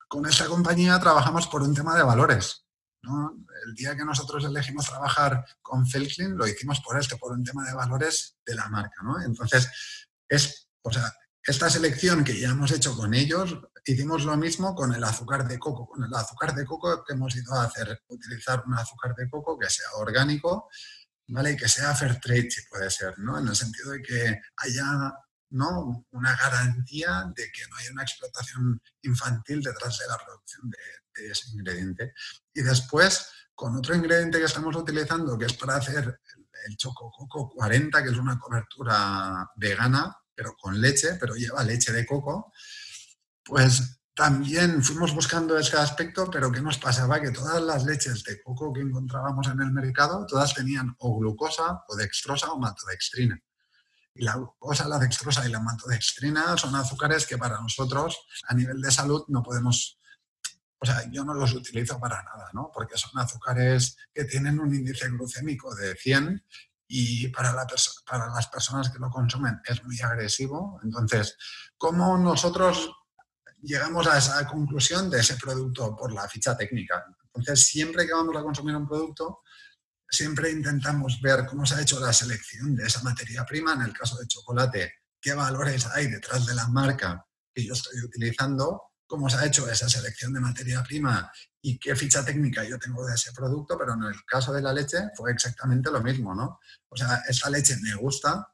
con 0.07 0.25
esta 0.25 0.45
compañía 0.45 0.99
trabajamos 0.99 1.47
por 1.47 1.61
un 1.61 1.73
tema 1.73 1.95
de 1.95 2.03
valores, 2.03 2.65
¿no? 3.03 3.37
El 3.65 3.73
día 3.75 3.95
que 3.95 4.05
nosotros 4.05 4.43
elegimos 4.45 4.87
trabajar 4.87 5.45
con 5.61 5.87
Felklin, 5.87 6.35
lo 6.35 6.47
hicimos 6.47 6.81
por 6.81 6.99
esto, 6.99 7.17
por 7.17 7.31
un 7.33 7.43
tema 7.43 7.65
de 7.65 7.73
valores 7.73 8.37
de 8.45 8.55
la 8.55 8.67
marca, 8.69 9.03
¿no? 9.03 9.21
Entonces, 9.21 9.69
es, 10.27 10.69
o 10.81 10.91
sea, 10.91 11.13
esta 11.47 11.69
selección 11.69 12.25
que 12.25 12.37
ya 12.37 12.49
hemos 12.49 12.71
hecho 12.71 12.93
con 12.93 13.13
ellos, 13.13 13.57
hicimos 13.85 14.25
lo 14.25 14.35
mismo 14.35 14.75
con 14.75 14.93
el 14.93 15.01
azúcar 15.01 15.47
de 15.47 15.57
coco. 15.57 15.87
Con 15.87 16.03
el 16.03 16.13
azúcar 16.13 16.53
de 16.53 16.65
coco 16.65 17.05
que 17.05 17.13
hemos 17.13 17.33
ido 17.37 17.53
a 17.53 17.63
hacer, 17.63 18.01
utilizar 18.09 18.63
un 18.67 18.73
azúcar 18.73 19.15
de 19.15 19.29
coco 19.29 19.57
que 19.57 19.69
sea 19.69 19.87
orgánico, 19.95 20.69
¿vale? 21.29 21.51
Y 21.51 21.55
que 21.55 21.69
sea 21.69 21.95
fair 21.95 22.19
trade, 22.19 22.51
si 22.51 22.67
puede 22.67 22.91
ser, 22.91 23.17
¿no? 23.19 23.39
En 23.39 23.47
el 23.47 23.55
sentido 23.55 23.91
de 23.91 24.01
que 24.01 24.41
haya 24.57 25.13
¿no? 25.51 26.05
una 26.11 26.35
garantía 26.35 27.31
de 27.33 27.49
que 27.49 27.65
no 27.69 27.77
haya 27.77 27.91
una 27.93 28.03
explotación 28.03 28.81
infantil 29.03 29.61
detrás 29.61 29.99
de 29.99 30.07
la 30.07 30.17
producción 30.17 30.69
de, 30.69 31.31
ese 31.31 31.49
ingrediente. 31.51 32.13
Y 32.53 32.61
después, 32.61 33.31
con 33.55 33.73
otro 33.73 33.95
ingrediente 33.95 34.37
que 34.37 34.45
estamos 34.45 34.75
utilizando, 34.75 35.37
que 35.37 35.45
es 35.45 35.53
para 35.53 35.77
hacer 35.77 36.19
el, 36.35 36.49
el 36.67 36.75
Choco 36.75 37.09
Coco 37.09 37.49
40, 37.55 38.03
que 38.03 38.09
es 38.09 38.17
una 38.17 38.37
cobertura 38.37 39.49
vegana, 39.55 40.13
pero 40.37 40.55
con 40.55 40.79
leche, 40.79 41.15
pero 41.19 41.33
lleva 41.33 41.63
leche 41.63 41.91
de 41.91 42.05
coco, 42.05 42.53
pues 43.43 43.99
también 44.13 44.83
fuimos 44.83 45.13
buscando 45.13 45.57
ese 45.57 45.77
aspecto, 45.77 46.29
pero 46.29 46.51
¿qué 46.51 46.61
nos 46.61 46.77
pasaba? 46.77 47.19
Que 47.19 47.31
todas 47.31 47.61
las 47.61 47.85
leches 47.85 48.23
de 48.23 48.39
coco 48.43 48.71
que 48.71 48.81
encontrábamos 48.81 49.47
en 49.47 49.59
el 49.61 49.71
mercado, 49.71 50.27
todas 50.27 50.53
tenían 50.53 50.95
o 50.99 51.17
glucosa, 51.17 51.83
o 51.87 51.95
dextrosa 51.95 52.51
o 52.51 52.59
maltodextrina. 52.59 53.39
Y 54.13 54.23
la 54.23 54.35
glucosa, 54.35 54.87
la 54.87 54.99
dextrosa 54.99 55.47
y 55.47 55.51
la 55.51 55.59
maltodextrina 55.59 56.55
son 56.55 56.75
azúcares 56.75 57.25
que 57.25 57.37
para 57.37 57.59
nosotros, 57.59 58.27
a 58.47 58.53
nivel 58.53 58.79
de 58.79 58.91
salud, 58.91 59.23
no 59.27 59.41
podemos 59.41 59.97
o 60.79 60.85
sea, 60.85 61.09
yo 61.11 61.25
no 61.25 61.33
los 61.33 61.53
utilizo 61.53 61.99
para 61.99 62.21
nada, 62.21 62.51
¿no? 62.53 62.69
Porque 62.71 62.97
son 62.97 63.19
azúcares 63.19 63.97
que 64.13 64.25
tienen 64.25 64.59
un 64.59 64.73
índice 64.73 65.09
glucémico 65.09 65.73
de 65.73 65.95
100 65.95 66.45
y 66.87 67.27
para, 67.29 67.51
la 67.53 67.67
para 68.05 68.27
las 68.27 68.47
personas 68.47 68.89
que 68.89 68.99
lo 68.99 69.09
consumen 69.09 69.61
es 69.65 69.83
muy 69.83 69.99
agresivo. 70.01 70.79
Entonces, 70.83 71.37
¿cómo 71.77 72.17
nosotros 72.17 72.89
llegamos 73.61 74.07
a 74.07 74.17
esa 74.17 74.47
conclusión 74.47 75.09
de 75.09 75.19
ese 75.19 75.35
producto 75.35 75.95
por 75.95 76.13
la 76.13 76.27
ficha 76.27 76.55
técnica? 76.55 77.05
Entonces, 77.33 77.67
siempre 77.67 78.05
que 78.05 78.13
vamos 78.13 78.35
a 78.35 78.41
consumir 78.41 78.75
un 78.75 78.87
producto, 78.87 79.41
siempre 80.09 80.51
intentamos 80.51 81.19
ver 81.21 81.45
cómo 81.45 81.65
se 81.65 81.75
ha 81.75 81.81
hecho 81.81 81.99
la 81.99 82.13
selección 82.13 82.75
de 82.75 82.85
esa 82.85 83.03
materia 83.03 83.45
prima. 83.45 83.73
En 83.73 83.81
el 83.81 83.93
caso 83.93 84.17
de 84.17 84.27
chocolate, 84.27 84.93
qué 85.19 85.33
valores 85.33 85.85
hay 85.87 86.07
detrás 86.07 86.45
de 86.45 86.55
la 86.55 86.67
marca 86.67 87.25
que 87.53 87.65
yo 87.65 87.73
estoy 87.73 87.99
utilizando, 88.01 88.86
cómo 89.07 89.29
se 89.29 89.37
ha 89.37 89.45
hecho 89.45 89.69
esa 89.69 89.89
selección 89.89 90.33
de 90.33 90.41
materia 90.41 90.83
prima 90.83 91.31
y 91.61 91.79
qué 91.79 91.95
ficha 91.95 92.23
técnica 92.23 92.63
yo 92.63 92.77
tengo 92.77 93.05
de 93.05 93.15
ese 93.15 93.31
producto, 93.31 93.77
pero 93.77 93.93
en 93.93 94.03
el 94.03 94.25
caso 94.25 94.53
de 94.53 94.61
la 94.61 94.73
leche 94.73 94.97
fue 95.15 95.31
exactamente 95.31 95.89
lo 95.89 96.01
mismo, 96.01 96.35
¿no? 96.35 96.59
O 96.89 96.95
sea, 96.95 97.23
esta 97.27 97.49
leche 97.49 97.77
me 97.81 97.95
gusta, 97.95 98.53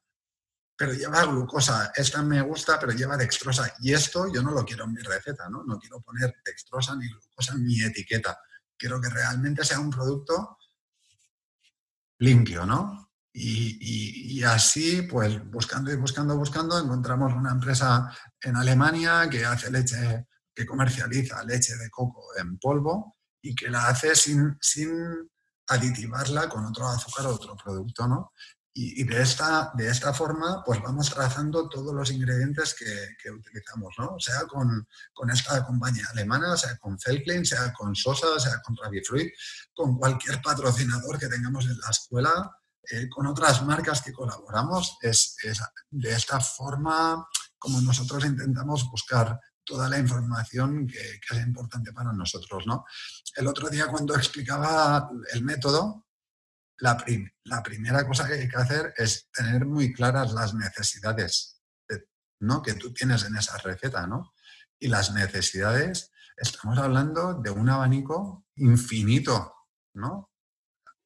pero 0.76 0.94
lleva 0.94 1.26
glucosa, 1.26 1.92
esta 1.96 2.22
me 2.22 2.42
gusta, 2.42 2.80
pero 2.80 2.94
lleva 2.94 3.18
dextrosa. 3.18 3.74
Y 3.82 3.94
esto 3.94 4.32
yo 4.32 4.42
no 4.42 4.52
lo 4.52 4.64
quiero 4.64 4.86
en 4.86 4.94
mi 4.94 5.02
receta, 5.02 5.50
¿no? 5.50 5.64
No 5.64 5.80
quiero 5.80 6.02
poner 6.02 6.36
dextrosa 6.46 6.96
ni 6.96 7.08
glucosa 7.08 7.54
en 7.54 7.64
mi 7.64 7.82
etiqueta. 7.82 8.40
Quiero 8.78 9.02
que 9.02 9.10
realmente 9.10 9.64
sea 9.66 9.80
un 9.80 9.90
producto 9.90 10.58
limpio, 12.20 12.66
¿no? 12.66 13.12
Y, 13.36 14.38
y, 14.38 14.44
así, 14.44 15.02
pues 15.04 15.44
buscando 15.50 15.92
y 15.92 15.96
buscando, 15.96 16.38
buscando, 16.38 16.78
encontramos 16.78 17.34
una 17.34 17.52
empresa 17.52 18.16
en 18.40 18.56
Alemania 18.56 19.28
que 19.28 19.44
hace 19.44 19.72
leche 19.72 20.28
que 20.54 20.66
comercializa 20.66 21.44
leche 21.44 21.76
de 21.76 21.90
coco 21.90 22.24
en 22.38 22.58
polvo 22.58 23.18
y 23.42 23.56
que 23.56 23.70
la 23.70 23.88
hace 23.88 24.16
sin, 24.16 24.58
sin 24.62 25.30
aditivarla 25.68 26.48
con 26.50 26.66
otro 26.66 26.88
azúcar 26.88 27.28
o 27.28 27.36
otro 27.36 27.56
producto, 27.56 28.08
¿no? 28.08 28.32
Y, 28.76 29.04
de, 29.04 29.22
esta, 29.22 29.72
de 29.76 29.88
esta 29.88 30.16
forma, 30.16 30.64
pues 30.66 30.82
vamos 30.82 31.08
trazando 31.12 31.70
todos 31.70 31.94
los 31.94 32.10
ingredientes 32.10 32.74
que, 32.74 33.30
utilizamos, 33.30 33.94
¿no? 34.00 34.20
Sea 34.20 34.48
con, 34.48 34.88
con, 35.14 35.30
esta 35.30 35.64
compañía 35.64 36.08
alemana, 36.12 36.58
sea 36.58 36.76
con 36.78 37.00
Felklin, 37.00 37.46
sea 37.46 37.72
con 37.72 37.96
Sosa, 37.96 38.40
sea 38.40 38.60
con 38.64 38.76
Rabifruit, 38.76 39.32
con 39.76 39.96
cualquier 39.96 40.42
patrocinador 40.42 41.20
que 41.20 41.28
tengamos 41.28 41.66
en 41.66 41.78
la 41.78 41.90
escuela, 41.92 42.52
eh, 42.90 43.08
con 43.10 43.28
otras 43.28 43.64
marcas 43.64 44.02
que 44.02 44.12
colaboramos, 44.12 44.98
es, 45.02 45.36
es 45.44 45.62
de 45.92 46.12
esta 46.12 46.40
forma 46.40 47.28
como 47.60 47.80
nosotros 47.80 48.26
intentamos 48.26 48.90
buscar 48.90 49.40
toda 49.64 49.90
la 49.90 49.98
información 49.98 50.88
que, 50.88 51.20
es 51.30 51.46
importante 51.46 51.92
para 51.94 52.14
nosotros. 52.14 52.66
¿no? 52.68 52.86
El 53.36 53.48
otro 53.48 53.70
día 53.70 53.88
cuando 53.88 54.16
explicaba 54.16 55.10
el 55.34 55.44
método, 55.44 56.08
la, 56.80 57.04
la, 57.44 57.64
primera 57.64 58.06
cosa 58.06 58.28
que 58.28 58.34
hay 58.34 58.50
que 58.50 58.58
hacer 58.58 58.94
es 58.98 59.30
tener 59.32 59.66
muy 59.66 59.94
claras 59.94 60.34
las 60.34 60.54
necesidades 60.54 61.62
¿no? 62.40 62.62
que 62.62 62.74
tú 62.74 62.94
tienes 62.94 63.24
en 63.24 63.36
esa 63.36 63.58
receta. 63.58 64.06
¿no? 64.08 64.34
Y 64.80 64.88
las 64.88 65.14
necesidades, 65.14 66.12
estamos 66.38 66.78
hablando 66.78 67.36
de 67.36 67.52
un 67.52 67.70
abanico 67.70 68.46
infinito. 68.56 69.54
¿no? 69.94 70.32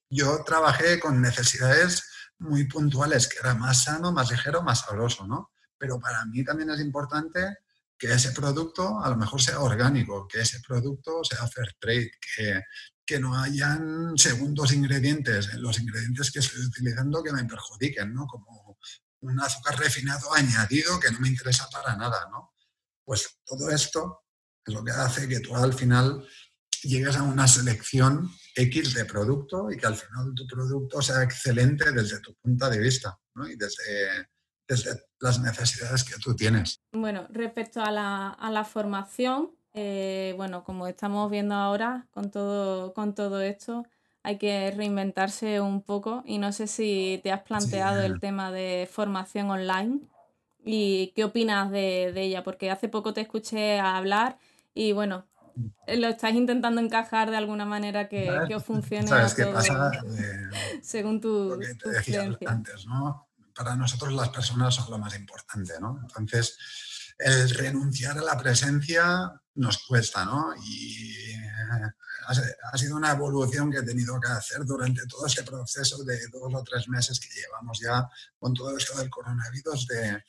Yo 0.09 0.43
trabajé 0.43 0.99
con 0.99 1.21
necesidades 1.21 2.03
muy 2.39 2.65
puntuales, 2.65 3.27
que 3.27 3.39
era 3.39 3.55
más 3.55 3.83
sano, 3.83 4.11
más 4.11 4.31
ligero, 4.31 4.61
más 4.61 4.81
sabroso, 4.81 5.25
¿no? 5.27 5.51
Pero 5.77 5.99
para 5.99 6.23
mí 6.25 6.43
también 6.43 6.69
es 6.69 6.79
importante 6.79 7.57
que 7.97 8.13
ese 8.13 8.31
producto 8.31 8.99
a 9.01 9.09
lo 9.09 9.17
mejor 9.17 9.41
sea 9.41 9.59
orgánico, 9.59 10.27
que 10.27 10.41
ese 10.41 10.59
producto 10.59 11.23
sea 11.23 11.47
fair 11.47 11.75
trade, 11.79 12.11
que, 12.35 12.61
que 13.05 13.19
no 13.19 13.39
hayan 13.39 14.17
segundos 14.17 14.73
ingredientes 14.73 15.49
en 15.53 15.61
los 15.61 15.79
ingredientes 15.79 16.31
que 16.31 16.39
estoy 16.39 16.65
utilizando 16.65 17.23
que 17.23 17.31
me 17.31 17.45
perjudiquen, 17.45 18.13
¿no? 18.13 18.27
Como 18.27 18.77
un 19.21 19.39
azúcar 19.39 19.79
refinado 19.79 20.33
añadido 20.33 20.99
que 20.99 21.11
no 21.11 21.19
me 21.19 21.29
interesa 21.29 21.67
para 21.71 21.95
nada, 21.95 22.27
¿no? 22.29 22.53
Pues 23.03 23.39
todo 23.45 23.69
esto 23.71 24.25
es 24.65 24.73
lo 24.73 24.83
que 24.83 24.91
hace 24.91 25.27
que 25.27 25.39
tú 25.39 25.55
al 25.55 25.73
final 25.73 26.27
llegues 26.83 27.15
a 27.15 27.23
una 27.23 27.47
selección 27.47 28.29
X 28.55 28.93
de 28.93 29.05
producto 29.05 29.71
y 29.71 29.77
que 29.77 29.87
al 29.87 29.95
final 29.95 30.33
tu 30.35 30.45
producto 30.45 31.01
sea 31.01 31.23
excelente 31.23 31.91
desde 31.91 32.19
tu 32.19 32.35
punto 32.35 32.69
de 32.69 32.79
vista, 32.79 33.17
¿no? 33.35 33.47
Y 33.47 33.55
desde 33.55 34.27
desde 34.67 34.91
las 35.19 35.39
necesidades 35.39 36.03
que 36.03 36.19
tú 36.21 36.35
tienes. 36.35 36.81
Bueno, 36.91 37.27
respecto 37.29 37.81
a 37.81 37.91
la, 37.91 38.63
formación, 38.63 39.51
eh, 39.73 40.33
bueno, 40.37 40.63
como 40.63 40.87
estamos 40.87 41.29
viendo 41.31 41.55
ahora 41.55 42.07
con 42.11 42.31
todo, 42.31 42.93
con 42.93 43.15
todo 43.15 43.41
esto, 43.41 43.85
hay 44.23 44.37
que 44.37 44.71
reinventarse 44.71 45.61
un 45.61 45.81
poco 45.81 46.21
y 46.25 46.37
no 46.37 46.51
sé 46.51 46.67
si 46.67 47.21
te 47.23 47.31
has 47.31 47.43
planteado 47.43 48.01
el 48.01 48.19
tema 48.19 48.51
de 48.51 48.89
formación 48.91 49.49
online 49.49 50.01
y 50.65 51.13
qué 51.15 51.23
opinas 51.23 51.71
de, 51.71 52.11
ella, 52.15 52.43
porque 52.43 52.69
hace 52.69 52.89
poco 52.89 53.13
te 53.13 53.21
escuché 53.21 53.79
hablar 53.79 54.37
y 54.73 54.91
bueno, 54.91 55.25
lo 55.87 56.07
estáis 56.09 56.35
intentando 56.35 56.81
encajar 56.81 57.31
de 57.31 57.37
alguna 57.37 57.65
manera 57.65 58.09
que, 58.09 58.29
que 58.49 58.55
os 58.55 58.65
funcione 58.65 59.07
¿Sabes 59.07 59.33
qué 59.33 59.45
pasa? 59.45 59.91
Eh, 59.93 60.79
según 60.81 61.21
tu, 61.21 61.51
lo 61.51 61.59
que 61.59 61.73
te 61.73 62.47
antes, 62.47 62.85
¿no? 62.85 63.26
Para 63.57 63.75
nosotros 63.75 64.13
las 64.13 64.29
personas 64.29 64.75
son 64.75 64.91
lo 64.91 64.99
más 64.99 65.15
importante, 65.15 65.73
¿no? 65.79 65.99
Entonces, 66.01 66.57
el 67.17 67.49
renunciar 67.49 68.17
a 68.17 68.21
la 68.21 68.37
presencia 68.37 69.31
nos 69.55 69.79
cuesta, 69.79 70.23
¿no? 70.23 70.53
Y 70.63 71.31
eh, 71.31 71.47
ha, 72.27 72.77
sido 72.77 72.95
una 72.95 73.11
evolución 73.11 73.71
que 73.71 73.79
he 73.79 73.83
tenido 73.83 74.19
que 74.19 74.27
hacer 74.27 74.63
durante 74.63 75.05
todo 75.07 75.25
este 75.25 75.43
proceso 75.43 76.03
de 76.03 76.27
dos 76.27 76.53
o 76.53 76.63
tres 76.63 76.87
meses 76.87 77.19
que 77.19 77.29
llevamos 77.33 77.79
ya 77.79 78.07
con 78.37 78.53
todo 78.53 78.77
esto 78.77 78.97
del 78.97 79.09
coronavirus, 79.09 79.87
de, 79.87 80.23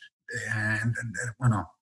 entender, 0.82 1.34
bueno, 1.38 1.78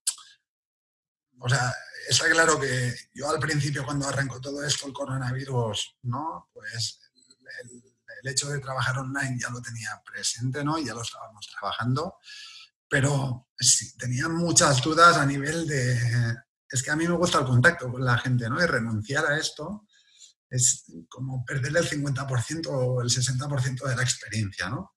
o 1.41 1.49
sea, 1.49 1.73
está 2.09 2.29
claro 2.31 2.59
que 2.61 2.95
yo 3.13 3.29
al 3.29 3.41
principio 3.41 3.85
cuando 3.85 4.09
arrancó 4.09 4.41
todo 4.41 4.65
esto, 4.65 4.87
el 4.87 4.93
coronavirus, 4.93 5.97
¿no? 6.03 6.49
Pues 6.53 7.01
el, 7.63 7.83
el 8.27 8.33
hecho 8.33 8.49
de 8.49 8.61
trabajar 8.61 8.99
online 8.99 9.39
ya 9.41 9.51
lo 9.51 9.61
tenía 9.61 10.03
presente, 10.05 10.65
¿no? 10.65 10.79
Ya 10.79 10.95
lo 10.95 11.03
estábamos 11.03 11.47
trabajando 11.47 12.17
pero 12.89 13.49
sí, 13.59 13.97
tenía 13.97 14.29
muchas 14.29 14.83
dudas 14.83 15.17
a 15.17 15.27
nivel 15.27 15.67
de... 15.67 15.99
Es 16.69 16.83
que 16.83 16.91
a 16.91 16.97
mí 16.97 17.07
me 17.07 17.15
gusta 17.15 17.39
el 17.39 17.45
contacto 17.45 17.91
con 17.91 18.05
la 18.05 18.19
gente, 18.19 18.49
¿no? 18.49 18.63
Y 18.63 18.67
renunciar 18.67 19.27
a 19.27 19.39
esto 19.39 19.87
es 20.49 20.85
como 21.09 21.45
perder 21.45 21.77
el 21.77 21.89
50% 21.89 22.67
o 22.69 23.03
el 23.03 23.09
60% 23.09 23.85
de 23.89 23.97
la 23.97 24.03
experiencia, 24.03 24.69
¿no? 24.69 24.93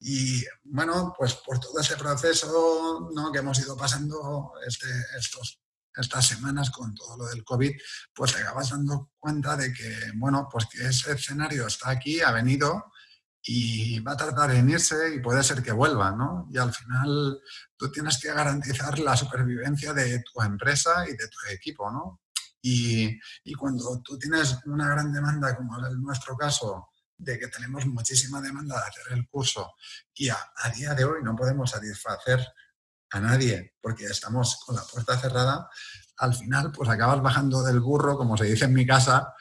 Y 0.00 0.44
bueno, 0.64 1.14
pues 1.16 1.34
por 1.34 1.58
todo 1.58 1.80
ese 1.80 1.96
proceso 1.96 3.08
¿no? 3.14 3.32
que 3.32 3.38
hemos 3.38 3.58
ido 3.60 3.76
pasando 3.76 4.52
este, 4.66 4.86
estos, 5.18 5.62
estas 5.96 6.26
semanas 6.26 6.70
con 6.70 6.94
todo 6.94 7.16
lo 7.16 7.26
del 7.26 7.44
COVID, 7.44 7.72
pues 8.14 8.34
te 8.34 8.42
acabas 8.42 8.70
dando 8.70 9.12
cuenta 9.18 9.56
de 9.56 9.72
que, 9.72 10.12
bueno, 10.16 10.48
pues 10.50 10.66
que 10.66 10.86
ese 10.86 11.12
escenario 11.12 11.66
está 11.66 11.90
aquí, 11.90 12.20
ha 12.20 12.32
venido, 12.32 12.92
y 13.46 14.00
va 14.00 14.12
a 14.12 14.16
tardar 14.16 14.52
en 14.52 14.70
irse 14.70 15.14
y 15.14 15.20
puede 15.20 15.42
ser 15.42 15.62
que 15.62 15.72
vuelva, 15.72 16.12
¿no? 16.12 16.48
Y 16.50 16.56
al 16.56 16.72
final 16.72 17.38
tú 17.76 17.92
tienes 17.92 18.18
que 18.18 18.32
garantizar 18.32 18.98
la 18.98 19.16
supervivencia 19.16 19.92
de 19.92 20.20
tu 20.20 20.40
empresa 20.40 21.06
y 21.06 21.12
de 21.12 21.28
tu 21.28 21.38
equipo, 21.50 21.90
¿no? 21.90 22.22
Y, 22.62 23.20
y 23.44 23.52
cuando 23.52 24.00
tú 24.02 24.18
tienes 24.18 24.58
una 24.64 24.88
gran 24.88 25.12
demanda, 25.12 25.54
como 25.54 25.76
en 25.86 26.00
nuestro 26.00 26.36
caso, 26.36 26.88
de 27.16 27.38
que 27.38 27.48
tenemos 27.48 27.86
muchísima 27.86 28.40
demanda 28.40 28.76
de 28.76 28.86
hacer 28.86 29.18
el 29.18 29.28
curso 29.28 29.74
y 30.14 30.30
a, 30.30 30.38
a 30.56 30.70
día 30.70 30.94
de 30.94 31.04
hoy 31.04 31.22
no 31.22 31.36
podemos 31.36 31.70
satisfacer 31.70 32.44
a 33.14 33.20
nadie 33.20 33.74
porque 33.80 34.06
estamos 34.06 34.56
con 34.64 34.76
la 34.76 34.82
puerta 34.82 35.18
cerrada, 35.18 35.68
al 36.18 36.34
final 36.34 36.72
pues 36.72 36.88
acabas 36.88 37.20
bajando 37.20 37.62
del 37.62 37.80
burro, 37.80 38.16
como 38.16 38.36
se 38.36 38.44
dice 38.44 38.64
en 38.64 38.74
mi 38.74 38.86
casa, 38.86 39.34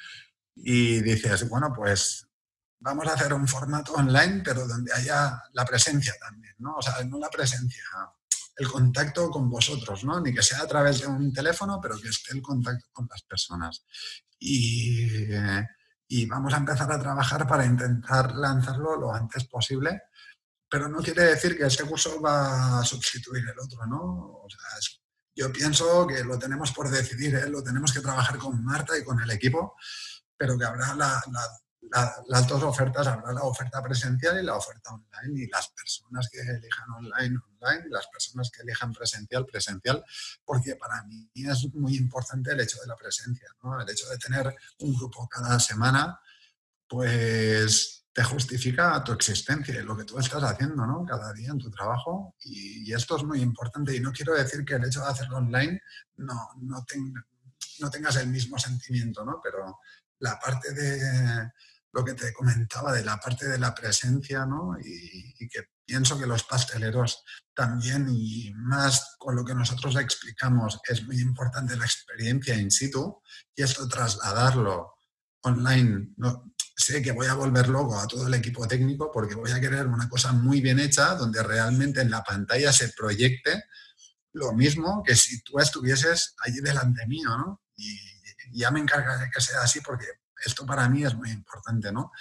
y 0.56 1.02
dices, 1.02 1.48
bueno, 1.50 1.72
pues 1.76 2.28
vamos 2.80 3.08
a 3.08 3.14
hacer 3.14 3.34
un 3.34 3.48
formato 3.48 3.94
online, 3.94 4.42
pero 4.44 4.68
donde 4.68 4.92
haya 4.94 5.42
la 5.54 5.66
presencia 5.66 6.14
también, 6.20 6.54
¿no? 6.60 6.76
O 6.76 6.82
sea, 6.82 7.02
no 7.06 7.18
la 7.18 7.30
presencia, 7.30 7.84
el 8.58 8.68
contacto 8.70 9.30
con 9.30 9.50
vosotros, 9.50 10.04
¿no? 10.04 10.20
Ni 10.20 10.34
que 10.34 10.44
sea 10.44 10.62
a 10.62 10.68
través 10.68 11.00
de 11.00 11.08
un 11.08 11.32
teléfono, 11.32 11.80
pero 11.82 11.98
que 12.00 12.10
esté 12.10 12.36
el 12.36 12.42
contacto 12.42 12.86
con 12.92 13.08
las 13.10 13.24
personas. 13.24 13.86
Y, 14.38 15.08
y 16.08 16.26
vamos 16.26 16.54
a 16.54 16.58
empezar 16.58 16.92
a 16.92 17.00
trabajar 17.00 17.48
para 17.48 17.66
intentar 17.66 18.36
lanzarlo 18.36 18.98
lo 18.98 19.14
antes 19.14 19.46
posible, 19.46 20.04
pero 20.74 20.90
no 20.90 21.04
quiere 21.04 21.26
decir 21.26 21.56
que 21.56 21.68
este 21.68 21.84
curso 21.84 22.20
va 22.20 22.80
a 22.80 22.84
sustituir 22.84 23.44
el 23.48 23.60
otro, 23.60 23.86
¿no? 23.86 24.42
O 24.44 24.48
sea, 24.50 24.60
yo 25.36 25.54
pienso 25.54 26.08
que 26.08 26.24
lo 26.24 26.40
tenemos 26.40 26.72
por 26.72 26.90
decidir, 26.90 27.36
¿eh? 27.36 27.48
lo 27.48 27.62
tenemos 27.62 27.94
que 27.94 28.00
trabajar 28.00 28.40
con 28.40 28.66
Marta 28.66 28.98
y 28.98 29.04
con 29.04 29.22
el 29.22 29.30
equipo, 29.30 29.76
pero 30.36 30.58
que 30.58 30.66
habrá 30.66 30.96
la, 30.96 31.22
la 31.32 32.18
las 32.28 32.48
dos 32.48 32.64
ofertas, 32.64 33.06
habrá 33.06 33.32
la 33.34 33.44
oferta 33.44 33.84
presencial 33.84 34.40
y 34.40 34.44
la 34.44 34.56
oferta 34.56 34.96
online, 34.96 35.44
y 35.44 35.48
las 35.48 35.68
personas 35.70 36.28
que 36.32 36.40
elijan 36.40 36.90
online, 36.90 37.38
online, 37.60 37.84
y 37.86 37.92
las 37.92 38.08
personas 38.08 38.50
que 38.50 38.64
elijan 38.64 38.94
presencial, 38.94 39.46
presencial, 39.46 40.04
porque 40.44 40.76
para 40.76 41.04
mí 41.04 41.30
es 41.36 41.72
muy 41.76 41.98
importante 41.98 42.52
el 42.52 42.62
hecho 42.62 42.82
de 42.82 42.88
la 42.88 42.96
presencia, 42.96 43.48
¿no? 43.62 43.80
el 43.80 43.88
hecho 43.88 44.10
de 44.10 44.18
tener 44.18 44.56
un 44.80 44.96
grupo 44.96 45.30
cada 45.30 45.60
semana, 45.60 46.20
pues 46.88 48.03
te 48.14 48.24
justifica 48.24 49.04
tu 49.04 49.12
existencia 49.12 49.80
y 49.80 49.84
lo 49.84 49.98
que 49.98 50.04
tú 50.04 50.20
estás 50.20 50.44
haciendo 50.44 50.86
¿no? 50.86 51.04
cada 51.04 51.34
día 51.34 51.50
en 51.50 51.58
tu 51.58 51.72
trabajo, 51.72 52.36
y, 52.42 52.94
esto 52.94 53.18
es 53.18 53.24
muy 53.24 53.42
importante, 53.42 53.96
y 53.96 54.00
no 54.00 54.12
quiero 54.12 54.34
decir 54.34 54.64
que 54.64 54.76
el 54.76 54.86
hecho 54.86 55.02
de 55.02 55.08
hacerlo 55.08 55.38
online 55.38 55.82
no, 56.18 56.50
no, 56.62 57.90
tengas 57.90 58.16
el 58.18 58.28
mismo 58.28 58.60
sentimiento, 58.60 59.26
¿no? 59.26 59.40
pero 59.44 59.80
la 60.20 60.40
parte 60.40 60.74
de 60.74 61.52
lo 61.92 62.04
que 62.04 62.14
te 62.14 62.34
comentaba 62.34 62.92
de 62.92 63.04
la 63.04 63.18
parte 63.18 63.48
de 63.48 63.58
la 63.60 63.74
presencia, 63.74 64.46
¿no? 64.46 64.76
Y, 64.84 65.48
que 65.48 65.70
pienso 65.86 66.18
que 66.18 66.26
los 66.26 66.44
pasteleros 66.44 67.24
también, 67.54 68.08
y 68.10 68.52
más 68.56 69.16
con 69.20 69.36
lo 69.36 69.46
que 69.46 69.54
nosotros 69.54 69.96
explicamos, 69.98 70.80
es 70.90 71.06
muy 71.06 71.20
importante 71.20 71.76
la 71.76 71.86
experiencia 71.86 72.56
in 72.56 72.72
situ 72.72 73.22
y 73.56 73.62
esto 73.62 73.88
trasladarlo 73.88 74.94
online. 75.42 76.14
No, 76.18 76.53
sé 76.76 77.02
que 77.02 77.12
voy 77.12 77.28
a 77.28 77.36
volver 77.36 77.70
loco 77.70 78.00
a 78.00 78.08
todo 78.08 78.28
el 78.28 78.34
equipo 78.34 78.68
técnico 78.68 79.12
porque 79.12 79.36
voy 79.36 79.52
a 79.52 79.60
querer 79.60 79.88
una 79.88 80.10
cosa 80.10 80.32
muy 80.32 80.62
bien 80.62 80.80
hecha 80.80 81.16
donde 81.16 81.44
realmente 81.44 82.02
en 82.02 82.10
la 82.10 82.24
pantalla 82.24 82.74
se 82.74 82.90
proyecte 82.90 83.66
lo 84.34 84.54
mismo 84.54 85.04
que 85.04 85.16
si 85.16 85.42
tú 85.44 85.60
estuvieses 85.60 86.36
allí 86.44 86.60
delante 86.60 87.06
mío, 87.08 87.30
¿no? 87.38 87.62
Y, 87.76 88.00
ya 88.56 88.70
me 88.70 88.80
encargaré 88.80 89.32
que 89.34 89.42
sea 89.42 89.64
así 89.64 89.82
porque 89.82 90.06
esto 90.46 90.64
para 90.64 90.88
mí 90.88 91.04
es 91.04 91.16
muy 91.16 91.32
importante, 91.32 91.92
¿no? 91.92 92.12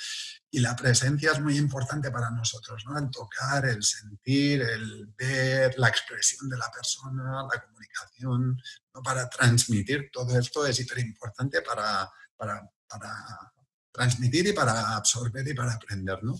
Y 0.51 0.61
la 0.61 0.75
presencia 0.75 1.33
es 1.33 1.41
muy 1.41 1.59
importante 1.59 2.11
para 2.11 2.31
nosotros, 2.31 2.85
¿no? 2.87 2.99
El 2.99 3.11
tocar, 3.11 3.67
el 3.67 3.83
sentir, 3.83 4.63
el 4.63 5.13
ver, 5.15 5.79
la 5.79 5.89
expresión 5.89 6.49
de 6.49 6.57
la 6.57 6.71
persona, 6.71 7.47
la 7.53 7.61
comunicación, 7.61 8.57
¿no? 8.95 9.03
Para 9.03 9.29
transmitir 9.29 10.09
todo 10.11 10.39
esto 10.39 10.65
es 10.67 10.81
hiper 10.81 11.01
importante 11.01 11.61
para, 11.61 12.09
para, 12.37 12.63
para 12.89 13.52
transmitir 13.93 14.47
y 14.49 14.53
para 14.53 14.97
absorber 14.97 15.47
y 15.47 15.55
para 15.55 15.75
aprender, 15.75 16.23
¿no? 16.25 16.35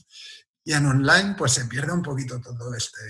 Y 0.65 0.73
en 0.73 0.87
online, 0.87 1.35
pues 1.37 1.53
se 1.53 1.67
pierde 1.67 1.93
un 1.93 2.03
poquito 2.03 2.41
todo 2.41 2.75
este, 2.75 3.01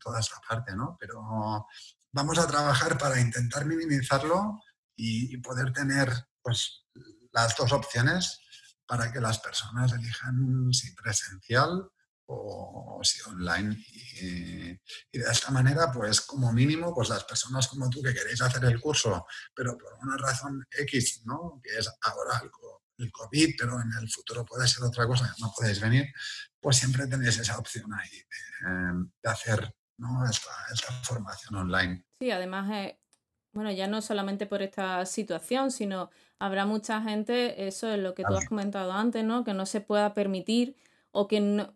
toda 0.00 0.20
esta 0.20 0.40
parte, 0.46 0.74
¿no? 0.74 0.96
Pero 0.98 1.66
vamos 2.12 2.38
a 2.38 2.46
trabajar 2.46 2.98
para 2.98 3.20
intentar 3.20 3.64
minimizarlo 3.64 4.60
y, 4.96 5.36
poder 5.38 5.72
tener, 5.72 6.10
pues, 6.42 6.84
las 7.32 7.56
dos 7.56 7.72
opciones 7.72 8.40
para 8.86 9.12
que 9.12 9.20
las 9.20 9.38
personas 9.38 9.92
elijan 9.92 10.72
si 10.72 10.94
presencial 10.94 11.90
o 12.26 13.00
si 13.02 13.20
online. 13.28 13.76
Y, 14.20 15.18
de 15.18 15.30
esta 15.30 15.50
manera, 15.50 15.92
pues 15.92 16.20
como 16.22 16.52
mínimo, 16.52 16.94
pues 16.94 17.08
las 17.08 17.24
personas 17.24 17.68
como 17.68 17.88
tú 17.88 18.02
que 18.02 18.14
queréis 18.14 18.42
hacer 18.42 18.64
el 18.64 18.80
curso, 18.80 19.26
pero 19.54 19.76
por 19.78 19.94
una 20.02 20.16
razón 20.16 20.66
X, 20.70 21.22
¿no? 21.24 21.60
Que 21.62 21.78
es 21.78 21.88
ahora 22.02 22.42
el, 22.98 23.12
COVID, 23.12 23.54
pero 23.58 23.80
en 23.80 23.90
el 24.00 24.08
futuro 24.08 24.44
puede 24.44 24.66
ser 24.66 24.84
otra 24.84 25.06
cosa, 25.06 25.34
no 25.40 25.52
podéis 25.56 25.80
venir, 25.80 26.06
pues 26.60 26.76
siempre 26.76 27.06
tenéis 27.06 27.38
esa 27.38 27.58
opción 27.58 27.92
ahí 27.94 28.10
de, 29.22 29.30
hacer 29.30 29.74
esta, 30.72 30.92
formación 31.02 31.54
online. 31.54 32.04
Sí, 32.20 32.30
además, 32.30 32.70
eh, 32.72 32.98
bueno, 33.52 33.72
ya 33.72 33.86
no 33.86 34.02
solamente 34.02 34.46
por 34.46 34.62
esta 34.62 35.06
situación, 35.06 35.70
sino 35.70 36.10
habrá 36.38 36.66
mucha 36.66 37.00
gente, 37.00 37.66
eso 37.66 37.90
es 37.90 37.98
lo 37.98 38.14
que 38.14 38.24
tú 38.24 38.34
has 38.34 38.46
comentado 38.46 38.92
antes, 38.92 39.24
¿no? 39.24 39.44
Que 39.44 39.54
no 39.54 39.64
se 39.66 39.80
pueda 39.80 40.12
permitir 40.12 40.76
o 41.10 41.26
que, 41.28 41.40
no, 41.40 41.74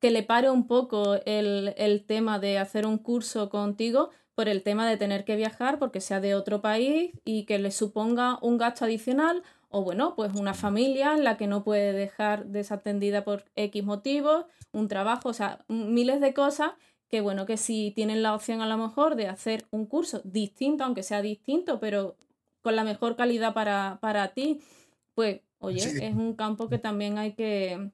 que 0.00 0.10
le 0.10 0.22
pare 0.22 0.50
un 0.50 0.66
poco 0.66 1.14
el, 1.24 1.74
el 1.78 2.04
tema 2.04 2.38
de 2.38 2.58
hacer 2.58 2.86
un 2.86 2.98
curso 2.98 3.48
contigo 3.48 4.10
por 4.36 4.50
el 4.50 4.62
tema 4.62 4.86
de 4.86 4.98
tener 4.98 5.24
que 5.24 5.34
viajar 5.34 5.78
porque 5.78 6.02
sea 6.02 6.20
de 6.20 6.34
otro 6.34 6.60
país 6.60 7.10
y 7.24 7.46
que 7.46 7.58
le 7.58 7.70
suponga 7.70 8.38
un 8.42 8.58
gasto 8.58 8.84
adicional 8.84 9.42
o 9.68 9.82
bueno, 9.82 10.14
pues 10.14 10.32
una 10.34 10.54
familia 10.54 11.14
en 11.14 11.24
la 11.24 11.36
que 11.36 11.46
no 11.46 11.64
puede 11.64 11.92
dejar 11.92 12.46
desatendida 12.46 13.24
por 13.24 13.44
X 13.56 13.84
motivos, 13.84 14.46
un 14.72 14.88
trabajo, 14.88 15.30
o 15.30 15.34
sea, 15.34 15.64
miles 15.68 16.20
de 16.20 16.34
cosas 16.34 16.72
que 17.08 17.20
bueno, 17.20 17.46
que 17.46 17.56
si 17.56 17.92
tienen 17.94 18.22
la 18.22 18.34
opción 18.34 18.60
a 18.60 18.66
lo 18.66 18.76
mejor 18.76 19.16
de 19.16 19.28
hacer 19.28 19.66
un 19.70 19.86
curso 19.86 20.20
distinto, 20.24 20.84
aunque 20.84 21.02
sea 21.02 21.22
distinto, 21.22 21.78
pero 21.78 22.16
con 22.62 22.74
la 22.74 22.84
mejor 22.84 23.16
calidad 23.16 23.54
para, 23.54 23.98
para 24.00 24.28
ti, 24.34 24.60
pues 25.14 25.40
oye, 25.58 25.82
es 26.04 26.14
un 26.14 26.34
campo 26.34 26.68
que 26.68 26.78
también 26.78 27.16
hay 27.16 27.34
que, 27.34 27.92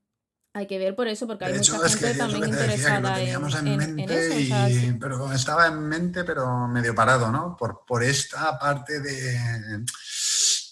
hay 0.54 0.66
que 0.66 0.78
ver 0.78 0.96
por 0.96 1.08
eso, 1.08 1.26
porque 1.26 1.44
hay 1.44 1.54
mucha 1.54 1.78
gente 1.88 2.14
también 2.14 2.48
interesada 2.48 3.20
en, 3.20 3.98
eso. 4.00 4.96
pero 4.98 5.32
estaba 5.32 5.66
en 5.66 5.88
mente, 5.88 6.24
pero 6.24 6.68
medio 6.68 6.94
parado, 6.94 7.30
¿no? 7.30 7.56
Por, 7.56 7.84
por 7.86 8.02
esta 8.02 8.58
parte 8.58 9.00
de, 9.00 9.84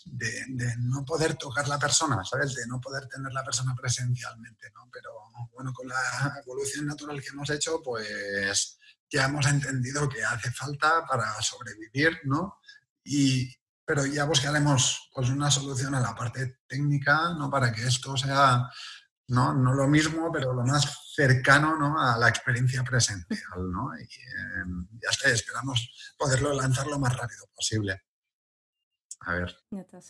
de, 0.05 0.77
no 0.79 1.05
poder 1.05 1.35
tocar 1.35 1.69
la 1.69 1.79
persona, 1.79 2.23
¿sabes? 2.25 2.55
De 2.55 2.67
no 2.67 2.81
poder 2.81 3.07
tener 3.09 3.33
la 3.33 3.45
persona 3.45 3.75
presencialmente, 3.75 4.71
¿no? 4.75 4.89
Pero 4.93 5.11
bueno, 5.53 5.73
con 5.73 5.89
la 5.89 6.41
evolución 6.43 6.87
natural 6.87 7.21
que 7.21 7.29
hemos 7.29 7.51
hecho, 7.51 7.83
pues 7.83 8.79
ya 9.11 9.25
hemos 9.25 9.47
entendido 9.47 10.09
que 10.09 10.23
hace 10.25 10.51
falta 10.53 11.05
para 11.07 11.41
sobrevivir, 11.43 12.21
¿no? 12.25 12.61
Y, 13.05 13.53
pero 13.85 14.07
ya 14.07 14.25
buscaremos 14.25 15.11
pues, 15.13 15.31
una 15.31 15.51
solución 15.51 15.95
a 15.95 16.01
la 16.01 16.15
parte 16.15 16.61
técnica, 16.67 17.35
¿no? 17.35 17.51
Para 17.51 17.73
que 17.73 17.87
esto 17.87 18.17
sea, 18.17 18.69
¿no? 19.29 19.55
No 19.55 19.75
lo 19.75 19.89
mismo, 19.89 20.31
pero 20.33 20.53
lo 20.53 20.65
más 20.65 21.13
cercano, 21.15 21.77
¿no? 21.77 21.99
A 22.01 22.17
la 22.19 22.29
experiencia 22.29 22.83
presencial, 22.85 23.71
¿no? 23.71 23.91
Y 23.99 24.03
em, 24.03 24.89
ya 25.03 25.11
está, 25.11 25.29
esperamos 25.31 26.15
poderlo 26.17 26.53
lanzar 26.55 26.87
lo 26.87 26.99
más 26.99 27.17
rápido 27.17 27.47
posible. 27.55 28.03
A 29.21 29.35
ver. 29.35 29.57
Ya 29.71 29.81
está, 29.81 30.01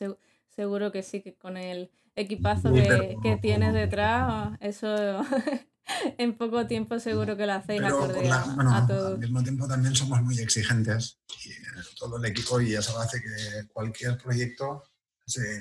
seguro 0.49 0.93
que 0.93 1.03
sí, 1.03 1.23
que 1.23 1.35
con 1.35 1.57
el 1.57 1.91
equipazo 2.17 2.73
que, 2.73 3.17
que 3.23 3.37
tienes 3.37 3.73
detrás, 3.73 4.57
eso 4.61 5.23
en 6.19 6.37
poco 6.37 6.67
tiempo 6.67 6.99
seguro 6.99 7.37
que 7.37 7.47
lo 7.47 7.55
hacéis 7.55 7.83
acorde 7.83 8.31
a, 8.31 8.87
todo. 8.87 9.09
Al 9.09 9.19
mismo 9.19 9.43
tiempo 9.43 9.67
también 9.69 9.95
somos 9.95 10.21
muy 10.23 10.39
exigentes 10.39 11.19
y 11.45 11.51
eh, 11.51 11.57
todo 11.99 12.19
el 12.19 12.25
equipo 12.25 12.61
y 12.61 12.75
eso 12.75 12.99
hace 12.99 13.21
que 13.21 13.69
cualquier 13.73 14.19
proyecto 14.19 14.85
se, 15.27 15.61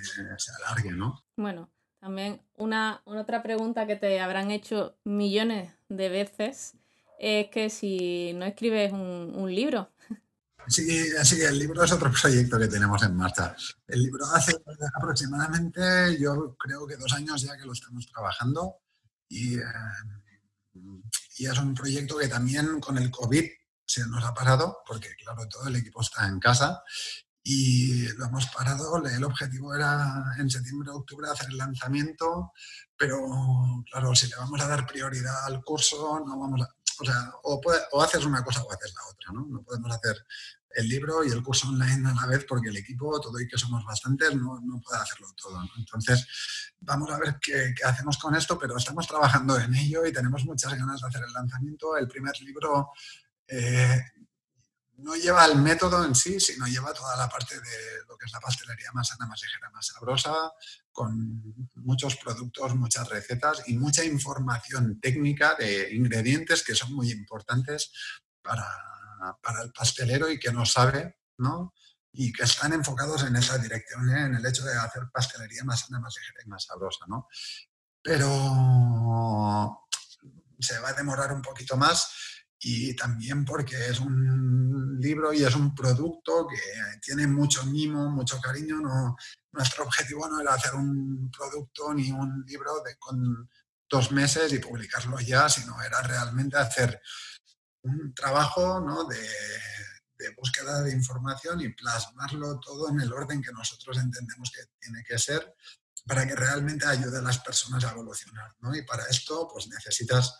alargue, 0.63 0.91
¿no? 0.91 1.23
Bueno, 1.35 1.69
también 1.99 2.41
una, 2.57 3.01
otra 3.05 3.43
pregunta 3.43 3.85
que 3.85 3.95
te 3.95 4.19
habrán 4.19 4.51
hecho 4.51 4.97
millones 5.03 5.71
de 5.89 6.09
veces 6.09 6.75
es 7.19 7.47
que 7.49 7.69
si 7.69 8.33
no 8.33 8.45
escribes 8.45 8.93
un, 8.93 9.33
un 9.35 9.53
libro. 9.53 9.89
Sí, 10.69 11.09
así 11.19 11.41
el 11.41 11.57
libro 11.57 11.83
es 11.83 11.91
otro 11.91 12.11
proyecto 12.11 12.59
que 12.59 12.67
tenemos 12.67 13.01
en 13.01 13.15
marcha. 13.15 13.55
El 13.87 14.03
libro 14.03 14.25
hace 14.27 14.53
aproximadamente, 14.95 16.19
yo 16.19 16.55
creo 16.57 16.85
que 16.85 16.95
dos 16.95 17.11
años 17.13 17.41
ya 17.41 17.57
que 17.57 17.65
lo 17.65 17.73
estamos 17.73 18.05
trabajando 18.11 18.75
y, 19.27 19.57
eh, 19.57 19.63
es 21.39 21.57
un 21.57 21.73
proyecto 21.73 22.17
que 22.17 22.27
también 22.27 22.79
con 22.79 22.97
el 22.99 23.09
COVID 23.09 23.45
se 23.83 24.05
nos 24.07 24.23
ha 24.23 24.33
parado, 24.33 24.79
porque 24.85 25.09
claro, 25.15 25.47
todo 25.47 25.67
el 25.67 25.77
equipo 25.77 26.01
está 26.01 26.27
en 26.27 26.39
casa 26.39 26.83
y 27.51 28.07
lo 28.15 28.25
hemos 28.25 28.45
parado. 28.49 29.03
El 29.07 29.23
objetivo 29.23 29.73
era 29.73 30.35
en 30.37 30.47
septiembre, 30.51 30.91
octubre 30.91 31.27
hacer 31.31 31.47
el 31.49 31.57
lanzamiento, 31.57 32.53
pero 32.95 33.17
claro, 33.89 34.13
si 34.13 34.27
le 34.27 34.35
vamos 34.35 34.61
a 34.61 34.67
dar 34.67 34.85
prioridad 34.85 35.45
al 35.45 35.63
curso, 35.63 36.23
no 36.23 36.39
vamos 36.39 36.61
a, 36.61 36.75
o 37.01 37.05
sea, 37.05 37.31
o, 37.41 37.59
o 37.91 38.01
haces 38.03 38.23
una 38.23 38.43
cosa 38.43 38.61
o 38.61 38.71
haces 38.71 38.93
la 38.93 39.01
otra, 39.11 39.33
¿no? 39.33 39.47
No 39.49 39.63
podemos 39.63 39.91
hacer 39.91 40.15
el 40.75 40.87
libro 40.87 41.23
y 41.23 41.31
el 41.31 41.41
curso 41.41 41.69
online 41.69 42.07
a 42.07 42.13
la 42.13 42.27
vez 42.27 42.45
porque 42.47 42.69
el 42.69 42.77
equipo, 42.77 43.19
todo 43.19 43.39
y 43.39 43.47
que 43.47 43.57
somos 43.57 43.83
bastantes, 43.83 44.35
no, 44.35 44.59
no 44.61 44.79
puede 44.79 45.01
hacerlo 45.01 45.29
todo. 45.35 45.59
Entonces, 45.75 46.27
vamos 46.81 47.09
a 47.09 47.17
ver 47.17 47.39
qué, 47.41 47.73
qué, 47.75 47.83
hacemos 47.83 48.19
con 48.19 48.35
esto, 48.35 48.59
pero 48.59 48.77
estamos 48.77 49.07
trabajando 49.07 49.57
en 49.57 49.73
ello 49.73 50.05
y 50.05 50.13
tenemos 50.13 50.45
muchas 50.45 50.75
ganas 50.75 51.01
de 51.01 51.07
hacer 51.07 51.23
el 51.23 51.33
lanzamiento. 51.33 51.97
El 51.97 52.07
primer 52.07 52.39
libro 52.41 52.91
eh, 53.47 53.99
no 55.01 55.15
lleva 55.15 55.45
el 55.45 55.57
método 55.57 56.05
en 56.05 56.15
sí, 56.15 56.39
sino 56.39 56.67
lleva 56.67 56.93
toda 56.93 57.15
la 57.17 57.29
parte 57.29 57.55
de 57.55 58.05
lo 58.07 58.17
que 58.17 58.25
es 58.25 58.31
la 58.31 58.39
pastelería 58.39 58.91
más 58.93 59.07
sana, 59.07 59.27
más 59.27 59.41
ligera, 59.41 59.69
más 59.71 59.87
sabrosa, 59.87 60.51
con 60.91 61.67
muchos 61.75 62.15
productos, 62.17 62.75
muchas 62.75 63.07
recetas 63.09 63.63
y 63.67 63.77
mucha 63.77 64.03
información 64.03 64.99
técnica 64.99 65.55
de 65.55 65.93
ingredientes 65.93 66.63
que 66.63 66.75
son 66.75 66.93
muy 66.93 67.11
importantes 67.11 67.91
para 68.41 68.65
para 69.41 69.61
el 69.61 69.71
pastelero 69.71 70.29
y 70.29 70.39
que 70.39 70.51
no 70.51 70.65
sabe, 70.65 71.19
¿no? 71.37 71.73
Y 72.11 72.31
que 72.33 72.43
están 72.43 72.73
enfocados 72.73 73.23
en 73.23 73.35
esa 73.35 73.57
dirección, 73.57 74.09
¿eh? 74.09 74.25
en 74.25 74.35
el 74.35 74.45
hecho 74.45 74.63
de 74.63 74.77
hacer 74.77 75.03
pastelería 75.13 75.63
más 75.63 75.81
sana, 75.81 75.99
más 75.99 76.15
ligera 76.17 76.41
y 76.43 76.49
más 76.49 76.65
sabrosa, 76.65 77.05
¿no? 77.07 77.27
Pero 78.01 79.87
se 80.59 80.79
va 80.79 80.89
a 80.89 80.93
demorar 80.93 81.31
un 81.31 81.41
poquito 81.41 81.77
más 81.77 82.38
y 82.61 82.93
también 82.95 83.45
porque 83.45 83.77
es 83.87 83.99
un 83.99 84.99
libro 84.99 85.31
y 85.31 85.43
es 85.43 85.55
un 85.55 85.73
producto 85.73 86.45
que 86.45 86.59
tiene 87.01 87.25
mucho 87.25 87.65
mimo, 87.65 88.09
mucho 88.09 88.39
cariño. 88.41 88.77
Nuestro 89.51 89.85
objetivo 89.85 90.27
no 90.27 90.41
era 90.41 90.55
hacer 90.55 90.75
un 90.75 91.31
producto 91.31 91.93
ni 91.93 92.11
un 92.11 92.43
libro 92.45 92.81
de, 92.83 92.97
con 92.97 93.49
dos 93.89 94.11
meses 94.11 94.51
y 94.51 94.59
publicarlo 94.59 95.19
ya, 95.19 95.47
sino 95.47 95.81
era 95.81 96.01
realmente 96.01 96.57
hacer 96.57 97.01
un 97.83 98.13
trabajo 98.13 98.81
¿no? 98.81 99.05
de, 99.05 99.17
búsqueda 100.35 100.81
de 100.81 100.91
información 100.91 101.61
y 101.61 101.69
plasmarlo 101.69 102.59
todo 102.59 102.89
en 102.89 102.99
el 102.99 103.11
orden 103.11 103.41
que 103.41 103.53
nosotros 103.53 103.97
entendemos 103.97 104.51
que 104.51 104.63
tiene 104.77 105.01
que 105.07 105.17
ser 105.17 105.55
para 106.05 106.27
que 106.27 106.35
realmente 106.35 106.85
ayude 106.85 107.19
a 107.19 107.21
las 107.21 107.39
personas 107.39 107.85
a 107.85 107.91
evolucionar. 107.91 108.53
¿no? 108.59 108.75
Y 108.75 108.83
para 108.83 109.05
esto 109.05 109.47
pues 109.51 109.67
necesitas 109.67 110.37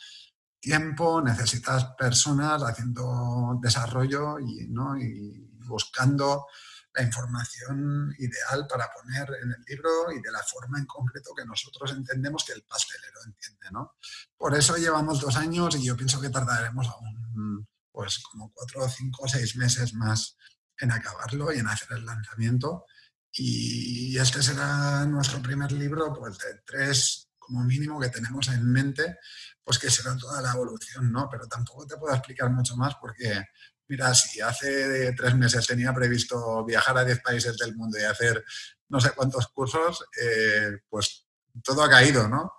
tiempo, 0.60 1.22
necesitas 1.22 1.86
personas 1.98 2.62
haciendo 2.64 3.58
desarrollo 3.62 4.40
y, 4.40 4.68
¿no? 4.68 4.98
y 4.98 5.50
buscando 5.68 6.46
la 6.94 7.04
información 7.04 8.14
ideal 8.18 8.66
para 8.68 8.90
poner 8.92 9.30
en 9.44 9.52
el 9.52 9.64
libro 9.68 10.12
y 10.12 10.22
de 10.22 10.32
la 10.32 10.44
forma 10.44 10.80
en 10.80 10.86
concreto 10.86 11.32
que 11.36 11.46
nosotros 11.46 11.92
entendemos 11.92 12.44
que 12.44 12.54
el 12.54 12.64
pastelero 12.64 13.20
entiende, 13.26 13.68
¿no? 13.72 13.94
Por 14.36 14.56
eso 14.56 14.76
llevamos 14.76 15.22
dos 15.22 15.36
años 15.38 15.76
y 15.76 15.86
yo 15.86 15.96
pienso 15.96 16.20
que 16.20 16.30
tardaremos 16.30 16.88
aún 16.88 17.68
pues 17.92 18.20
como 18.20 18.52
cuatro, 18.54 18.88
cinco 18.90 19.28
seis 19.28 19.56
meses 19.56 19.94
más 19.94 20.38
en 20.80 20.92
acabarlo 20.92 21.52
y 21.54 21.60
en 21.60 21.68
hacer 21.68 21.98
el 21.98 22.06
lanzamiento. 22.06 22.86
Y 23.32 24.18
este 24.18 24.42
será 24.42 25.06
nuestro 25.06 25.42
primer 25.42 25.72
libro, 25.72 26.14
pues 26.14 26.38
de 26.40 26.62
tres 26.66 27.29
como 27.50 27.64
mínimo 27.64 28.00
que 28.00 28.10
tenemos 28.10 28.48
en 28.50 28.64
mente, 28.72 29.18
pues 29.64 29.80
que 29.80 29.90
será 29.90 30.16
toda 30.16 30.40
la 30.40 30.52
evolución, 30.52 31.12
¿no? 31.12 31.28
Pero 31.32 31.48
tampoco 31.48 31.88
te 31.88 31.98
puedo 31.98 32.14
explicar 32.14 32.52
mucho 32.52 32.78
más 32.78 32.94
porque 33.02 33.44
mira, 33.88 34.14
si 34.14 34.40
hace 34.40 35.14
tres 35.14 35.36
meses 35.36 35.66
tenía 35.66 35.92
previsto 35.92 36.64
viajar 36.64 37.00
a 37.00 37.04
10 37.04 37.22
países 37.22 37.58
del 37.58 37.76
mundo 37.76 37.98
y 37.98 38.04
hacer 38.04 38.46
no 38.90 39.02
sé 39.02 39.12
cuántos 39.16 39.48
cursos, 39.48 40.06
eh, 40.22 40.78
pues 40.88 41.26
todo 41.64 41.84
ha 41.84 41.90
caído, 41.90 42.30
¿no? 42.30 42.54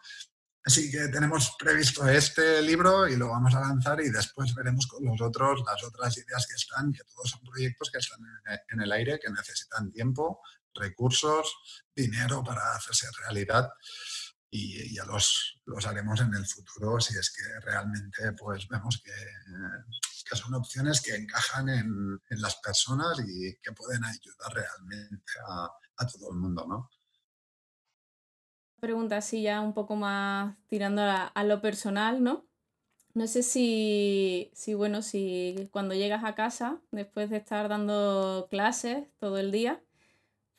Así 0.64 0.91
que 0.91 1.07
tenemos 1.07 1.55
previsto 1.57 2.07
este 2.09 2.61
libro 2.62 3.07
y 3.07 3.16
lo 3.16 3.28
vamos 3.28 3.55
a 3.55 3.61
lanzar 3.61 4.01
y 4.01 4.11
después 4.11 4.53
veremos 4.55 4.88
con 4.88 5.05
los 5.05 5.20
otros, 5.20 5.62
las 5.64 5.82
otras 5.84 6.16
ideas 6.18 6.47
que 6.49 6.57
están, 6.57 6.93
que 6.93 7.05
todos 7.05 7.30
son 7.30 7.41
proyectos 7.43 7.91
que 7.93 7.99
están 7.99 8.18
en 8.68 8.80
el 8.80 8.93
aire, 8.93 9.20
que 9.22 9.30
necesitan 9.30 9.91
tiempo, 9.93 10.43
recursos, 10.74 11.84
dinero 11.95 12.43
para 12.43 12.74
hacerse 12.74 13.07
realidad 13.22 13.70
y 14.51 14.95
ya 14.95 15.05
los, 15.05 15.61
los 15.67 15.87
haremos 15.87 16.21
en 16.21 16.35
el 16.35 16.45
futuro 16.45 17.01
si 17.01 17.17
es 17.17 17.31
que 17.31 17.61
realmente 17.61 18.33
pues 18.33 18.67
vemos 18.69 19.01
que 19.05 19.13
que 20.31 20.37
son 20.37 20.55
opciones 20.55 21.01
que 21.01 21.15
encajan 21.15 21.69
en, 21.69 22.21
las 22.41 22.57
personas 22.57 23.19
y 23.27 23.57
que 23.61 23.73
pueden 23.73 24.05
ayudar 24.05 24.53
realmente 24.55 25.33
a, 25.47 26.07
todo 26.07 26.31
el 26.31 26.39
mundo, 26.39 26.65
¿no? 26.67 26.89
Pregunta 28.81 29.19
así 29.19 29.43
ya 29.43 29.61
un 29.61 29.75
poco 29.75 29.97
más 29.97 30.57
tirando 30.67 31.03
a, 31.03 31.45
lo 31.45 31.61
personal, 31.61 32.23
¿no? 32.23 32.47
No 33.13 33.27
sé 33.27 33.43
si, 33.43 34.51
si, 34.55 34.73
bueno, 34.75 35.03
si 35.03 35.69
cuando 35.73 35.95
llegas 35.95 36.25
a 36.25 36.35
casa, 36.35 36.81
después 36.93 37.29
de 37.29 37.39
estar 37.39 37.69
dando 37.69 38.47
clases 38.51 39.09
todo 39.19 39.37
el 39.39 39.51
día, 39.51 39.83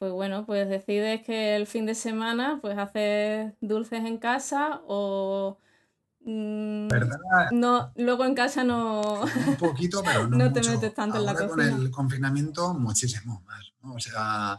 pues 0.01 0.11
bueno, 0.11 0.47
pues 0.47 0.67
decides 0.67 1.21
que 1.21 1.55
el 1.55 1.67
fin 1.67 1.85
de 1.85 1.93
semana 1.93 2.57
pues 2.59 2.75
haces 2.75 3.53
dulces 3.61 4.03
en 4.03 4.17
casa 4.17 4.81
o 4.87 5.59
Mm, 6.23 6.87
¿Verdad? 6.87 7.17
No, 7.51 7.91
luego 7.95 8.25
en 8.25 8.35
casa 8.35 8.63
no. 8.63 9.21
Un 9.21 9.55
poquito, 9.57 10.03
pero 10.03 10.27
no, 10.27 10.53
te 10.53 10.61
metes 10.61 10.93
tanto 10.93 11.17
en 11.17 11.25
la 11.25 11.33
cocina. 11.33 11.71
Con 11.71 11.81
el 11.81 11.91
confinamiento, 11.91 12.73
muchísimo 12.73 13.41
más. 13.41 13.73
O 13.81 13.99
sea, 13.99 14.57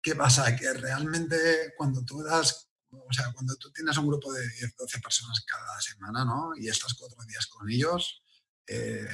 ¿qué 0.00 0.14
pasa? 0.14 0.54
Que 0.54 0.72
realmente 0.74 1.74
cuando 1.76 2.04
tú 2.04 2.22
das, 2.22 2.68
o 2.90 3.12
sea, 3.12 3.32
cuando 3.32 3.56
tú 3.56 3.72
tienes 3.72 3.96
un 3.98 4.06
grupo 4.06 4.32
de 4.32 4.48
10, 4.48 4.76
12 4.76 5.00
personas 5.00 5.44
cada 5.44 5.80
semana, 5.80 6.24
¿no? 6.24 6.50
Y 6.56 6.68
estás 6.68 6.94
cuatro 6.94 7.18
días 7.24 7.46
con 7.48 7.68
ellos, 7.68 8.22
eh, 8.68 9.08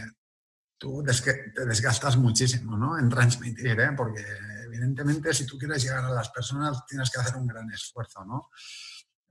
tú 0.77 1.03
te 1.03 1.65
desgastas 1.65 2.19
muchísimo, 2.19 2.77
¿no? 2.77 2.99
En 2.99 3.09
transmitir, 3.09 3.81
¿eh? 3.81 3.93
Porque 3.97 4.25
evidentemente 4.73 5.35
si 5.35 5.45
tú 5.45 5.59
quieres 5.59 5.83
llegar 5.83 6.05
a 6.05 6.11
las 6.11 6.31
personas 6.31 6.85
tienes 6.87 7.11
que 7.11 7.21
hacer 7.21 7.37
un 7.37 7.47
gran 7.47 7.71
esfuerzo, 7.71 8.25
¿no? 8.25 8.49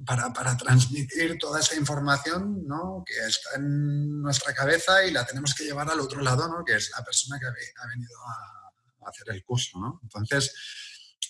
para, 0.05 0.31
para, 0.33 0.57
transmitir 0.57 1.37
toda 1.37 1.59
esta 1.59 1.75
información 1.75 2.65
¿no? 2.67 3.03
que 3.05 3.17
está 3.25 3.55
en 3.55 4.21
nuestra 4.21 4.53
cabeza 4.53 5.03
y 5.05 5.11
la 5.11 5.25
tenemos 5.25 5.53
que 5.53 5.63
llevar 5.63 5.89
al 5.89 5.99
otro 5.99 6.21
lado, 6.21 6.47
¿no? 6.47 6.63
que 6.63 6.75
es 6.75 6.91
la 6.95 7.03
persona 7.03 7.39
que 7.39 7.45
ha, 7.45 7.87
venido 7.87 8.17
a, 8.25 9.09
hacer 9.09 9.27
el 9.29 9.43
curso. 9.43 9.79
¿no? 9.79 9.99
Entonces, 10.03 10.53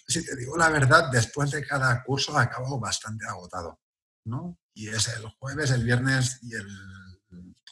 si 0.08 0.26
te 0.26 0.36
digo 0.36 0.58
la 0.58 0.70
verdad, 0.70 1.10
después 1.12 1.52
de 1.52 1.66
cada 1.66 2.04
curso 2.04 2.38
acabo 2.38 2.80
bastante 2.80 3.26
agotado. 3.26 3.80
¿no? 4.26 4.60
Y 4.74 4.90
es 4.90 5.08
el 5.10 5.28
jueves, 5.40 5.72
el 5.72 5.84
viernes 5.84 6.40
y 6.44 6.56
el... 6.56 6.68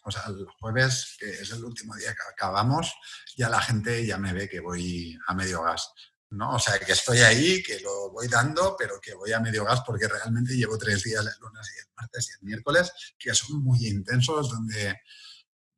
O 0.06 0.12
sea, 0.12 0.24
el 0.28 0.48
jueves, 0.60 1.18
que 1.20 1.30
es 1.30 1.52
el 1.52 1.64
último 1.64 1.94
día 1.94 2.14
que 2.14 2.32
acabamos, 2.32 2.92
ya 3.36 3.50
la 3.50 3.62
gente 3.62 4.06
ya 4.08 4.18
me 4.18 4.32
ve 4.32 4.48
que 4.48 4.62
voy 4.62 5.20
a 5.28 5.34
medio 5.36 5.62
gas. 5.62 5.92
¿No? 6.32 6.56
O 6.56 6.60
sea, 6.60 6.80
que 6.80 6.92
estoy 6.92 7.20
ahí, 7.20 7.64
que 7.64 7.80
lo 7.80 8.12
voy 8.12 8.28
dando, 8.28 8.76
pero 8.78 9.00
que 9.02 9.14
voy 9.14 9.32
a 9.34 9.40
medio 9.40 9.66
gas 9.66 9.82
porque 9.86 10.08
realmente 10.08 10.56
llevo 10.56 10.78
tres 10.78 11.04
días, 11.04 11.26
el 11.26 11.40
lunes 11.42 11.72
y 11.76 11.80
el 11.80 11.86
martes 11.96 12.30
y 12.30 12.34
el 12.34 12.48
miércoles, 12.48 12.92
que 13.18 13.34
son 13.34 13.64
muy 13.64 13.88
intensos, 13.88 14.50
donde 14.50 15.02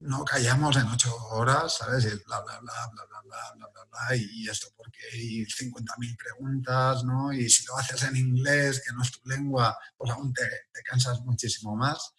no 0.01 0.25
callamos 0.25 0.75
en 0.77 0.87
ocho 0.87 1.15
horas, 1.27 1.77
¿sabes? 1.77 2.05
Y 2.05 2.09
bla, 2.25 2.41
bla, 2.41 2.59
bla, 2.59 2.73
bla, 2.91 3.05
bla, 3.05 3.21
bla, 3.23 3.37
bla, 3.55 3.67
bla, 3.67 3.85
bla, 3.85 4.15
y 4.15 4.49
esto 4.49 4.67
porque 4.75 4.99
hay 5.13 5.45
50.000 5.45 6.17
preguntas, 6.17 7.03
¿no? 7.03 7.31
Y 7.31 7.49
si 7.49 7.65
lo 7.67 7.77
haces 7.77 8.03
en 8.03 8.15
inglés, 8.15 8.81
que 8.85 8.93
no 8.93 9.03
es 9.03 9.11
tu 9.11 9.29
lengua, 9.29 9.77
pues 9.95 10.11
aún 10.11 10.33
te, 10.33 10.43
te 10.73 10.81
cansas 10.83 11.21
muchísimo 11.21 11.75
más. 11.75 12.13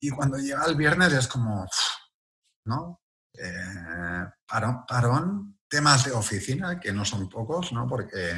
Y 0.00 0.10
cuando 0.10 0.38
llega 0.38 0.64
el 0.66 0.76
viernes 0.76 1.12
es 1.12 1.26
como, 1.26 1.66
¿no? 2.64 3.02
Eh, 3.34 4.24
parón, 4.46 4.84
parón, 4.86 5.55
temas 5.68 6.04
de 6.04 6.12
oficina, 6.12 6.78
que 6.78 6.92
no 6.92 7.04
son 7.04 7.28
pocos, 7.28 7.72
¿no? 7.72 7.86
Porque 7.86 8.32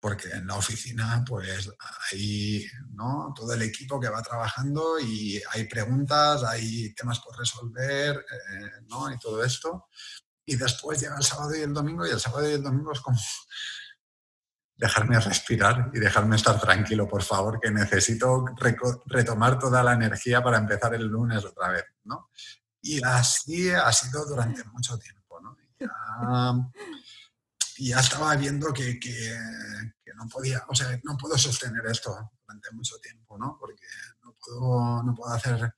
porque 0.00 0.30
en 0.30 0.46
la 0.46 0.56
oficina 0.56 1.22
pues 1.26 1.70
hay 2.10 2.66
¿no? 2.92 3.32
todo 3.36 3.52
el 3.52 3.62
equipo 3.62 4.00
que 4.00 4.08
va 4.08 4.22
trabajando 4.22 4.98
y 4.98 5.40
hay 5.52 5.68
preguntas, 5.68 6.42
hay 6.42 6.94
temas 6.94 7.20
por 7.20 7.38
resolver 7.38 8.16
eh, 8.16 8.70
¿no? 8.88 9.12
y 9.12 9.18
todo 9.18 9.44
esto. 9.44 9.88
Y 10.46 10.56
después 10.56 11.00
llega 11.00 11.16
el 11.16 11.22
sábado 11.22 11.54
y 11.54 11.60
el 11.60 11.74
domingo 11.74 12.06
y 12.06 12.10
el 12.10 12.18
sábado 12.18 12.48
y 12.48 12.54
el 12.54 12.62
domingo 12.62 12.92
es 12.92 13.00
como 13.00 13.18
dejarme 14.74 15.20
respirar 15.20 15.90
y 15.92 15.98
dejarme 15.98 16.36
estar 16.36 16.58
tranquilo, 16.58 17.06
por 17.06 17.22
favor, 17.22 17.60
que 17.60 17.70
necesito 17.70 18.46
retomar 19.06 19.58
toda 19.58 19.82
la 19.82 19.92
energía 19.92 20.42
para 20.42 20.56
empezar 20.56 20.94
el 20.94 21.04
lunes 21.04 21.44
otra 21.44 21.68
vez. 21.68 21.84
¿no? 22.04 22.30
Y 22.80 23.04
así 23.04 23.70
ha 23.70 23.92
sido 23.92 24.24
durante 24.24 24.64
mucho 24.64 24.98
tiempo. 24.98 25.19
¿No? 25.80 26.72
y 27.80 27.88
ya 27.88 28.00
estaba 28.00 28.36
viendo 28.36 28.72
que, 28.74 29.00
que, 29.00 29.36
no 30.14 30.28
podía, 30.28 30.62
o 30.68 30.74
sea, 30.74 31.00
no 31.02 31.16
puedo 31.16 31.38
sostener 31.38 31.80
esto 31.86 32.14
durante 32.46 32.70
mucho 32.72 32.98
tiempo, 32.98 33.38
¿no? 33.38 33.56
Porque 33.58 33.86
no 34.22 34.36
puedo, 34.38 35.02
no 35.02 35.14
puedo 35.14 35.32
hacer 35.32 35.74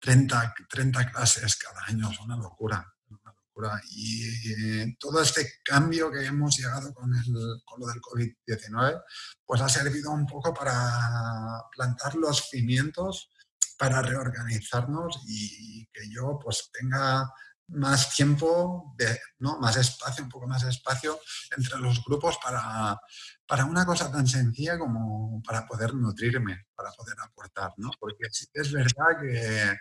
30, 0.00 0.54
30 0.68 1.12
clases 1.12 1.54
cada 1.56 1.80
año, 1.86 2.10
es 2.10 2.18
una 2.18 2.36
locura. 2.36 2.84
Una 3.08 3.32
locura. 3.32 3.80
Y 3.92 4.96
todo 4.96 5.22
este 5.22 5.60
cambio 5.64 6.10
que 6.10 6.26
hemos 6.26 6.56
llegado 6.58 6.92
con, 6.92 7.14
el, 7.14 7.62
con 7.64 7.78
lo 7.78 7.86
del 7.86 8.00
COVID-19, 8.00 9.02
pues 9.46 9.60
ha 9.60 9.68
servido 9.68 10.10
un 10.10 10.26
poco 10.26 10.52
para 10.52 11.62
plantar 11.70 12.16
los 12.16 12.48
cimientos 12.50 13.30
para 13.78 14.02
reorganizarnos 14.02 15.20
y 15.26 15.86
que 15.92 16.10
yo 16.10 16.38
pues 16.42 16.70
tenga 16.72 17.30
más 17.68 18.14
tiempo, 18.14 18.94
de, 18.96 19.18
¿no? 19.38 19.58
más 19.58 19.76
espacio, 19.76 20.24
un 20.24 20.30
poco 20.30 20.46
más 20.46 20.62
de 20.62 20.70
espacio 20.70 21.18
entre 21.56 21.78
los 21.78 22.04
grupos 22.04 22.38
para, 22.42 22.98
para 23.46 23.64
una 23.64 23.86
cosa 23.86 24.10
tan 24.10 24.26
sencilla 24.26 24.78
como 24.78 25.42
para 25.42 25.66
poder 25.66 25.94
nutrirme, 25.94 26.66
para 26.74 26.90
poder 26.92 27.16
aportar, 27.20 27.72
¿no? 27.78 27.90
Porque 27.98 28.26
es 28.52 28.72
verdad 28.72 29.20
que, 29.20 29.76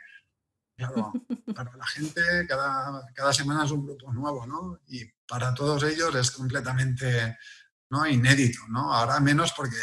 claro, 0.75 1.11
para 1.55 1.75
la 1.75 1.85
gente 1.87 2.21
cada, 2.47 3.05
cada 3.13 3.33
semana 3.33 3.65
es 3.65 3.71
un 3.71 3.85
grupo 3.85 4.13
nuevo, 4.13 4.47
¿no? 4.47 4.79
Y 4.87 5.05
para 5.27 5.53
todos 5.53 5.83
ellos 5.83 6.15
es 6.15 6.31
completamente 6.31 7.37
¿no? 7.89 8.07
inédito, 8.07 8.59
¿no? 8.69 8.91
Ahora 8.91 9.19
menos 9.19 9.53
porque 9.53 9.77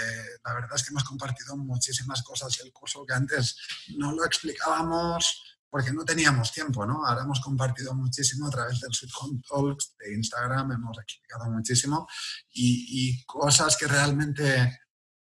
la 0.44 0.54
verdad 0.54 0.74
es 0.74 0.82
que 0.82 0.90
hemos 0.90 1.04
compartido 1.04 1.56
muchísimas 1.56 2.22
cosas 2.22 2.58
el 2.64 2.72
curso 2.72 3.06
que 3.06 3.14
antes 3.14 3.56
no 3.96 4.12
lo 4.12 4.24
explicábamos 4.24 5.49
porque 5.70 5.92
no 5.92 6.04
teníamos 6.04 6.52
tiempo, 6.52 6.84
¿no? 6.84 7.06
Ahora 7.06 7.22
hemos 7.22 7.40
compartido 7.40 7.94
muchísimo 7.94 8.48
a 8.48 8.50
través 8.50 8.80
del 8.80 8.92
Sweet 8.92 9.12
Talks, 9.48 9.94
de 9.98 10.14
Instagram, 10.14 10.72
hemos 10.72 10.98
explicado 10.98 11.50
muchísimo 11.50 12.08
y, 12.52 13.24
cosas 13.24 13.76
que 13.76 13.86
realmente, 13.86 14.80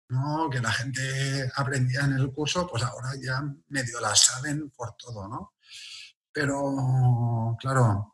¿no? 0.09 0.51
Que 0.51 0.61
la 0.61 0.73
gente 0.73 1.51
aprendía 1.55 2.01
en 2.01 2.15
el 2.15 2.33
curso, 2.33 2.67
pues 2.67 2.83
ahora 2.83 3.13
ya 3.23 3.41
medio 3.69 4.01
las 4.01 4.25
saben 4.25 4.71
por 4.71 4.97
todo, 4.97 5.29
¿no? 5.29 5.55
Pero, 6.33 7.57
claro, 7.61 8.12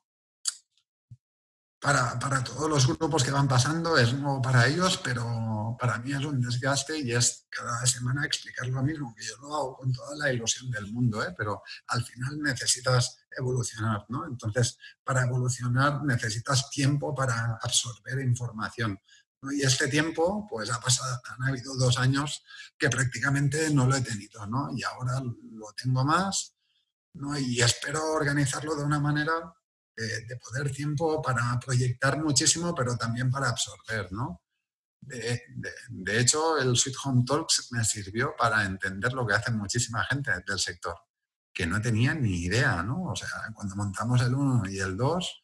para, 1.80 2.18
para, 2.18 2.42
todos 2.42 2.68
los 2.68 2.86
grupos 2.86 3.22
que 3.22 3.30
van 3.30 3.46
pasando 3.46 3.96
es 3.96 4.12
nuevo 4.12 4.42
para 4.42 4.66
ellos, 4.66 5.00
pero 5.02 5.76
para 5.78 5.98
mí 5.98 6.12
es 6.12 6.24
un 6.24 6.40
desgaste 6.40 6.98
y 6.98 7.12
es 7.12 7.46
cada 7.48 7.86
semana 7.86 8.26
explicar 8.26 8.66
lo 8.68 8.82
mismo, 8.82 9.14
que 9.14 9.24
yo 9.24 9.36
lo 9.38 9.54
hago 9.54 9.76
con 9.76 9.92
toda 9.92 10.16
la 10.16 10.32
ilusión 10.32 10.70
del 10.70 10.92
mundo, 10.92 11.22
¿eh? 11.22 11.34
pero 11.36 11.62
al 11.88 12.04
final 12.04 12.40
necesitas 12.42 13.18
evolucionar, 13.36 14.04
¿no? 14.08 14.26
Entonces, 14.26 14.76
para 15.04 15.22
evolucionar 15.22 16.02
necesitas 16.04 16.68
tiempo 16.70 17.14
para 17.14 17.58
absorber 17.62 18.20
información. 18.20 18.98
Y 19.52 19.62
este 19.62 19.86
tiempo, 19.86 20.48
pues 20.50 20.70
ha 20.72 20.80
pasado, 20.80 21.20
han 21.38 21.48
habido 21.48 21.76
dos 21.76 21.96
años 21.98 22.42
que 22.76 22.90
prácticamente 22.90 23.70
no 23.70 23.86
lo 23.86 23.94
he 23.94 24.00
tenido, 24.00 24.44
¿no? 24.48 24.70
Y 24.76 24.82
ahora 24.82 25.22
lo 25.22 25.72
tengo 25.76 26.04
más, 26.04 26.56
¿no? 27.14 27.38
Y 27.38 27.60
espero 27.60 28.04
organizarlo 28.12 28.74
de 28.74 28.82
una 28.82 28.98
manera 28.98 29.54
de, 29.98 30.36
poder 30.36 30.70
tiempo 30.70 31.20
para 31.20 31.58
proyectar 31.58 32.22
muchísimo, 32.22 32.74
pero 32.74 32.96
también 32.96 33.30
para 33.30 33.48
absorber, 33.48 34.12
¿no? 34.12 34.42
De, 35.00 35.42
de, 35.88 36.20
hecho, 36.20 36.58
el 36.58 36.76
Sweet 36.76 36.96
Home 37.04 37.24
Talks 37.26 37.68
me 37.70 37.84
sirvió 37.84 38.34
para 38.36 38.64
entender 38.64 39.12
lo 39.12 39.26
que 39.26 39.34
hace 39.34 39.50
muchísima 39.50 40.04
gente 40.04 40.32
del 40.46 40.58
sector, 40.58 40.96
que 41.52 41.66
no 41.66 41.80
tenía 41.80 42.14
ni 42.14 42.42
idea, 42.44 42.82
¿no? 42.82 43.04
O 43.04 43.16
sea, 43.16 43.28
cuando 43.54 43.76
montamos 43.76 44.20
el 44.22 44.34
1 44.34 44.70
y 44.70 44.78
el 44.78 44.96
2, 44.96 45.42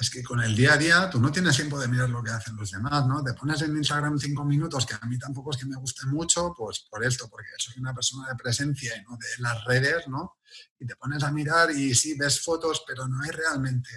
es 0.00 0.10
que 0.10 0.22
con 0.22 0.40
el 0.40 0.54
día 0.54 0.74
a 0.74 0.76
día 0.76 1.10
tú 1.10 1.20
no 1.20 1.30
tienes 1.30 1.56
tiempo 1.56 1.78
de 1.78 1.88
mirar 1.88 2.08
lo 2.10 2.22
que 2.22 2.30
hacen 2.30 2.56
los 2.56 2.70
demás, 2.70 3.06
¿no? 3.06 3.22
Te 3.22 3.34
pones 3.34 3.62
en 3.62 3.76
Instagram 3.76 4.18
cinco 4.18 4.44
minutos, 4.44 4.86
que 4.86 4.94
a 4.94 5.06
mí 5.06 5.18
tampoco 5.18 5.50
es 5.50 5.56
que 5.56 5.66
me 5.66 5.76
guste 5.76 6.06
mucho, 6.06 6.54
pues 6.56 6.86
por 6.90 7.04
esto, 7.04 7.28
porque 7.28 7.48
soy 7.58 7.80
una 7.80 7.94
persona 7.94 8.28
de 8.28 8.36
presencia 8.36 8.96
y 8.96 9.02
no 9.04 9.16
de 9.16 9.42
las 9.42 9.64
redes, 9.64 10.08
¿no? 10.08 10.38
Y 10.78 10.86
te 10.86 10.96
pones 10.96 11.22
a 11.22 11.30
mirar 11.30 11.70
y 11.70 11.94
sí, 11.94 12.16
ves 12.18 12.42
fotos, 12.42 12.82
pero 12.86 13.06
no 13.08 13.22
hay 13.22 13.30
realmente 13.30 13.90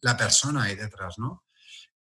la 0.00 0.16
persona 0.16 0.64
ahí 0.64 0.76
detrás, 0.76 1.18
¿no? 1.18 1.44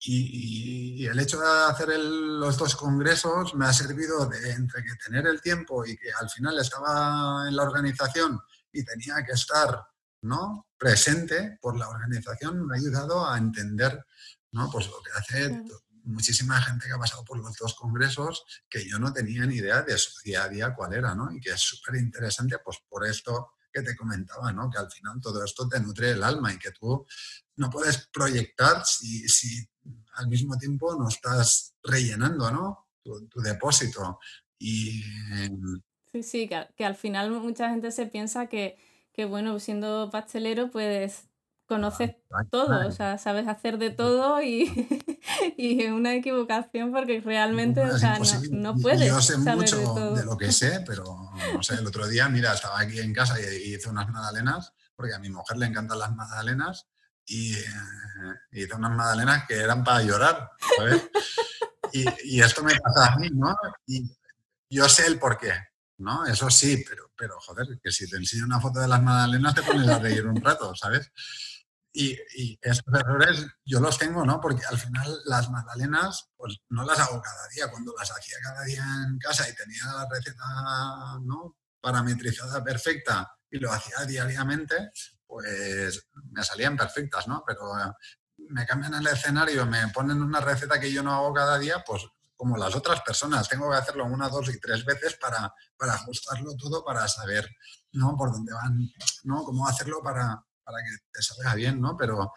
Y, 0.04 1.06
el 1.06 1.20
hecho 1.20 1.40
de 1.40 1.48
hacer 1.70 1.90
los 2.00 2.58
dos 2.58 2.76
congresos 2.76 3.54
me 3.54 3.66
ha 3.66 3.74
servido 3.74 4.26
de 4.26 4.52
entre 4.52 4.84
que 4.84 4.96
tener 4.96 5.28
el 5.28 5.42
tiempo 5.42 5.86
y 5.86 5.96
que 5.96 6.12
al 6.12 6.30
final 6.30 6.58
estaba 6.60 7.48
en 7.48 7.56
la 7.56 7.64
organización 7.64 8.40
y 8.72 8.84
tenía 8.84 9.24
que 9.24 9.34
estar 9.34 9.84
¿no? 10.22 10.68
Presente 10.82 11.60
por 11.62 11.78
la 11.78 11.88
organización 11.88 12.66
me 12.66 12.76
ha 12.76 12.80
ayudado 12.80 13.30
a 13.30 13.38
entender 13.38 14.04
¿no? 14.52 14.68
pues 14.72 14.88
lo 14.88 15.00
que 15.04 15.12
hace 15.12 15.64
muchísima 16.06 16.60
gente 16.60 16.88
que 16.88 16.94
ha 16.94 16.98
pasado 16.98 17.24
por 17.24 17.38
los 17.38 17.56
dos 17.56 17.76
congresos 17.76 18.44
que 18.68 18.90
yo 18.90 18.98
no 18.98 19.14
tenía 19.14 19.46
ni 19.46 19.58
idea 19.58 19.84
de 19.84 19.96
su 20.00 20.20
día 20.24 20.46
a 20.46 20.50
día 20.50 20.74
cuál 20.74 20.96
era, 20.96 21.14
¿no? 21.14 21.32
Y 21.32 21.40
que 21.40 21.52
es 21.52 21.62
súper 21.62 21.98
interesante, 21.98 22.58
pues 22.66 22.80
por 22.90 23.06
esto 23.06 23.52
que 23.72 23.84
te 23.84 23.96
comentaba, 23.96 24.52
¿no? 24.52 24.72
Que 24.72 24.80
al 24.80 24.90
final 24.90 25.22
todo 25.22 25.46
esto 25.46 25.70
te 25.70 25.80
nutre 25.80 26.10
el 26.10 26.24
alma 26.24 26.52
y 26.52 26.58
que 26.58 26.72
tú 26.72 27.06
no 27.58 27.70
puedes 27.70 28.08
proyectar 28.08 28.84
si, 28.84 29.30
si 29.30 29.64
al 30.14 30.30
mismo 30.30 30.58
tiempo 30.58 30.96
no 30.96 31.10
estás 31.10 31.76
rellenando, 31.84 32.50
¿no? 32.50 32.88
Tu, 33.04 33.40
depósito. 33.40 34.18
Y... 34.58 35.04
Sí, 36.12 36.24
sí, 36.24 36.50
que 36.50 36.86
al 36.86 36.96
final 36.96 37.30
mucha 37.30 37.70
gente 37.70 37.92
se 37.92 38.08
piensa 38.08 38.48
que 38.48 38.78
que 39.14 39.26
bueno, 39.26 39.60
siendo 39.60 40.10
pastelero, 40.12 40.72
pues 40.72 41.28
conoces 41.72 42.16
todo, 42.50 42.86
o 42.86 42.92
sea, 42.92 43.18
sabes 43.18 43.48
hacer 43.48 43.78
de 43.78 43.92
todo 43.92 44.42
y, 44.42 44.66
y 45.58 45.82
es 45.84 45.92
una 45.92 46.14
equivocación 46.16 46.92
porque 46.92 47.22
realmente, 47.22 47.82
o 47.82 47.98
sea, 47.98 48.20
no, 48.52 48.76
puedes. 48.76 49.08
Yo 49.08 49.22
sé 49.22 49.38
mucho 49.38 50.14
de, 50.14 50.26
lo 50.26 50.38
que 50.38 50.52
sé, 50.52 50.84
pero 50.86 51.04
no 51.54 51.64
sé, 51.64 51.76
el 51.76 51.88
otro 51.88 52.08
día, 52.08 52.28
mira, 52.28 52.54
estaba 52.54 52.78
aquí 52.78 53.00
en 53.00 53.14
casa 53.14 53.38
y 53.40 53.74
hice 53.74 53.90
unas 53.90 54.10
magdalenas, 54.10 54.74
porque 54.98 55.14
a 55.14 55.20
mi 55.20 55.30
mujer 55.30 55.58
le 55.58 55.68
encantan 55.68 56.00
las 56.00 56.14
magdalenas 56.14 56.88
y 57.26 57.54
eh, 57.54 57.64
hice 58.52 58.76
unas 58.76 58.92
magdalenas 58.92 59.46
que 59.48 59.58
eran 59.58 59.82
para 59.86 60.04
llorar, 60.04 60.52
¿sabes? 60.76 61.10
Y, 61.94 62.06
y 62.24 62.42
esto 62.42 62.64
me 62.64 62.76
pasa 62.82 63.14
a 63.14 63.16
mí, 63.16 63.30
¿no? 63.32 63.56
Y 63.88 64.12
yo 64.70 64.90
sé 64.90 65.08
el 65.08 65.20
por 65.20 65.38
qué, 65.38 65.54
¿no? 66.02 66.26
Eso 66.26 66.50
sí, 66.50 66.84
pero, 66.88 67.12
pero 67.16 67.40
joder, 67.40 67.80
que 67.82 67.92
si 67.92 68.10
te 68.10 68.18
enseño 68.18 68.46
una 68.46 68.60
foto 68.60 68.80
de 68.80 68.88
las 68.88 69.02
magdalenas 69.02 69.56
te 69.56 69.64
pones 69.64 69.88
a 69.88 70.00
reír 70.00 70.26
un 70.26 70.42
rato, 70.42 70.74
¿sabes? 70.76 71.12
Y, 71.94 72.18
y, 72.36 72.58
estos 72.62 72.94
errores 72.94 73.46
yo 73.66 73.80
los 73.80 73.98
tengo, 73.98 74.26
¿no? 74.26 74.40
Porque 74.40 74.66
al 74.66 74.78
final 74.78 75.22
las 75.26 75.50
magdalenas, 75.50 76.30
pues 76.38 76.58
no 76.70 76.86
las 76.86 77.00
hago 77.00 77.22
cada 77.22 77.48
día. 77.50 77.70
Cuando 77.70 77.94
las 77.98 78.10
hacía 78.12 78.38
cada 78.42 78.64
día 78.64 78.86
en 79.08 79.18
casa 79.20 79.48
y 79.50 79.56
tenía 79.56 79.84
la 79.86 80.08
receta, 80.10 80.44
¿no? 81.22 81.58
Parametrizada 81.82 82.64
perfecta 82.64 83.30
y 83.50 83.60
lo 83.60 83.72
hacía 83.72 84.06
diariamente, 84.06 84.92
pues 85.28 86.08
me 86.32 86.44
salían 86.44 86.78
perfectas, 86.78 87.28
¿no? 87.28 87.44
Pero 87.46 87.74
me 88.38 88.66
cambian 88.66 88.94
el 88.94 89.08
escenario, 89.08 89.66
me 89.66 89.88
ponen 89.90 90.22
una 90.22 90.40
receta 90.40 90.80
que 90.80 90.92
yo 90.92 91.04
no 91.04 91.14
hago 91.14 91.34
cada 91.34 91.60
día, 91.60 91.84
pues 91.86 92.06
como 92.42 92.58
las 92.58 92.76
otras 92.76 93.02
personas. 93.02 93.48
Tengo 93.48 93.70
que 93.70 93.78
hacerlo 93.78 94.04
una, 94.06 94.28
dos 94.28 94.50
y 94.50 94.60
tres 94.60 94.84
veces 94.84 95.16
para, 95.18 95.54
para 95.78 95.94
ajustarlo 95.94 96.56
todo, 96.56 96.84
para 96.84 97.08
saber 97.08 97.48
¿no? 97.92 98.18
por 98.18 98.32
dónde 98.32 98.52
van, 98.52 98.80
¿no? 99.26 99.44
cómo 99.44 99.68
hacerlo 99.68 100.02
para, 100.02 100.44
para 100.64 100.78
que 100.80 101.06
te 101.12 101.22
salga 101.22 101.54
bien, 101.54 101.80
¿no? 101.80 101.96
Pero 101.96 102.34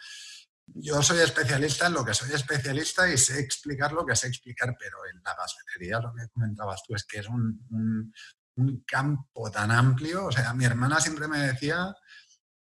yo 0.67 1.03
soy 1.03 1.21
especialista 1.21 1.87
en 1.87 1.95
lo 1.95 2.05
que 2.05 2.13
soy 2.13 2.35
especialista 2.35 3.09
y 3.09 3.17
sé 3.17 3.41
explicar 3.41 3.93
lo 3.93 4.05
que 4.05 4.15
sé 4.15 4.27
explicar, 4.27 4.77
pero 4.79 4.99
en 5.11 5.23
la 5.25 5.35
pastelería 5.35 6.01
lo 6.01 6.13
que 6.13 6.29
comentabas 6.29 6.83
tú 6.87 6.95
es 6.95 7.05
que 7.05 7.21
es 7.21 7.29
un, 7.31 8.13
un 8.57 8.85
campo 8.87 9.51
tan 9.51 9.71
amplio. 9.71 10.27
O 10.27 10.33
sea, 10.33 10.53
mi 10.53 10.67
hermana 10.67 11.01
siempre 11.01 11.29
me 11.29 11.39
decía, 11.39 11.97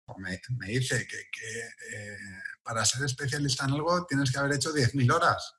o 0.06 0.18
me, 0.18 0.40
dice 0.66 1.06
que, 1.06 1.18
eh, 1.18 2.18
para 2.62 2.86
ser 2.86 3.04
especialista 3.04 3.66
en 3.66 3.72
algo 3.72 4.06
tienes 4.06 4.32
que 4.32 4.38
haber 4.38 4.54
hecho 4.54 4.72
10.000 4.72 5.12
horas. 5.12 5.56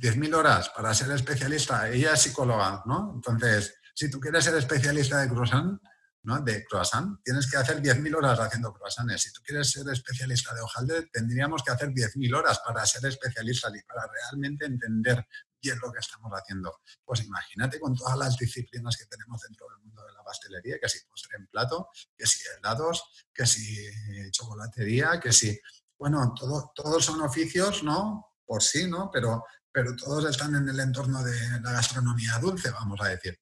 10.000 0.00 0.34
horas 0.34 0.70
para 0.70 0.94
ser 0.94 1.10
especialista. 1.10 1.88
Ella 1.88 2.14
es 2.14 2.22
psicóloga, 2.22 2.82
¿no? 2.86 3.12
Entonces, 3.14 3.74
si 3.94 4.10
tú 4.10 4.18
quieres 4.18 4.44
ser 4.44 4.54
especialista 4.56 5.20
de 5.20 5.28
croissant, 5.28 5.78
¿no? 6.22 6.40
de 6.40 6.64
croissant, 6.64 7.18
tienes 7.22 7.50
que 7.50 7.56
hacer 7.56 7.82
10.000 7.82 8.16
horas 8.16 8.40
haciendo 8.40 8.72
croissants. 8.72 9.22
Si 9.22 9.32
tú 9.32 9.42
quieres 9.42 9.70
ser 9.70 9.86
especialista 9.90 10.54
de 10.54 10.62
hojaldre, 10.62 11.08
tendríamos 11.12 11.62
que 11.62 11.72
hacer 11.72 11.90
10.000 11.90 12.36
horas 12.36 12.60
para 12.64 12.84
ser 12.86 13.04
especialista 13.06 13.68
y 13.68 13.82
para 13.82 14.06
realmente 14.06 14.66
entender 14.66 15.26
bien 15.60 15.78
lo 15.82 15.92
que 15.92 15.98
estamos 15.98 16.32
haciendo. 16.32 16.80
Pues 17.04 17.24
imagínate 17.24 17.78
con 17.78 17.94
todas 17.94 18.16
las 18.16 18.36
disciplinas 18.36 18.96
que 18.96 19.04
tenemos 19.04 19.42
dentro 19.42 19.66
del 19.68 19.78
mundo 19.84 20.02
de 20.04 20.12
la 20.12 20.22
pastelería, 20.22 20.78
que 20.80 20.88
si 20.88 21.04
postre 21.06 21.36
en 21.36 21.46
plato, 21.48 21.90
que 22.16 22.26
si 22.26 22.42
helados, 22.56 23.26
que 23.32 23.46
si 23.46 24.30
chocolatería, 24.30 25.20
que 25.20 25.32
si... 25.32 25.58
Bueno, 25.98 26.32
todo, 26.34 26.72
todos 26.74 27.04
son 27.04 27.20
oficios, 27.20 27.82
¿no? 27.82 28.32
Por 28.46 28.62
sí, 28.62 28.88
¿no? 28.88 29.10
Pero, 29.12 29.44
pero 29.72 29.94
todos 29.96 30.28
están 30.28 30.54
en 30.56 30.68
el 30.68 30.80
entorno 30.80 31.22
de 31.22 31.60
la 31.60 31.72
gastronomía 31.72 32.38
dulce, 32.38 32.70
vamos 32.70 33.00
a 33.00 33.08
decir. 33.08 33.38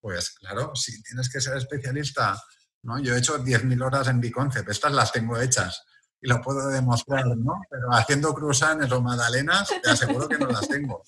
Pues 0.00 0.30
claro, 0.30 0.74
si 0.74 1.02
tienes 1.02 1.28
que 1.28 1.40
ser 1.40 1.56
especialista, 1.56 2.40
¿no? 2.82 2.98
Yo 2.98 3.14
he 3.14 3.18
hecho 3.18 3.42
10.000 3.42 3.84
horas 3.84 4.08
en 4.08 4.20
Biconcept, 4.20 4.68
estas 4.68 4.92
las 4.92 5.12
tengo 5.12 5.38
hechas 5.38 5.82
y 6.20 6.28
lo 6.28 6.40
puedo 6.40 6.68
demostrar, 6.68 7.26
¿no? 7.36 7.60
Pero 7.70 7.92
haciendo 7.92 8.34
cruzanes 8.34 8.90
o 8.90 9.00
magdalenas, 9.00 9.68
te 9.82 9.90
aseguro 9.90 10.28
que 10.28 10.38
no 10.38 10.46
las 10.46 10.68
tengo. 10.68 11.02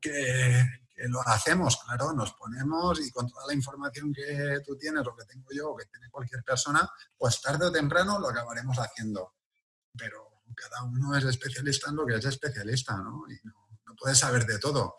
Que, 0.00 0.64
lo 1.08 1.20
hacemos, 1.26 1.76
claro, 1.84 2.14
nos 2.14 2.32
ponemos 2.32 2.98
y 3.00 3.10
con 3.10 3.28
toda 3.28 3.46
la 3.46 3.52
información 3.52 4.14
que 4.14 4.60
tú 4.64 4.78
tienes 4.78 5.06
o 5.06 5.14
que 5.14 5.26
tengo 5.26 5.50
yo 5.52 5.72
o 5.72 5.76
que 5.76 5.84
tiene 5.84 6.08
cualquier 6.08 6.42
persona, 6.42 6.88
pues 7.18 7.38
tarde 7.42 7.66
o 7.66 7.72
temprano 7.72 8.18
lo 8.18 8.28
acabaremos 8.28 8.78
haciendo. 8.78 9.34
Pero 9.94 10.40
cada 10.54 10.84
uno 10.84 11.14
es 11.14 11.24
especialista 11.24 11.90
en 11.90 11.96
lo 11.96 12.06
que 12.06 12.14
es 12.14 12.24
especialista, 12.24 12.96
¿no? 12.96 13.24
Y 13.28 13.38
no 13.46 13.65
puedes 13.98 14.18
saber 14.18 14.46
de 14.46 14.58
todo 14.58 14.96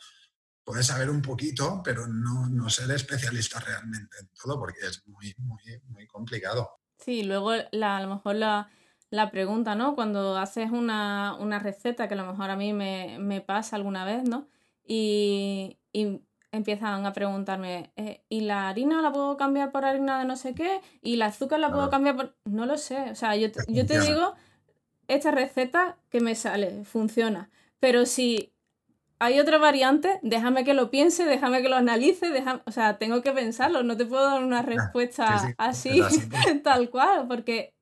puedes 0.67 0.87
saber 0.87 1.09
un 1.09 1.21
poquito, 1.21 1.81
pero 1.81 2.07
no, 2.07 2.69
ser 2.69 2.91
especialista 2.91 3.61
realmente 3.61 4.17
en 4.19 4.29
todo 4.33 4.59
porque 4.59 4.85
es 4.85 5.07
muy, 5.07 5.33
muy, 5.37 5.61
muy 5.87 6.05
complicado. 6.07 6.81
Sí, 6.97 7.23
luego 7.23 7.53
la, 7.71 7.95
a 7.95 8.01
lo 8.01 8.15
mejor 8.15 8.35
la, 8.35 8.69
pregunta, 9.31 9.75
¿no? 9.75 9.95
Cuando 9.95 10.37
haces 10.37 10.69
una, 10.69 11.59
receta, 11.63 12.09
que 12.09 12.15
a 12.15 12.17
lo 12.17 12.25
mejor 12.25 12.49
a 12.49 12.57
mí 12.57 12.73
me, 12.73 13.41
pasa 13.47 13.77
alguna 13.77 14.03
vez, 14.03 14.25
¿no? 14.25 14.49
Y, 14.85 15.79
empiezan 16.51 17.05
a 17.05 17.13
preguntarme, 17.13 17.93
eh, 17.95 18.25
¿y 18.27 18.41
la 18.41 18.67
harina 18.67 19.01
la 19.01 19.13
puedo 19.13 19.37
cambiar 19.37 19.71
por 19.71 19.85
harina 19.85 20.19
de 20.19 20.25
no 20.25 20.35
sé 20.35 20.53
qué? 20.53 20.81
¿Y 21.01 21.13
el 21.13 21.21
azúcar 21.21 21.59
la 21.59 21.71
puedo 21.71 21.89
cambiar 21.89 22.15
por...? 22.17 22.37
No 22.43 22.65
lo 22.65 22.77
sé, 22.77 23.11
o 23.11 23.15
sea, 23.15 23.37
yo 23.37 23.47
yo 23.69 23.85
te 23.85 24.01
digo, 24.01 24.33
esta 25.07 25.31
receta 25.31 25.97
que 26.09 26.19
me 26.19 26.35
sale, 26.35 26.83
funciona. 26.83 27.49
Pero 27.79 28.05
si 28.05 28.53
hay 29.19 29.39
otra 29.39 29.57
variante, 29.57 30.19
déjame 30.21 30.63
que 30.63 30.73
lo 30.73 30.91
piense, 30.91 31.25
déjame 31.25 31.61
que 31.61 31.69
lo 31.69 31.75
analice, 31.75 32.29
déjame, 32.29 32.61
o 32.65 32.71
sea, 32.71 32.97
tengo 32.97 33.21
que 33.21 33.31
pensarlo, 33.31 33.83
no 33.83 33.97
te 33.97 34.05
puedo 34.05 34.23
dar 34.23 34.43
una 34.43 34.61
respuesta 34.61 35.55
así, 35.57 36.01
tal 36.63 36.89
cual, 36.89 37.27
porque 37.27 37.73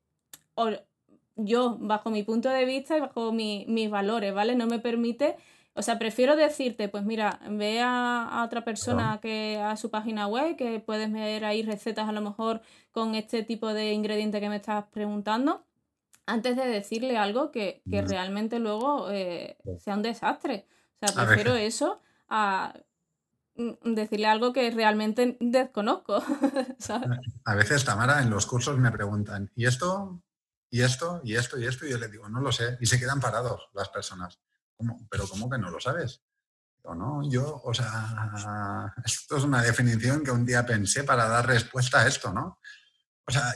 yo, 1.36 1.77
bajo 1.79 2.09
mi 2.09 2.23
punto 2.23 2.49
de 2.49 2.65
vista 2.65 2.97
y 2.97 3.01
bajo 3.01 3.33
mis 3.33 3.89
valores, 3.89 4.33
¿vale? 4.33 4.55
No 4.55 4.67
me 4.67 4.79
permite, 4.79 5.36
o 5.73 5.81
sea, 5.81 5.99
prefiero 5.99 6.38
decirte, 6.38 6.88
pues 6.88 7.03
mira, 7.03 7.41
ve 7.49 7.81
a, 7.81 8.43
otra 8.45 8.63
persona 8.63 9.19
que 9.21 9.57
a 9.57 9.75
su 9.75 9.91
página 9.91 10.27
web, 10.27 10.55
que 10.55 10.79
puedes 10.79 11.11
ver 11.11 11.43
ahí 11.43 11.63
recetas 11.63 12.07
a 12.07 12.13
lo 12.13 12.21
mejor 12.21 12.61
con 12.91 13.13
este 13.13 13.43
tipo 13.43 13.73
de 13.73 13.91
ingrediente 13.91 14.39
que 14.39 14.47
me 14.47 14.55
estás 14.55 14.86
preguntando, 14.86 15.65
antes 16.25 16.55
de 16.55 16.65
decirle 16.65 17.17
algo 17.17 17.51
que, 17.51 17.81
mm. 17.83 18.07
realmente 18.07 18.59
luego 18.59 19.11
eh, 19.11 19.57
sea 19.79 19.95
un 19.95 20.01
desastre. 20.01 20.65
O 21.01 21.07
sea, 21.07 21.25
prefiero 21.25 21.55
eso 21.55 22.01
a 22.29 22.73
decirle 23.55 24.27
algo 24.27 24.51
que 24.53 24.69
realmente 24.71 25.37
desconozco. 25.39 26.21
A 27.45 27.55
veces, 27.55 27.85
Tamara, 27.85 28.21
en 28.21 28.29
los 28.29 28.45
cursos 28.45 28.77
me 28.77 28.91
preguntan, 28.91 29.51
¿y 29.55 29.65
esto? 29.65 30.21
¿Y 30.69 30.81
esto? 30.81 31.21
¿Y 31.23 31.35
esto? 31.35 31.57
¿Y 31.57 31.65
esto? 31.65 31.85
Y 31.85 31.91
yo 31.91 31.97
le 31.97 32.09
digo, 32.09 32.27
no 32.27 32.41
lo 32.41 32.51
sé. 32.51 32.77
Y 32.81 32.85
se 32.85 32.99
quedan 32.99 33.19
parados 33.19 33.69
las 33.73 33.89
personas. 33.89 34.39
¿Cómo? 34.75 35.07
¿Pero 35.09 35.27
cómo 35.27 35.49
que 35.49 35.57
no 35.57 35.69
lo 35.69 35.79
sabes? 35.79 36.21
O 36.83 36.93
no, 36.93 37.27
yo, 37.29 37.61
o 37.63 37.73
sea, 37.73 38.93
esto 39.05 39.37
es 39.37 39.43
una 39.43 39.61
definición 39.61 40.23
que 40.23 40.31
un 40.31 40.45
día 40.45 40.65
pensé 40.65 41.03
para 41.03 41.27
dar 41.27 41.47
respuesta 41.47 42.01
a 42.01 42.07
esto, 42.07 42.33
¿no? 42.33 42.59
O 43.25 43.31
sea, 43.31 43.53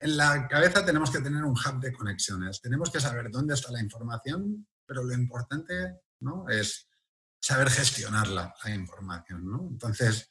en 0.00 0.16
la 0.16 0.48
cabeza 0.48 0.84
tenemos 0.84 1.10
que 1.10 1.20
tener 1.20 1.44
un 1.44 1.52
hub 1.52 1.80
de 1.80 1.92
conexiones. 1.92 2.60
Tenemos 2.60 2.90
que 2.90 3.00
saber 3.00 3.30
dónde 3.30 3.54
está 3.54 3.70
la 3.70 3.82
información, 3.82 4.66
pero 4.86 5.04
lo 5.04 5.12
importante 5.12 6.00
¿no? 6.20 6.48
Es 6.48 6.88
saber 7.40 7.70
gestionar 7.70 8.28
la, 8.28 8.54
información, 8.66 9.50
¿no? 9.50 9.68
Entonces, 9.70 10.28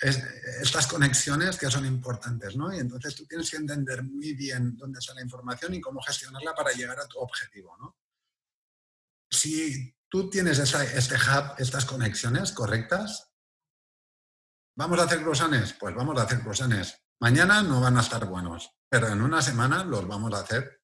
estas 0.00 0.86
conexiones 0.86 1.56
que 1.56 1.70
son 1.70 1.86
importantes, 1.86 2.56
¿no? 2.56 2.72
Y 2.72 2.78
entonces 2.78 3.14
tú 3.14 3.24
tienes 3.26 3.50
que 3.50 3.56
entender 3.56 4.02
muy 4.02 4.34
bien 4.34 4.76
dónde 4.76 4.98
está 4.98 5.14
la 5.14 5.22
información 5.22 5.74
y 5.74 5.80
cómo 5.80 6.00
gestionarla 6.02 6.54
para 6.54 6.72
llegar 6.72 6.98
a 6.98 7.06
tu 7.06 7.18
objetivo, 7.18 7.76
¿no? 7.78 7.96
Si 9.30 9.96
tú 10.08 10.28
tienes 10.28 10.58
este 10.58 11.14
hub, 11.14 11.54
estas 11.58 11.84
conexiones 11.86 12.52
correctas, 12.52 13.32
¿vamos 14.76 14.98
a 14.98 15.04
hacer 15.04 15.22
croissants? 15.22 15.74
Pues 15.74 15.94
vamos 15.94 16.18
a 16.18 16.24
hacer 16.24 16.40
croissants. 16.40 16.98
Mañana 17.20 17.62
no 17.62 17.80
van 17.80 17.96
a 17.96 18.00
estar 18.00 18.26
buenos, 18.26 18.70
pero 18.88 19.08
en 19.08 19.22
una 19.22 19.40
semana 19.40 19.84
los 19.84 20.06
vamos 20.06 20.34
a 20.34 20.40
hacer 20.40 20.82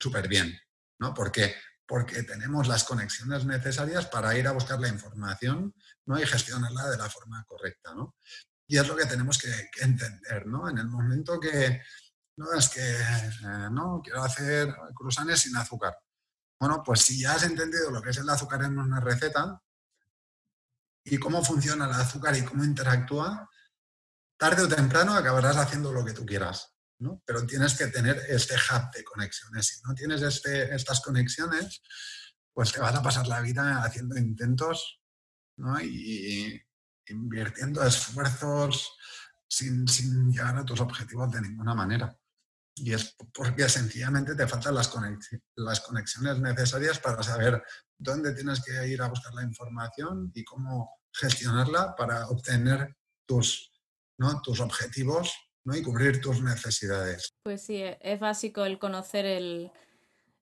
súper 0.00 0.26
bien, 0.26 0.58
¿no? 0.98 1.14
Porque 1.14 1.54
porque 1.86 2.22
tenemos 2.24 2.66
las 2.66 2.84
conexiones 2.84 3.44
necesarias 3.44 4.06
para 4.06 4.36
ir 4.36 4.46
a 4.48 4.52
buscar 4.52 4.80
la 4.80 4.88
información 4.88 5.74
¿no? 6.06 6.20
y 6.20 6.26
gestionarla 6.26 6.90
de 6.90 6.96
la 6.96 7.08
forma 7.08 7.44
correcta. 7.44 7.94
¿no? 7.94 8.16
Y 8.66 8.78
es 8.78 8.88
lo 8.88 8.96
que 8.96 9.06
tenemos 9.06 9.38
que, 9.38 9.50
entender. 9.80 10.46
¿no? 10.46 10.68
En 10.68 10.78
el 10.78 10.88
momento 10.88 11.38
que 11.38 11.80
no 12.36 12.52
es 12.52 12.68
que 12.68 12.80
eh, 12.80 13.68
no 13.70 14.00
quiero 14.02 14.22
hacer 14.22 14.74
cruzanes 14.94 15.40
sin 15.40 15.56
azúcar. 15.56 15.96
Bueno, 16.58 16.82
pues 16.84 17.02
si 17.02 17.20
ya 17.20 17.32
has 17.32 17.44
entendido 17.44 17.90
lo 17.90 18.02
que 18.02 18.10
es 18.10 18.18
el 18.18 18.28
azúcar 18.28 18.64
en 18.64 18.78
una 18.78 19.00
receta 19.00 19.62
y 21.04 21.18
cómo 21.18 21.44
funciona 21.44 21.86
el 21.86 21.92
azúcar 21.92 22.36
y 22.36 22.44
cómo 22.44 22.64
interactúa, 22.64 23.48
tarde 24.36 24.62
o 24.62 24.68
temprano 24.68 25.14
acabarás 25.14 25.56
haciendo 25.56 25.92
lo 25.92 26.04
que 26.04 26.12
tú 26.12 26.26
quieras. 26.26 26.75
Pero 27.24 27.46
tienes 27.46 27.74
que 27.74 27.88
tener 27.88 28.20
este 28.28 28.54
hub 28.54 28.90
de 28.92 29.04
conexiones. 29.04 29.66
Si 29.66 29.82
no 29.82 29.94
tienes 29.94 30.22
este, 30.22 30.74
estas 30.74 31.00
conexiones, 31.00 31.82
pues 32.52 32.72
te 32.72 32.80
vas 32.80 32.94
a 32.94 33.02
pasar 33.02 33.26
la 33.26 33.40
vida 33.40 33.82
haciendo 33.82 34.16
intentos 34.16 35.00
y 35.82 36.60
invirtiendo 37.08 37.82
esfuerzos 37.84 38.96
sin, 39.48 39.86
llegar 40.30 40.56
a 40.56 40.64
tus 40.64 40.80
objetivos 40.80 41.30
de 41.30 41.42
ninguna 41.42 41.74
manera. 41.74 42.16
Y 42.74 42.92
es 42.92 43.16
porque 43.32 43.68
sencillamente 43.68 44.34
te 44.34 44.46
faltan 44.46 44.74
las, 44.74 44.88
conexiones 44.88 46.38
necesarias 46.40 46.98
para 46.98 47.22
saber 47.22 47.62
dónde 47.98 48.34
tienes 48.34 48.62
que 48.62 48.86
ir 48.88 49.00
a 49.00 49.08
buscar 49.08 49.32
la 49.32 49.42
información 49.42 50.30
y 50.34 50.44
cómo 50.44 50.98
gestionarla 51.12 51.94
para 51.96 52.26
obtener 52.28 52.96
tus, 53.26 53.72
¿no? 54.18 54.42
tus 54.42 54.60
objetivos 54.60 55.32
y 55.74 55.82
cubrir 55.82 56.20
tus 56.20 56.42
necesidades. 56.42 57.30
Pues 57.42 57.62
sí, 57.62 57.76
e, 57.82 57.98
es 58.00 58.20
básico 58.20 58.64
el 58.64 58.78
conocer 58.78 59.26
el, 59.26 59.72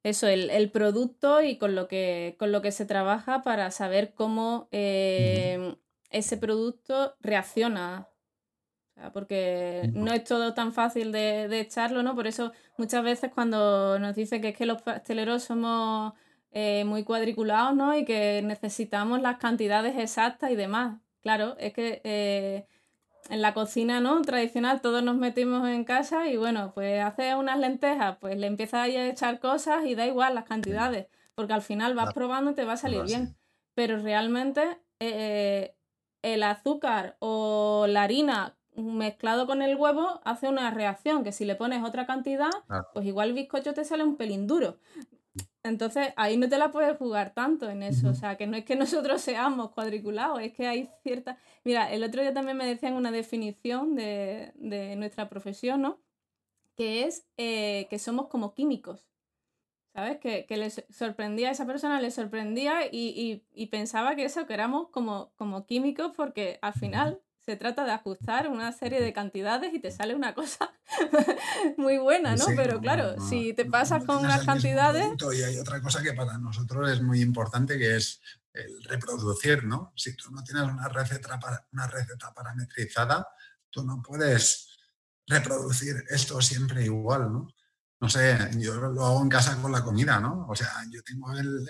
eso, 0.03 0.29
el, 0.29 0.71
producto 0.71 1.41
y 1.41 1.57
con 1.57 1.75
lo, 1.75 1.89
que, 1.89 2.37
con 2.39 2.53
lo 2.53 2.61
que 2.61 2.73
se 2.73 2.85
trabaja 2.85 3.43
para 3.43 3.71
saber 3.71 4.13
cómo 4.15 4.69
em, 4.71 5.77
ese 6.11 6.37
producto 6.37 7.17
reacciona. 7.21 8.09
porque 9.13 9.91
no 9.93 10.13
es 10.13 10.25
todo 10.25 10.55
tan 10.55 10.73
fácil 10.73 11.11
de, 11.11 11.61
echarlo, 11.61 12.03
¿no? 12.03 12.15
Por 12.15 12.27
eso 12.27 12.53
muchas 12.79 13.03
veces 13.03 13.31
cuando 13.35 13.99
nos 13.99 14.15
dicen 14.15 14.41
que 14.43 14.51
es 14.51 14.57
que 14.57 14.67
los 14.67 14.83
pasteleros 14.83 15.43
somos 15.43 16.13
eh, 16.53 16.85
muy 16.85 17.03
cuadriculados, 17.03 17.75
¿no? 17.75 17.97
Y 17.97 18.05
que 18.05 18.43
necesitamos 18.43 19.21
las 19.23 19.39
cantidades 19.39 19.97
exactas 19.99 20.51
y 20.51 20.57
demás. 20.57 21.01
Claro, 21.23 21.57
es 21.59 21.73
que 21.73 22.03
eh, 22.05 22.67
en 23.31 23.43
la 23.43 23.55
cocina 23.55 24.01
no 24.01 24.21
tradicional 24.23 24.81
todos 24.81 25.03
nos 25.03 25.17
metimos 25.17 25.69
en 25.69 25.85
casa 25.85 26.29
y 26.29 26.37
bueno, 26.37 26.73
pues 26.75 27.03
haces 27.03 27.35
unas 27.35 27.59
lentejas, 27.59 28.17
pues 28.21 28.37
le 28.37 28.47
empiezas 28.47 28.89
a 28.89 28.89
echar 28.89 29.41
cosas 29.41 29.85
y 29.87 29.95
da 29.95 30.07
igual 30.07 30.35
las 30.35 30.45
cantidades, 30.45 31.07
porque 31.35 31.53
al 31.53 31.63
final 31.63 31.95
vas 31.95 32.13
probando 32.13 32.51
y 32.51 32.55
te 32.55 32.65
va 32.65 32.75
a 32.75 32.77
salir 32.77 33.03
bien. 33.05 33.37
Pero 33.75 34.01
realmente 34.01 34.79
eh, 35.01 35.75
el 36.23 36.43
azúcar 36.43 37.17
o 37.19 37.87
la 37.89 38.03
harina 38.03 38.57
mezclado 38.77 39.47
con 39.47 39.63
el 39.63 39.77
huevo 39.77 40.21
hace 40.25 40.49
una 40.49 40.71
reacción 40.71 41.25
que 41.25 41.33
si 41.33 41.45
le 41.45 41.55
pones 41.55 41.83
otra 41.85 42.07
cantidad, 42.07 42.51
pues 42.93 43.07
igual 43.07 43.31
el 43.31 43.35
bizcocho 43.35 43.75
te 43.75 43.85
sale 43.85 44.05
un 44.05 44.17
pelín 44.17 44.47
duro. 44.47 44.79
Entonces, 45.65 46.13
ahí 46.17 46.37
no 46.37 46.47
te 46.49 46.59
la 46.59 46.71
puedes 46.71 46.97
jugar 46.99 47.33
tanto 47.33 47.71
en 47.71 47.83
eso. 47.83 48.11
O 48.11 48.15
sea, 48.15 48.37
que 48.37 48.47
no 48.47 48.57
es 48.57 48.65
que 48.65 48.77
nosotros 48.77 49.23
seamos 49.23 49.71
cuadriculados, 49.73 50.41
es 50.41 50.53
que 50.53 50.67
hay 50.67 50.91
cierta. 51.03 51.39
Mira, 51.65 51.91
el 51.91 52.05
otro 52.05 52.21
día 52.21 52.35
también 52.35 52.57
me 52.59 52.67
decían 52.67 52.95
una 52.95 53.11
definición 53.11 53.97
de, 53.97 54.53
nuestra 54.97 55.29
profesión, 55.29 55.83
¿no? 55.83 55.99
Que 56.77 57.05
es 57.05 57.27
eh, 57.39 57.87
que 57.91 57.99
somos 57.99 58.29
como 58.29 58.55
químicos. 58.55 59.07
¿Sabes? 59.95 60.19
Que, 60.19 60.45
que 60.47 60.57
les 60.57 60.85
sorprendía, 60.91 61.49
a 61.49 61.53
esa 61.53 61.67
persona 61.67 62.01
le 62.01 62.11
sorprendía 62.11 62.87
y, 62.91 63.45
y, 63.55 63.67
pensaba 63.67 64.17
que 64.17 64.25
eso, 64.25 64.45
que 64.45 64.55
éramos 64.55 64.89
como, 64.89 65.33
como 65.37 65.67
químicos, 65.67 66.11
porque 66.17 66.59
al 66.63 66.75
final 66.75 67.23
se 67.47 67.57
trata 67.57 67.85
de 67.85 67.93
ajustar 67.93 68.49
una 68.49 68.73
serie 68.73 69.01
de 69.03 69.13
cantidades 69.13 69.75
y 69.75 69.81
te 69.81 69.91
sale 69.91 70.15
una 70.15 70.35
cosa 70.35 70.73
muy 71.77 71.99
buena, 71.99 72.37
¿no? 72.37 72.47
Pero 72.57 72.81
claro, 72.81 73.21
si 73.29 73.53
te 73.53 73.65
pasas 73.67 74.05
con 74.05 74.19
unas 74.19 74.45
cantidades... 74.45 75.09
Y 75.35 75.43
hay 75.43 75.59
otra 75.59 75.81
cosa 75.83 76.03
que 76.03 76.15
para 76.15 76.39
nosotros 76.39 76.91
es 76.91 77.03
muy 77.03 77.21
importante, 77.21 77.79
que 77.79 77.97
es 77.97 78.21
el 78.55 78.83
reproducir, 78.85 79.65
¿no? 79.65 79.93
Si 79.97 80.17
tú 80.17 80.31
no 80.31 80.43
tienes 80.43 80.65
una 80.65 80.89
receta, 80.89 81.39
una 81.73 81.87
receta 81.87 82.33
parametrizada, 82.33 83.27
tú 83.69 83.85
no 83.85 84.01
puedes 84.01 84.69
reproducir 85.27 86.05
esto 86.09 86.41
siempre 86.41 86.85
igual, 86.85 87.33
¿no? 87.33 87.49
No 88.05 88.11
sé, 88.11 88.37
yo 88.59 88.75
lo 88.75 89.03
hago 89.03 89.23
en 89.23 89.31
casa 89.31 89.57
con 89.63 89.73
la 89.73 89.83
comida, 89.83 90.21
¿no? 90.21 90.47
O 90.47 90.55
sea, 90.55 90.71
yo 90.93 91.03
tengo 91.03 91.33
el, 91.33 91.65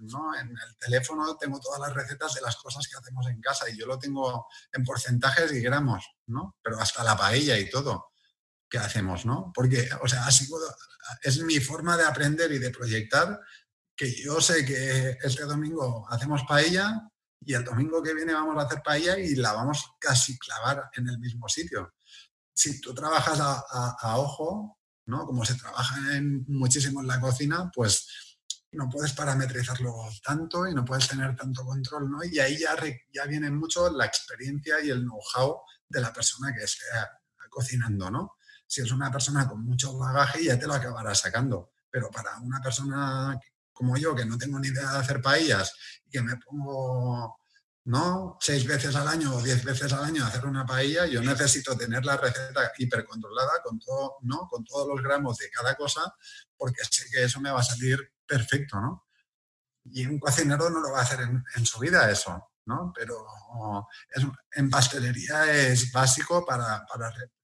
¿no? 0.00 0.34
en 0.34 0.48
el 0.48 0.76
teléfono, 0.80 1.36
tengo 1.36 1.60
todas 1.60 1.78
las 1.78 1.94
recetas 1.94 2.34
de 2.34 2.40
las 2.40 2.56
cosas 2.56 2.88
que 2.88 2.96
hacemos 2.96 3.24
en 3.28 3.40
casa 3.40 3.70
y 3.70 3.78
yo 3.78 3.86
lo 3.86 3.96
tengo 3.96 4.48
en 4.72 4.82
porcentajes 4.82 5.52
y 5.52 5.60
gramos, 5.60 6.04
¿no? 6.26 6.56
Pero 6.60 6.80
hasta 6.80 7.04
la 7.04 7.16
paella 7.16 7.56
y 7.56 7.70
todo 7.70 8.06
que 8.68 8.78
hacemos, 8.78 9.26
¿no? 9.26 9.52
Porque, 9.54 9.88
o 10.02 10.08
sea, 10.08 10.26
así 10.26 10.48
es 11.22 11.40
mi 11.44 11.60
forma 11.60 11.96
de 11.96 12.02
aprender 12.02 12.50
y 12.50 12.58
de 12.58 12.70
proyectar 12.70 13.38
que 13.94 14.12
yo 14.12 14.40
sé 14.40 14.64
que 14.64 15.16
este 15.22 15.44
domingo 15.44 16.04
hacemos 16.10 16.42
paella 16.48 17.00
y 17.42 17.54
el 17.54 17.62
domingo 17.62 18.02
que 18.02 18.12
viene 18.12 18.34
vamos 18.34 18.60
a 18.60 18.66
hacer 18.66 18.82
paella 18.82 19.20
y 19.20 19.36
la 19.36 19.52
vamos 19.52 19.88
casi 20.00 20.36
clavar 20.36 20.90
en 20.96 21.08
el 21.08 21.20
mismo 21.20 21.48
sitio. 21.48 21.94
Si 22.52 22.80
tú 22.80 22.92
trabajas 22.92 23.38
a 23.40 24.18
ojo, 24.18 24.75
como 25.06 25.44
se 25.44 25.54
trabaja 25.54 26.16
en, 26.16 26.44
muchísimo 26.48 27.00
en 27.00 27.06
la 27.06 27.20
cocina, 27.20 27.70
pues 27.74 28.36
no 28.72 28.88
puedes 28.88 29.12
parametrizarlo 29.12 29.94
tanto 30.22 30.66
y 30.66 30.74
no 30.74 30.84
puedes 30.84 31.08
tener 31.08 31.34
tanto 31.36 31.64
control, 31.64 32.10
¿no? 32.10 32.24
Y 32.24 32.38
ahí 32.38 32.58
ya, 32.58 32.76
ya 33.12 33.24
viene 33.24 33.50
mucho 33.50 33.90
la 33.90 34.06
experiencia 34.06 34.80
y 34.82 34.90
el 34.90 35.02
know-how 35.02 35.60
de 35.88 36.00
la 36.00 36.12
persona 36.12 36.52
que 36.52 36.64
esté 36.64 36.84
cocinando, 37.48 38.10
¿no? 38.10 38.36
Si 38.66 38.82
es 38.82 38.90
una 38.90 39.10
persona 39.10 39.48
con 39.48 39.64
mucho 39.64 39.96
bagaje, 39.96 40.44
ya 40.44 40.58
te 40.58 40.66
lo 40.66 40.74
acabará 40.74 41.14
sacando. 41.14 41.70
Pero 41.88 42.10
para 42.10 42.38
una 42.38 42.60
persona 42.60 43.38
como 43.72 43.96
yo, 43.96 44.14
que 44.14 44.24
no 44.24 44.38
tengo 44.38 44.58
ni 44.58 44.68
idea 44.68 44.90
de 44.90 44.98
hacer 44.98 45.20
paellas 45.20 45.72
y 46.06 46.10
que 46.10 46.22
me 46.22 46.36
pongo 46.36 47.38
¿no? 47.86 48.36
Seis 48.40 48.66
veces 48.66 48.96
al 48.96 49.06
año 49.06 49.34
o 49.34 49.42
diez 49.42 49.62
veces 49.64 49.92
al 49.92 50.04
año 50.04 50.24
hacer 50.24 50.44
una 50.44 50.66
paella, 50.66 51.06
yo 51.06 51.22
necesito 51.22 51.76
tener 51.76 52.04
la 52.04 52.16
receta 52.16 52.72
hipercontrolada 52.78 53.62
con, 53.62 53.78
todo, 53.78 54.16
¿no? 54.22 54.48
con 54.50 54.64
todos 54.64 54.88
los 54.88 55.00
gramos 55.00 55.38
de 55.38 55.48
cada 55.50 55.76
cosa, 55.76 56.00
porque 56.56 56.82
sé 56.90 57.06
que 57.12 57.22
eso 57.22 57.40
me 57.40 57.50
va 57.50 57.60
a 57.60 57.64
salir 57.64 58.12
perfecto, 58.26 58.80
¿no? 58.80 59.06
Y 59.84 60.04
un 60.04 60.18
cocinero 60.18 60.68
no 60.68 60.80
lo 60.80 60.90
va 60.90 60.98
a 60.98 61.02
hacer 61.02 61.20
en, 61.20 61.66
su 61.66 61.78
vida 61.78 62.10
eso, 62.10 62.50
¿no? 62.64 62.92
Pero 62.92 63.24
en 64.50 64.68
pastelería 64.68 65.52
es 65.52 65.92
básico 65.92 66.44
para, 66.44 66.84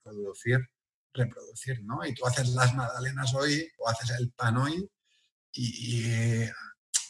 reproducir, 0.02 0.58
reproducir, 1.14 1.84
¿no? 1.84 2.04
Y 2.04 2.14
tú 2.14 2.26
haces 2.26 2.48
las 2.48 2.74
magdalenas 2.74 3.32
hoy 3.34 3.70
o 3.78 3.88
haces 3.88 4.10
el 4.18 4.32
pan 4.32 4.56
hoy 4.56 4.90
y 5.52 6.48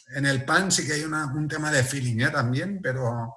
en 0.09 0.25
el 0.25 0.45
pan 0.45 0.71
sí 0.71 0.85
que 0.85 0.93
hay 0.93 1.03
un 1.03 1.47
tema 1.47 1.71
de 1.71 1.83
feeling 1.83 2.21
¿eh? 2.21 2.29
también, 2.29 2.79
pero 2.81 3.35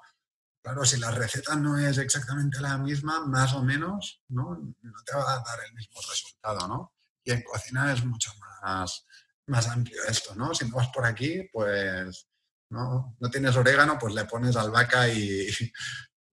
claro, 0.63 0.85
si 0.85 0.99
la 0.99 1.11
receta 1.11 1.55
no 1.55 1.79
es 1.79 1.99
exactamente 1.99 2.61
la 2.61 2.77
misma, 2.79 3.25
más 3.27 3.55
o 3.55 3.63
menos, 3.63 4.23
¿no? 4.29 4.57
no 4.83 5.03
te 5.05 5.15
va 5.15 5.33
a 5.33 5.37
dar 5.37 5.61
el 5.67 5.75
mismo 5.75 6.01
resultado, 6.01 6.67
¿no? 6.67 6.93
Y 7.23 7.33
en 7.33 7.43
cocina 7.43 7.93
es 7.93 8.05
mucho 8.05 8.33
más, 8.63 9.07
más 9.47 9.69
amplio 9.69 10.03
esto, 10.09 10.35
¿no? 10.35 10.55
Si 10.55 10.69
no 10.69 10.77
vas 10.77 10.89
por 10.89 11.05
aquí, 11.05 11.49
pues 11.53 12.29
no, 12.71 13.17
no 13.19 13.31
tienes 13.31 13.57
orégano, 13.57 13.99
pues 13.99 14.15
le 14.15 14.25
pones 14.25 14.57
albahaca 14.57 15.09
y, 15.09 15.49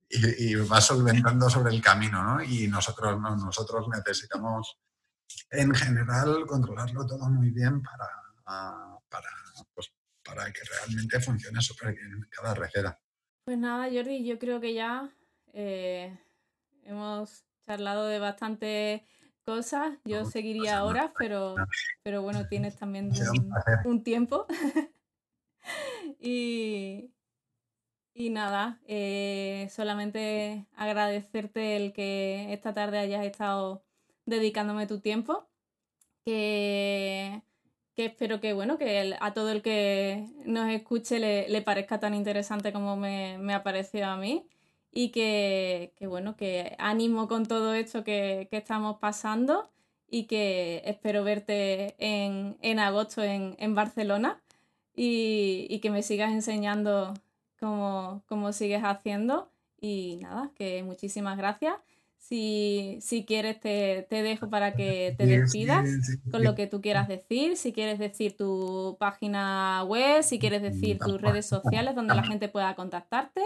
y, 0.10 0.56
vas 0.56 0.86
solventando 0.86 1.50
sobre 1.50 1.74
el 1.74 1.82
camino, 1.82 2.24
¿no? 2.24 2.44
Y 2.44 2.68
nosotros 2.68 3.20
no, 3.20 3.36
nosotros 3.36 3.88
necesitamos 3.88 4.80
en 5.50 5.74
general 5.74 6.46
controlarlo 6.48 7.06
todo 7.06 7.30
muy 7.30 7.52
bien 7.52 7.82
para, 7.82 8.83
para 10.34 10.52
que 10.52 10.62
realmente 10.64 11.20
funcione 11.20 11.62
súper 11.62 11.94
bien 11.94 12.28
cada 12.30 12.54
receta. 12.54 13.00
Pues 13.46 13.58
nada, 13.58 13.90
Jordi, 13.92 14.26
yo 14.26 14.40
creo 14.40 14.60
que 14.60 14.74
ya 14.74 15.14
eh, 15.54 16.18
hemos 16.84 17.44
charlado 17.66 18.08
de 18.08 18.20
bastantes 18.20 19.02
cosas. 19.46 19.98
Yo 20.06 20.26
seguiría 20.26 20.78
ahora, 20.78 21.14
pero, 21.18 21.56
pero 22.04 22.22
bueno, 22.22 22.48
tienes 22.50 22.78
también 22.78 23.12
un, 23.86 24.04
tiempo. 24.04 24.48
y, 26.20 27.12
y 28.14 28.30
nada, 28.30 28.82
eh, 28.88 29.68
solamente 29.72 30.68
agradecerte 30.76 31.76
el 31.76 31.94
que 31.94 32.54
esta 32.54 32.74
tarde 32.74 33.00
hayas 33.00 33.26
estado 33.26 33.84
dedicándome 34.26 34.88
tu 34.88 35.00
tiempo. 35.00 35.50
Que 36.26 37.44
que 37.96 38.06
espero 38.06 38.40
que, 38.40 38.54
bueno, 38.54 38.78
que 38.78 39.16
a 39.20 39.34
todo 39.34 39.52
el 39.52 39.62
que 39.62 40.28
nos 40.46 40.70
escuche 40.70 41.20
le, 41.20 41.62
parezca 41.62 42.00
tan 42.00 42.16
interesante 42.16 42.74
como 42.74 42.96
me, 42.98 43.38
me 43.40 43.54
ha 43.54 43.64
parecido 43.64 44.08
a 44.08 44.18
mí 44.18 44.48
y 44.94 45.10
que, 45.10 45.94
bueno, 46.02 46.36
que 46.38 46.76
ánimo 46.78 47.28
con 47.28 47.46
todo 47.46 47.74
esto 47.74 48.04
que, 48.04 48.48
estamos 48.52 49.00
pasando 49.00 49.70
y 50.10 50.26
que 50.26 50.84
espero 50.86 51.24
verte 51.24 51.96
en, 51.98 52.80
agosto 52.80 53.24
en, 53.24 53.76
Barcelona 53.76 54.42
y, 54.96 55.80
que 55.80 55.90
me 55.90 56.04
sigas 56.04 56.32
enseñando 56.32 57.14
cómo, 57.60 58.24
cómo 58.28 58.54
sigues 58.54 58.84
haciendo. 58.84 59.50
Y 59.82 60.20
nada, 60.22 60.52
que 60.56 60.82
muchísimas 60.84 61.38
gracias 61.38 61.76
si, 62.28 63.00
si 63.02 63.26
quieres, 63.26 63.60
te, 63.60 64.08
te, 64.10 64.24
dejo 64.24 64.50
para 64.50 64.74
que 64.74 65.14
te 65.18 65.26
despidas 65.26 65.86
con 66.32 66.42
lo 66.42 66.56
que 66.56 66.68
tú 66.68 66.82
quieras 66.82 67.10
decir. 67.10 67.58
Si 67.58 67.74
quieres 67.74 68.00
decir 68.00 68.38
tu 68.38 68.96
página 68.98 69.84
web, 69.84 70.24
si 70.24 70.40
quieres 70.40 70.62
decir 70.62 71.00
tus 71.00 71.22
redes 71.22 71.46
sociales 71.46 71.96
donde 71.96 72.16
la 72.16 72.24
gente 72.24 72.48
pueda 72.48 72.76
contactarte. 72.76 73.42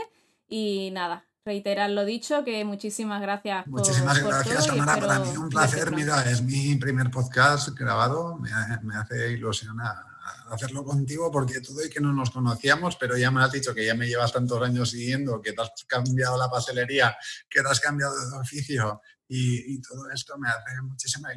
Y 0.47 0.91
nada, 0.91 1.25
reiterar 1.43 1.89
lo 1.89 2.05
dicho, 2.05 2.43
que 2.43 2.63
muchísimas 2.65 3.19
gracias. 3.19 3.65
Muchísimas 3.65 4.23
gracias, 4.23 4.67
Tamara. 4.67 4.99
Para 4.99 5.19
mí 5.21 5.35
un 5.35 5.49
placer. 5.49 5.91
Mira, 5.91 6.29
es 6.29 6.43
mi 6.43 6.75
primer 6.75 7.09
podcast 7.09 7.69
grabado. 7.69 8.37
Me, 8.37 8.51
me 8.83 8.95
hace 8.95 9.31
ilusión 9.31 9.77
hacerlo 10.49 10.83
contigo 10.83 11.31
porque 11.31 11.61
todo 11.61 11.83
y 11.85 11.89
que 11.89 11.99
no 11.99 12.13
nos 12.13 12.31
conocíamos, 12.31 12.95
pero 12.97 13.17
ya 13.17 13.31
me 13.31 13.43
has 13.43 13.51
dicho 13.51 13.73
que 13.73 13.85
ya 13.85 13.95
me 13.95 14.07
llevas 14.07 14.33
tantos 14.33 14.61
años 14.61 14.91
siguiendo, 14.91 15.41
que 15.41 15.53
te 15.53 15.61
has 15.61 15.71
cambiado 15.87 16.37
la 16.37 16.49
pastelería, 16.49 17.17
que 17.49 17.61
te 17.61 17.67
has 17.67 17.79
cambiado 17.79 18.13
de 18.13 18.37
oficio 18.37 19.01
y, 19.27 19.81
todo 19.81 20.09
esto 20.11 20.37
me 20.37 20.49
hace 20.49 20.81
muchísima 20.81 21.29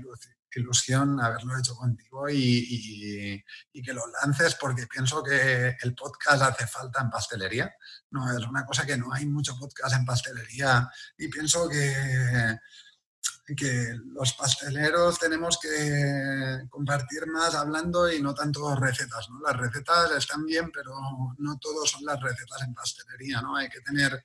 ilusión 0.55 1.21
haberlo 1.21 1.59
hecho 1.59 1.75
contigo 1.75 2.29
y, 2.29 3.43
y, 3.73 3.83
que 3.83 3.93
lo 3.93 4.03
lances 4.23 4.55
porque 4.55 4.87
pienso 4.87 5.23
que 5.23 5.77
el 5.83 5.95
podcast 5.95 6.43
hace 6.43 6.67
falta 6.67 7.01
en 7.01 7.11
pastelería. 7.11 7.73
No 8.11 8.31
es 8.37 8.47
una 8.47 8.65
cosa 8.65 8.87
que 8.87 8.97
no 8.97 9.13
hay 9.13 9.27
mucho 9.27 9.57
podcast 9.59 9.95
en 9.97 10.05
pastelería 10.05 10.89
y 11.19 11.29
pienso 11.29 11.69
que 11.69 12.59
que 13.55 13.97
los 14.15 14.33
pasteleros 14.35 15.19
tenemos 15.19 15.59
que 15.59 16.67
compartir 16.69 17.27
más 17.27 17.55
hablando 17.55 18.11
y 18.11 18.21
no 18.21 18.35
tanto 18.35 18.75
recetas. 18.77 19.29
¿no? 19.31 19.41
Las 19.41 19.57
recetas 19.57 20.11
están 20.13 20.45
bien, 20.45 20.71
pero 20.73 20.93
no 21.39 21.59
todos 21.59 21.91
son 21.91 22.05
las 22.05 22.21
recetas 22.21 22.63
en 22.63 22.75
pastelería. 22.75 23.41
¿no? 23.41 23.57
Hay 23.57 23.69
que 23.69 23.81
tener 23.81 24.23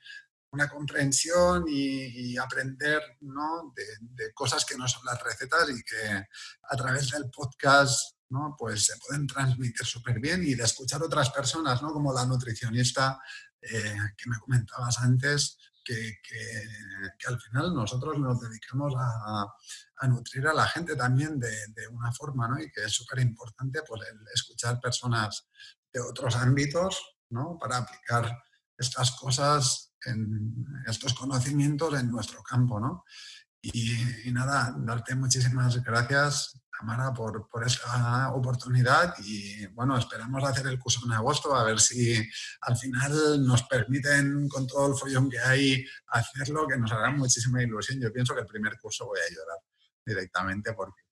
una 0.51 0.69
comprensión 0.69 1.65
y, 1.67 2.37
aprender 2.37 3.01
¿no? 3.21 3.73
de, 3.75 4.33
cosas 4.33 4.65
que 4.65 4.77
no 4.77 4.87
son 4.87 5.05
las 5.05 5.21
recetas 5.21 5.69
y 5.69 5.83
que 5.83 6.27
a 6.69 6.77
través 6.77 7.09
del 7.11 7.29
podcast 7.29 8.15
¿no? 8.29 8.55
pues 8.57 8.85
se 8.85 8.97
pueden 8.97 9.27
transmitir 9.27 9.85
súper 9.85 10.19
bien 10.19 10.43
y 10.43 10.55
de 10.55 10.63
escuchar 10.63 11.03
otras 11.03 11.29
personas, 11.29 11.81
¿no? 11.81 11.91
como 11.91 12.13
la 12.13 12.25
nutricionista 12.25 13.19
eh, 13.61 13.95
que 14.17 14.29
me 14.29 14.37
comentabas 14.39 14.99
antes, 14.99 15.57
que, 15.85 17.27
al 17.27 17.39
final 17.39 17.73
nosotros 17.73 18.19
nos 18.19 18.41
dedicamos 18.41 18.93
a, 18.97 20.07
nutrir 20.07 20.47
a 20.47 20.53
la 20.53 20.67
gente 20.67 20.95
también 20.95 21.39
de, 21.39 21.87
una 21.91 22.11
forma, 22.11 22.47
¿no? 22.47 22.59
Y 22.59 22.69
que 22.71 22.83
es 22.83 22.91
súper 22.91 23.19
importante 23.19 23.81
pues, 23.87 24.01
escuchar 24.33 24.79
personas 24.81 25.47
de 25.93 26.01
otros 26.01 26.35
ámbitos, 26.35 27.17
¿no? 27.29 27.57
Para 27.59 27.77
aplicar 27.77 28.37
estas 28.77 29.11
cosas, 29.11 29.93
en 30.05 30.65
estos 30.87 31.13
conocimientos 31.13 31.93
en 31.99 32.11
nuestro 32.11 32.43
campo, 32.43 32.79
¿no? 32.79 33.05
Y, 33.61 34.31
nada, 34.31 34.75
darte 34.77 35.15
muchísimas 35.15 35.81
gracias, 35.83 36.61
Tamara, 36.79 37.13
por, 37.13 37.47
por 37.47 37.65
esta 37.65 38.31
oportunidad 38.33 39.13
y 39.19 39.65
bueno, 39.67 39.97
esperamos 39.97 40.43
hacer 40.43 40.67
el 40.67 40.79
curso 40.79 41.01
en 41.05 41.13
agosto 41.13 41.55
a 41.55 41.63
ver 41.63 41.79
si 41.79 42.27
al 42.61 42.75
final 42.77 43.45
nos 43.45 43.63
permiten 43.63 44.47
con 44.49 44.67
todo 44.67 44.87
el 44.89 44.95
follón 44.95 45.29
que 45.29 45.39
hay 45.39 45.85
hacerlo, 46.07 46.67
que 46.67 46.77
nos 46.77 46.91
hará 46.91 47.11
muchísima 47.11 47.61
ilusión. 47.61 47.99
Yo 47.99 48.11
pienso 48.11 48.33
que 48.33 48.41
el 48.41 48.47
primer 48.47 48.77
curso 48.79 49.05
voy 49.05 49.19
a 49.19 49.33
llorar 49.33 49.59
directamente 50.05 50.73
porque 50.73 51.03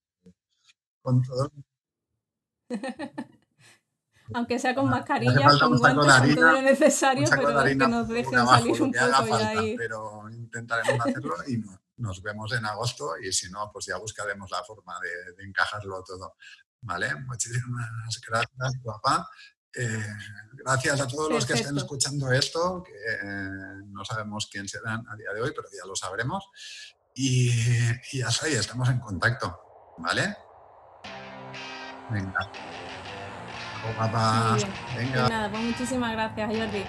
con 1.02 1.22
todo... 1.22 1.52
Aunque 4.34 4.58
sea 4.58 4.74
con 4.74 4.90
mascarilla, 4.90 5.50
con 5.60 5.78
guantes, 5.78 6.10
con 6.10 6.36
todo 6.36 6.52
lo 6.54 6.62
necesario, 6.62 7.28
pero 7.30 7.64
que 7.66 7.76
nos 7.76 8.08
dejen 8.08 8.48
salir 8.48 8.82
un 8.82 8.92
poco 8.92 9.38
ya 9.38 9.50
ahí. 9.50 9.76
Pero 9.78 10.30
intentaremos 10.30 11.06
hacerlo 11.06 11.36
y 11.48 11.58
nos 11.98 12.22
vemos 12.22 12.52
en 12.54 12.66
agosto 12.66 13.18
y 13.22 13.32
si 13.32 13.50
no, 13.50 13.70
pues 13.72 13.86
ya 13.86 13.98
buscaremos 13.98 14.50
la 14.52 14.64
forma 14.64 14.94
de, 15.00 15.44
encajarlo 15.46 16.04
todo. 16.04 16.36
¿Vale? 16.82 17.16
Muchísimas 17.16 17.90
gracias, 18.28 18.82
papá. 18.84 19.28
Eh, 19.76 20.08
gracias 20.54 21.02
a 21.02 21.08
todos 21.08 21.32
los 21.32 21.46
que 21.46 21.54
estén 21.54 21.78
escuchando 21.78 22.32
esto, 22.32 22.84
que 22.84 22.92
eh, 22.92 23.84
no 23.88 24.04
sabemos 24.06 24.48
quién 24.52 24.68
serán 24.68 25.04
a 25.08 25.16
día 25.16 25.32
de 25.34 25.42
hoy, 25.42 25.54
pero 25.56 25.68
ya 25.72 25.88
lo 25.88 25.96
sabremos. 25.96 26.50
Y, 27.16 27.50
y 28.12 28.20
ya 28.20 28.28
está, 28.28 28.48
estamos 28.48 28.90
en 28.90 29.00
contacto. 29.00 29.96
¿Vale? 29.98 30.36
Venga. 32.10 32.50
Venga. 34.96 35.30
nada, 35.30 35.50
pues 35.52 35.64
muchísimas 35.64 36.12
gracias, 36.14 36.58
Jordi. 36.58 36.86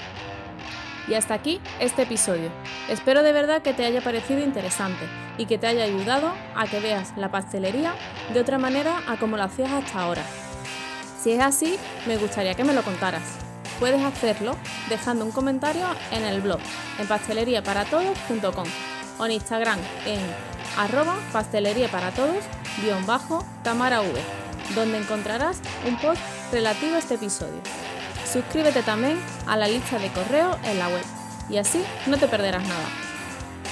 Y 1.08 1.14
hasta 1.14 1.34
aquí 1.34 1.60
este 1.80 2.02
episodio. 2.02 2.50
Espero 2.88 3.22
de 3.22 3.32
verdad 3.32 3.62
que 3.62 3.74
te 3.74 3.84
haya 3.84 4.00
parecido 4.00 4.40
interesante 4.40 5.04
y 5.36 5.46
que 5.46 5.58
te 5.58 5.66
haya 5.66 5.82
ayudado 5.84 6.32
a 6.54 6.66
que 6.66 6.80
veas 6.80 7.12
la 7.16 7.30
pastelería 7.30 7.94
de 8.32 8.40
otra 8.40 8.56
manera 8.58 9.02
a 9.06 9.16
como 9.16 9.36
lo 9.36 9.42
hacías 9.42 9.70
hasta 9.70 10.00
ahora. 10.00 10.22
Si 11.20 11.32
es 11.32 11.40
así, 11.40 11.76
me 12.06 12.16
gustaría 12.16 12.54
que 12.54 12.64
me 12.64 12.74
lo 12.74 12.82
contaras. 12.82 13.22
Puedes 13.80 14.02
hacerlo 14.02 14.56
dejando 14.88 15.24
un 15.24 15.32
comentario 15.32 15.86
en 16.12 16.24
el 16.24 16.40
blog 16.40 16.60
en 16.98 17.06
pasteleriaparatodos.com 17.06 18.68
o 19.18 19.26
en 19.26 19.32
Instagram 19.32 19.78
en 20.06 20.20
arroba 20.76 21.16
pasteleriaparatodos-tamara 21.32 24.02
donde 24.74 24.98
encontrarás 24.98 25.60
un 25.86 25.96
post 25.98 26.20
relativo 26.52 26.96
a 26.96 26.98
este 26.98 27.14
episodio. 27.14 27.60
Suscríbete 28.34 28.82
también 28.82 29.16
a 29.46 29.56
la 29.56 29.68
lista 29.68 29.96
de 30.00 30.08
correo 30.08 30.58
en 30.64 30.80
la 30.80 30.88
web 30.88 31.04
y 31.48 31.56
así 31.56 31.84
no 32.08 32.18
te 32.18 32.26
perderás 32.26 32.66
nada. 32.66 32.88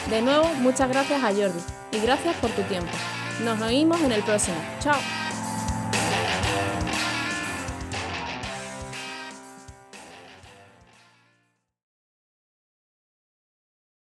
De 0.08 0.22
nuevo, 0.22 0.44
muchas 0.60 0.88
gracias 0.88 1.20
a 1.20 1.32
Jordi 1.32 1.60
y 1.90 1.98
gracias 1.98 2.36
por 2.36 2.50
tu 2.50 2.62
tiempo. 2.62 2.92
Nos 3.44 3.60
oímos 3.60 4.00
en 4.02 4.12
el 4.12 4.22
próximo. 4.22 4.56
Chao. 4.78 5.21